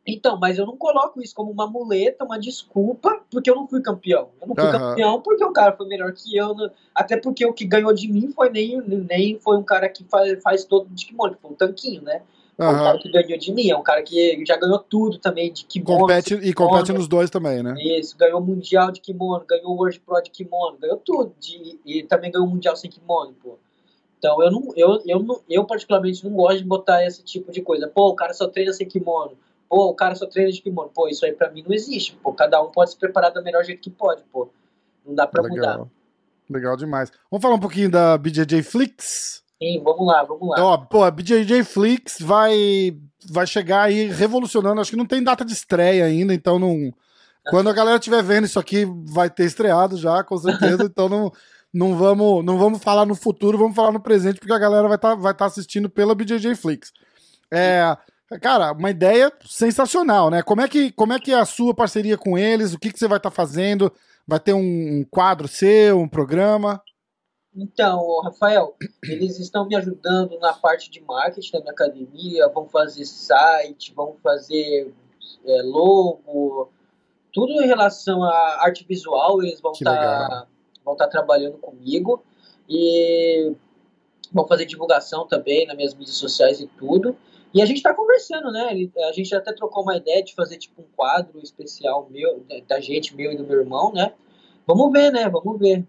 Então, 0.05 0.37
mas 0.39 0.57
eu 0.57 0.65
não 0.65 0.75
coloco 0.75 1.21
isso 1.21 1.35
como 1.35 1.51
uma 1.51 1.67
muleta, 1.67 2.25
uma 2.25 2.39
desculpa, 2.39 3.21
porque 3.29 3.49
eu 3.49 3.55
não 3.55 3.67
fui 3.67 3.81
campeão. 3.81 4.29
Eu 4.41 4.47
não 4.47 4.55
fui 4.55 4.65
uhum. 4.65 4.71
campeão 4.71 5.21
porque 5.21 5.43
o 5.43 5.53
cara 5.53 5.73
foi 5.73 5.87
melhor 5.87 6.11
que 6.11 6.35
eu, 6.35 6.55
até 6.93 7.17
porque 7.17 7.45
o 7.45 7.53
que 7.53 7.65
ganhou 7.65 7.93
de 7.93 8.11
mim 8.11 8.31
foi 8.35 8.49
nem, 8.49 8.81
nem 8.81 9.39
foi 9.39 9.57
um 9.57 9.63
cara 9.63 9.87
que 9.87 10.03
faz, 10.05 10.41
faz 10.41 10.65
todo 10.65 10.89
de 10.89 11.05
kimono, 11.05 11.37
foi 11.39 11.51
um 11.51 11.55
tanquinho, 11.55 12.01
né? 12.01 12.21
É 12.63 12.69
um 12.69 12.83
cara 12.83 12.97
que 12.99 13.11
ganhou 13.11 13.39
de 13.39 13.51
mim, 13.53 13.69
é 13.69 13.77
um 13.77 13.83
cara 13.83 14.03
que 14.03 14.43
já 14.45 14.57
ganhou 14.57 14.79
tudo 14.79 15.17
também 15.17 15.51
de 15.51 15.65
kimono. 15.65 16.01
Compete, 16.01 16.35
e 16.35 16.53
compete 16.53 16.93
nos 16.93 17.07
dois 17.07 17.29
também, 17.29 17.63
né? 17.63 17.75
Isso, 17.79 18.15
ganhou 18.17 18.39
mundial 18.39 18.91
de 18.91 19.01
kimono, 19.01 19.43
ganhou 19.47 19.75
World 19.75 19.99
Pro 20.01 20.21
de 20.21 20.29
kimono, 20.29 20.77
ganhou 20.77 20.97
tudo. 20.97 21.33
De, 21.39 21.79
e 21.85 22.03
também 22.03 22.31
ganhou 22.31 22.47
mundial 22.47 22.75
sem 22.75 22.89
kimono, 22.89 23.33
pô. 23.41 23.57
Então 24.17 24.41
eu 24.43 24.51
não, 24.51 24.67
eu, 24.75 25.01
eu, 25.07 25.23
não, 25.23 25.41
eu 25.49 25.65
particularmente 25.65 26.23
não 26.23 26.35
gosto 26.35 26.59
de 26.59 26.63
botar 26.63 27.03
esse 27.03 27.23
tipo 27.23 27.51
de 27.51 27.61
coisa. 27.61 27.87
Pô, 27.87 28.09
o 28.09 28.15
cara 28.15 28.33
só 28.33 28.47
treina 28.47 28.71
sem 28.71 28.87
kimono 28.87 29.35
Pô, 29.71 29.87
o 29.87 29.95
cara 29.95 30.15
só 30.15 30.25
treina 30.25 30.51
de 30.51 30.61
kimono. 30.61 30.91
Pô, 30.93 31.07
isso 31.07 31.25
aí 31.25 31.31
pra 31.31 31.49
mim 31.49 31.63
não 31.65 31.73
existe. 31.73 32.13
Pô, 32.21 32.33
cada 32.33 32.61
um 32.61 32.69
pode 32.69 32.91
se 32.91 32.97
preparar 32.97 33.31
do 33.31 33.41
melhor 33.41 33.63
jeito 33.63 33.81
que 33.81 33.89
pode, 33.89 34.21
pô. 34.29 34.49
Não 35.05 35.15
dá 35.15 35.25
pra 35.25 35.41
Legal. 35.41 35.77
mudar. 35.77 35.91
Legal 36.49 36.75
demais. 36.75 37.09
Vamos 37.31 37.41
falar 37.41 37.55
um 37.55 37.59
pouquinho 37.59 37.89
da 37.89 38.17
BJJ 38.17 38.63
Flix? 38.63 39.40
Sim, 39.61 39.81
vamos 39.83 40.07
lá, 40.07 40.23
vamos 40.23 40.49
lá. 40.49 40.55
Então, 40.55 40.65
ó, 40.65 40.77
pô, 40.77 41.03
a 41.03 41.11
BJJ 41.11 41.63
Flix 41.63 42.17
vai, 42.19 42.97
vai 43.29 43.45
chegar 43.45 43.83
aí 43.83 44.07
revolucionando. 44.07 44.81
Acho 44.81 44.91
que 44.91 44.97
não 44.97 45.05
tem 45.05 45.23
data 45.23 45.45
de 45.45 45.53
estreia 45.53 46.05
ainda, 46.05 46.33
então 46.33 46.57
não. 46.57 46.91
Quando 47.49 47.69
a 47.69 47.73
galera 47.73 47.97
estiver 47.97 48.23
vendo 48.23 48.45
isso 48.45 48.59
aqui, 48.59 48.87
vai 49.05 49.29
ter 49.29 49.45
estreado 49.45 49.97
já, 49.97 50.23
com 50.23 50.37
certeza. 50.37 50.83
então 50.83 51.07
não, 51.07 51.31
não, 51.71 51.95
vamos, 51.95 52.43
não 52.43 52.57
vamos 52.57 52.83
falar 52.83 53.05
no 53.05 53.15
futuro, 53.15 53.57
vamos 53.57 53.75
falar 53.75 53.91
no 53.91 54.01
presente, 54.01 54.39
porque 54.39 54.53
a 54.53 54.59
galera 54.59 54.87
vai 54.87 54.95
estar 54.95 55.09
tá, 55.09 55.15
vai 55.15 55.33
tá 55.33 55.45
assistindo 55.45 55.89
pela 55.89 56.15
BJJ 56.15 56.55
Flix. 56.55 56.91
É, 57.51 57.95
Cara, 58.39 58.71
uma 58.71 58.89
ideia 58.89 59.31
sensacional, 59.45 60.29
né? 60.29 60.41
Como 60.41 60.61
é 60.61 60.67
que, 60.67 60.91
como 60.93 61.11
é, 61.11 61.19
que 61.19 61.33
é 61.33 61.39
a 61.39 61.45
sua 61.45 61.73
parceria 61.73 62.17
com 62.17 62.37
eles? 62.37 62.73
O 62.73 62.79
que, 62.79 62.91
que 62.91 62.97
você 62.97 63.07
vai 63.07 63.17
estar 63.17 63.29
tá 63.29 63.35
fazendo? 63.35 63.91
Vai 64.25 64.39
ter 64.39 64.53
um 64.53 65.05
quadro 65.09 65.47
seu, 65.49 65.99
um 65.99 66.07
programa? 66.07 66.81
Então, 67.55 68.21
Rafael, 68.21 68.75
eles 69.03 69.37
estão 69.37 69.67
me 69.67 69.75
ajudando 69.75 70.39
na 70.39 70.53
parte 70.53 70.89
de 70.89 71.01
marketing 71.01 71.51
da 71.51 71.59
minha 71.59 71.71
academia, 71.71 72.47
vão 72.47 72.65
fazer 72.65 73.03
site, 73.03 73.93
vão 73.93 74.15
fazer 74.23 74.93
é, 75.45 75.61
logo, 75.61 76.69
tudo 77.33 77.61
em 77.61 77.67
relação 77.67 78.23
à 78.23 78.63
arte 78.63 78.85
visual, 78.87 79.43
eles 79.43 79.59
vão 79.59 79.73
estar 79.73 79.95
tá, 79.95 80.47
vão 80.83 80.95
tá 80.95 81.07
trabalhando 81.07 81.57
comigo 81.57 82.23
e 82.69 83.53
vão 84.31 84.47
fazer 84.47 84.65
divulgação 84.65 85.27
também 85.27 85.67
nas 85.67 85.75
minhas 85.75 85.93
mídias 85.93 86.15
sociais 86.15 86.61
e 86.61 86.67
tudo. 86.67 87.17
E 87.53 87.61
a 87.61 87.65
gente 87.65 87.77
está 87.77 87.93
conversando, 87.93 88.49
né? 88.49 88.69
A 89.09 89.11
gente 89.11 89.35
até 89.35 89.51
trocou 89.51 89.83
uma 89.83 89.97
ideia 89.97 90.23
de 90.23 90.33
fazer 90.33 90.57
tipo 90.57 90.81
um 90.81 90.85
quadro 90.95 91.37
especial 91.43 92.07
meu, 92.09 92.45
da 92.65 92.79
gente, 92.79 93.13
meu 93.13 93.29
e 93.33 93.35
do 93.35 93.43
meu 93.43 93.59
irmão, 93.59 93.91
né? 93.91 94.13
Vamos 94.65 94.89
ver, 94.93 95.11
né? 95.11 95.27
Vamos 95.27 95.59
ver. 95.59 95.85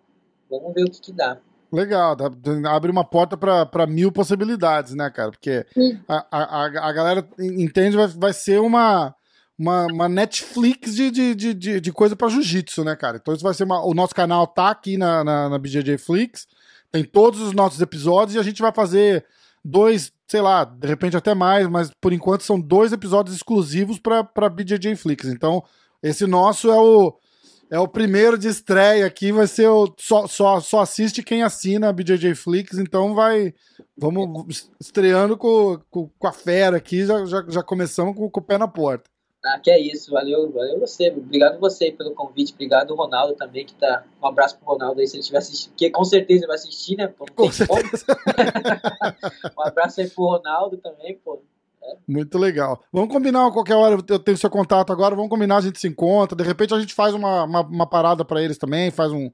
Vamos 0.51 0.75
ver 0.75 0.85
o 0.85 0.91
que, 0.91 1.01
que 1.01 1.13
dá. 1.13 1.39
Legal, 1.73 2.15
abre 2.69 2.91
uma 2.91 3.03
porta 3.03 3.35
para 3.35 3.87
mil 3.87 4.13
possibilidades, 4.13 4.95
né, 4.95 5.09
cara? 5.09 5.31
Porque 5.31 5.65
a, 6.07 6.27
a, 6.31 6.65
a 6.89 6.93
galera 6.93 7.27
entende 7.39 7.97
vai, 7.97 8.07
vai 8.09 8.33
ser 8.35 8.61
uma, 8.61 9.15
uma, 9.59 9.87
uma 9.87 10.09
Netflix 10.09 10.95
de, 10.95 11.11
de, 11.11 11.55
de, 11.55 11.81
de 11.81 11.93
coisa 11.93 12.15
para 12.15 12.29
jiu-jitsu, 12.29 12.85
né, 12.85 12.95
cara? 12.95 13.17
Então 13.17 13.33
isso 13.33 13.43
vai 13.43 13.55
ser 13.55 13.65
uma, 13.65 13.83
o 13.87 13.95
nosso 13.95 14.15
canal 14.15 14.47
tá 14.47 14.69
aqui 14.69 14.99
na, 14.99 15.25
na, 15.25 15.49
na 15.49 15.59
BJJ 15.59 15.97
Flix, 15.97 16.47
tem 16.91 17.03
todos 17.05 17.41
os 17.41 17.53
nossos 17.53 17.81
episódios 17.81 18.35
e 18.37 18.39
a 18.39 18.43
gente 18.43 18.61
vai 18.61 18.71
fazer 18.71 19.25
dois, 19.65 20.13
sei 20.29 20.43
lá, 20.43 20.65
de 20.65 20.87
repente 20.87 21.17
até 21.17 21.35
mais, 21.35 21.67
mas 21.69 21.91
por 22.03 22.13
enquanto 22.13 22.43
são 22.43 22.61
dois 22.61 22.93
episódios 22.93 23.35
exclusivos 23.35 23.99
para 23.99 24.51
BJJ 24.51 24.95
Flix. 24.97 25.25
Então, 25.27 25.65
esse 26.03 26.27
nosso 26.27 26.71
é 26.71 26.77
o 26.77 27.17
é 27.73 27.79
o 27.79 27.89
primeiro 27.89 28.37
de 28.37 28.49
estreia 28.49 29.07
aqui, 29.07 29.33
vai 29.33 29.47
ser 29.47 29.67
o 29.67 29.91
só, 29.99 30.27
só, 30.27 30.61
só 30.61 30.81
assiste 30.81 31.23
quem 31.23 31.43
assina 31.43 31.89
a 31.89 31.93
BJJ 31.93 32.35
Flix, 32.35 32.77
então 32.77 33.15
vai 33.15 33.55
vamos 33.97 34.71
estreando 34.79 35.39
com, 35.39 35.81
com, 35.91 36.07
com 36.19 36.27
a 36.27 36.33
fera 36.33 36.77
aqui, 36.77 37.07
já, 37.07 37.25
já, 37.25 37.43
já 37.49 37.63
começamos 37.63 38.15
com, 38.15 38.29
com 38.29 38.41
o 38.41 38.43
pé 38.43 38.59
na 38.59 38.69
porta. 38.69 39.11
Ah, 39.43 39.59
que 39.59 39.71
é 39.71 39.81
isso, 39.81 40.11
valeu, 40.11 40.53
valeu 40.53 40.79
você, 40.79 41.09
obrigado 41.09 41.59
você 41.59 41.91
pelo 41.91 42.15
convite, 42.15 42.53
obrigado 42.53 42.95
Ronaldo 42.95 43.35
também, 43.37 43.65
que 43.65 43.75
tá, 43.75 44.05
um 44.23 44.27
abraço 44.27 44.59
pro 44.59 44.67
Ronaldo 44.67 45.01
aí, 45.01 45.07
se 45.07 45.17
ele 45.17 45.21
estiver 45.21 45.39
assistindo, 45.39 45.73
que 45.75 45.89
com 45.89 46.05
certeza 46.05 46.47
vai 46.47 46.57
assistir, 46.57 46.97
né, 46.97 47.09
pô, 47.09 47.25
com 47.35 47.51
certeza. 47.51 48.05
um 49.57 49.63
abraço 49.63 50.03
aí 50.03 50.11
pro 50.11 50.27
Ronaldo 50.27 50.77
também, 50.77 51.19
pô. 51.25 51.41
Muito 52.07 52.39
legal. 52.39 52.83
Vamos 52.93 53.13
combinar 53.13 53.51
qualquer 53.51 53.75
hora, 53.75 53.99
eu 54.09 54.19
tenho 54.19 54.37
seu 54.37 54.51
contato 54.51 54.93
agora, 54.93 55.15
vamos 55.15 55.31
combinar, 55.31 55.59
a 55.59 55.63
gente 55.63 55.79
se 55.79 55.89
encontra, 55.89 56.37
de 56.37 56.45
repente 56.45 56.75
a 56.75 56.81
gente 56.81 56.95
faz 56.95 57.15
uma, 57.15 57.45
uma, 57.45 57.61
uma 57.61 57.87
parada 57.87 58.25
para 58.25 58.43
eles 58.43 58.59
também, 58.59 58.91
faz 58.91 59.13
um, 59.13 59.31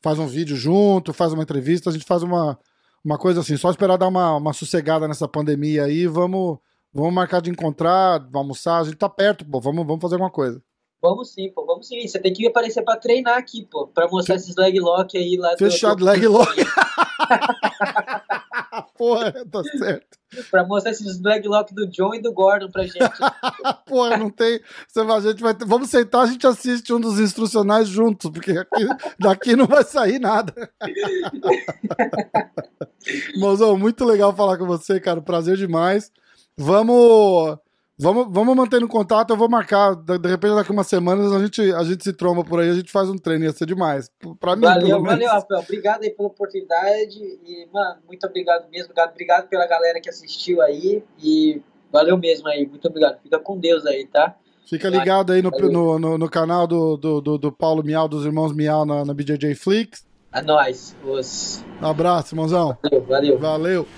faz 0.00 0.18
um 0.18 0.26
vídeo 0.26 0.56
junto, 0.56 1.12
faz 1.12 1.32
uma 1.32 1.42
entrevista, 1.42 1.90
a 1.90 1.92
gente 1.92 2.04
faz 2.04 2.22
uma, 2.22 2.58
uma 3.04 3.18
coisa 3.18 3.40
assim, 3.40 3.56
só 3.56 3.70
esperar 3.70 3.96
dar 3.96 4.08
uma, 4.08 4.36
uma 4.36 4.52
sossegada 4.52 5.06
nessa 5.06 5.28
pandemia 5.28 5.84
aí, 5.84 6.06
vamos 6.06 6.58
Vamos 6.94 7.14
marcar 7.14 7.40
de 7.40 7.50
encontrar, 7.50 8.22
almoçar, 8.34 8.80
a 8.80 8.84
gente 8.84 8.96
tá 8.96 9.08
perto, 9.08 9.46
pô, 9.46 9.58
vamos, 9.58 9.86
vamos 9.86 10.02
fazer 10.02 10.16
alguma 10.16 10.30
coisa. 10.30 10.62
Vamos 11.00 11.32
sim, 11.32 11.50
pô, 11.50 11.64
vamos 11.64 11.88
sim. 11.88 12.06
Você 12.06 12.18
tem 12.18 12.30
que 12.32 12.46
aparecer 12.46 12.82
pra 12.82 12.96
treinar 12.96 13.38
aqui, 13.38 13.64
pô, 13.64 13.88
pra 13.88 14.06
mostrar 14.08 14.36
esses 14.36 14.54
leg 14.54 14.78
lock 14.78 15.16
aí 15.16 15.38
lá. 15.38 15.56
Fechado, 15.56 16.00
do... 16.00 16.04
leg 16.04 16.28
lock. 16.28 16.54
Porra, 18.96 19.32
tá 19.46 19.62
certo. 19.78 20.18
Pra 20.50 20.64
mostrar 20.64 20.92
esses 20.92 21.20
leg 21.20 21.46
lock 21.46 21.74
do 21.74 21.86
John 21.86 22.14
e 22.14 22.22
do 22.22 22.32
Gordon 22.32 22.70
pra 22.70 22.84
gente. 22.84 22.98
Porra, 23.86 24.16
não 24.16 24.30
tem. 24.30 24.60
A 24.96 25.20
gente 25.20 25.42
vai 25.42 25.54
ter... 25.54 25.64
Vamos 25.64 25.90
sentar, 25.90 26.22
a 26.22 26.26
gente 26.26 26.46
assiste 26.46 26.92
um 26.92 27.00
dos 27.00 27.18
instrucionais 27.18 27.88
juntos, 27.88 28.30
porque 28.30 28.52
aqui, 28.52 28.86
daqui 29.18 29.56
não 29.56 29.66
vai 29.66 29.84
sair 29.84 30.18
nada. 30.18 30.52
Mozão, 33.36 33.76
muito 33.76 34.04
legal 34.04 34.34
falar 34.34 34.58
com 34.58 34.66
você, 34.66 35.00
cara. 35.00 35.20
Prazer 35.20 35.56
demais. 35.56 36.10
Vamos. 36.56 37.58
Vamos, 38.02 38.26
vamos 38.30 38.56
mantendo 38.56 38.88
contato, 38.88 39.30
eu 39.30 39.36
vou 39.36 39.48
marcar. 39.48 39.94
De 39.94 40.28
repente, 40.28 40.56
daqui 40.56 40.72
umas 40.72 40.88
semanas 40.88 41.32
a 41.32 41.38
gente, 41.38 41.60
a 41.72 41.84
gente 41.84 42.02
se 42.02 42.12
tromba 42.12 42.42
por 42.42 42.58
aí, 42.58 42.68
a 42.68 42.74
gente 42.74 42.90
faz 42.90 43.08
um 43.08 43.16
treino, 43.16 43.44
ia 43.44 43.52
ser 43.52 43.64
demais. 43.64 44.10
Pra 44.40 44.56
mim, 44.56 44.62
valeu, 44.62 45.00
valeu, 45.00 45.28
Rafael. 45.28 45.60
Obrigado 45.60 46.02
aí 46.02 46.10
pela 46.10 46.28
oportunidade. 46.28 47.20
E, 47.46 47.68
mano, 47.72 48.00
muito 48.08 48.26
obrigado 48.26 48.68
mesmo. 48.70 48.86
Obrigado, 48.90 49.10
obrigado 49.10 49.48
pela 49.48 49.68
galera 49.68 50.00
que 50.00 50.10
assistiu 50.10 50.60
aí. 50.60 51.04
E 51.22 51.62
valeu 51.92 52.18
mesmo 52.18 52.48
aí. 52.48 52.66
Muito 52.66 52.88
obrigado. 52.88 53.20
Fica 53.22 53.38
com 53.38 53.56
Deus 53.56 53.86
aí, 53.86 54.04
tá? 54.06 54.34
Fica 54.66 54.88
ligado 54.88 55.32
aí 55.32 55.40
no, 55.40 55.50
no, 55.50 55.98
no, 55.98 56.18
no, 56.18 56.28
canal 56.28 56.66
do, 56.66 56.96
do, 56.96 57.20
do, 57.20 57.38
do, 57.38 57.52
Paulo 57.52 57.84
Miau, 57.84 58.08
dos 58.08 58.24
irmãos 58.24 58.52
Miau 58.52 58.84
na, 58.84 59.04
na 59.04 59.14
BJJ 59.14 59.54
Flix. 59.54 60.04
É 60.32 60.42
nóis. 60.42 60.96
Os... 61.04 61.64
Um 61.80 61.86
abraço, 61.86 62.34
irmãozão. 62.34 62.76
Valeu, 62.82 63.04
valeu. 63.04 63.38
Valeu. 63.38 63.88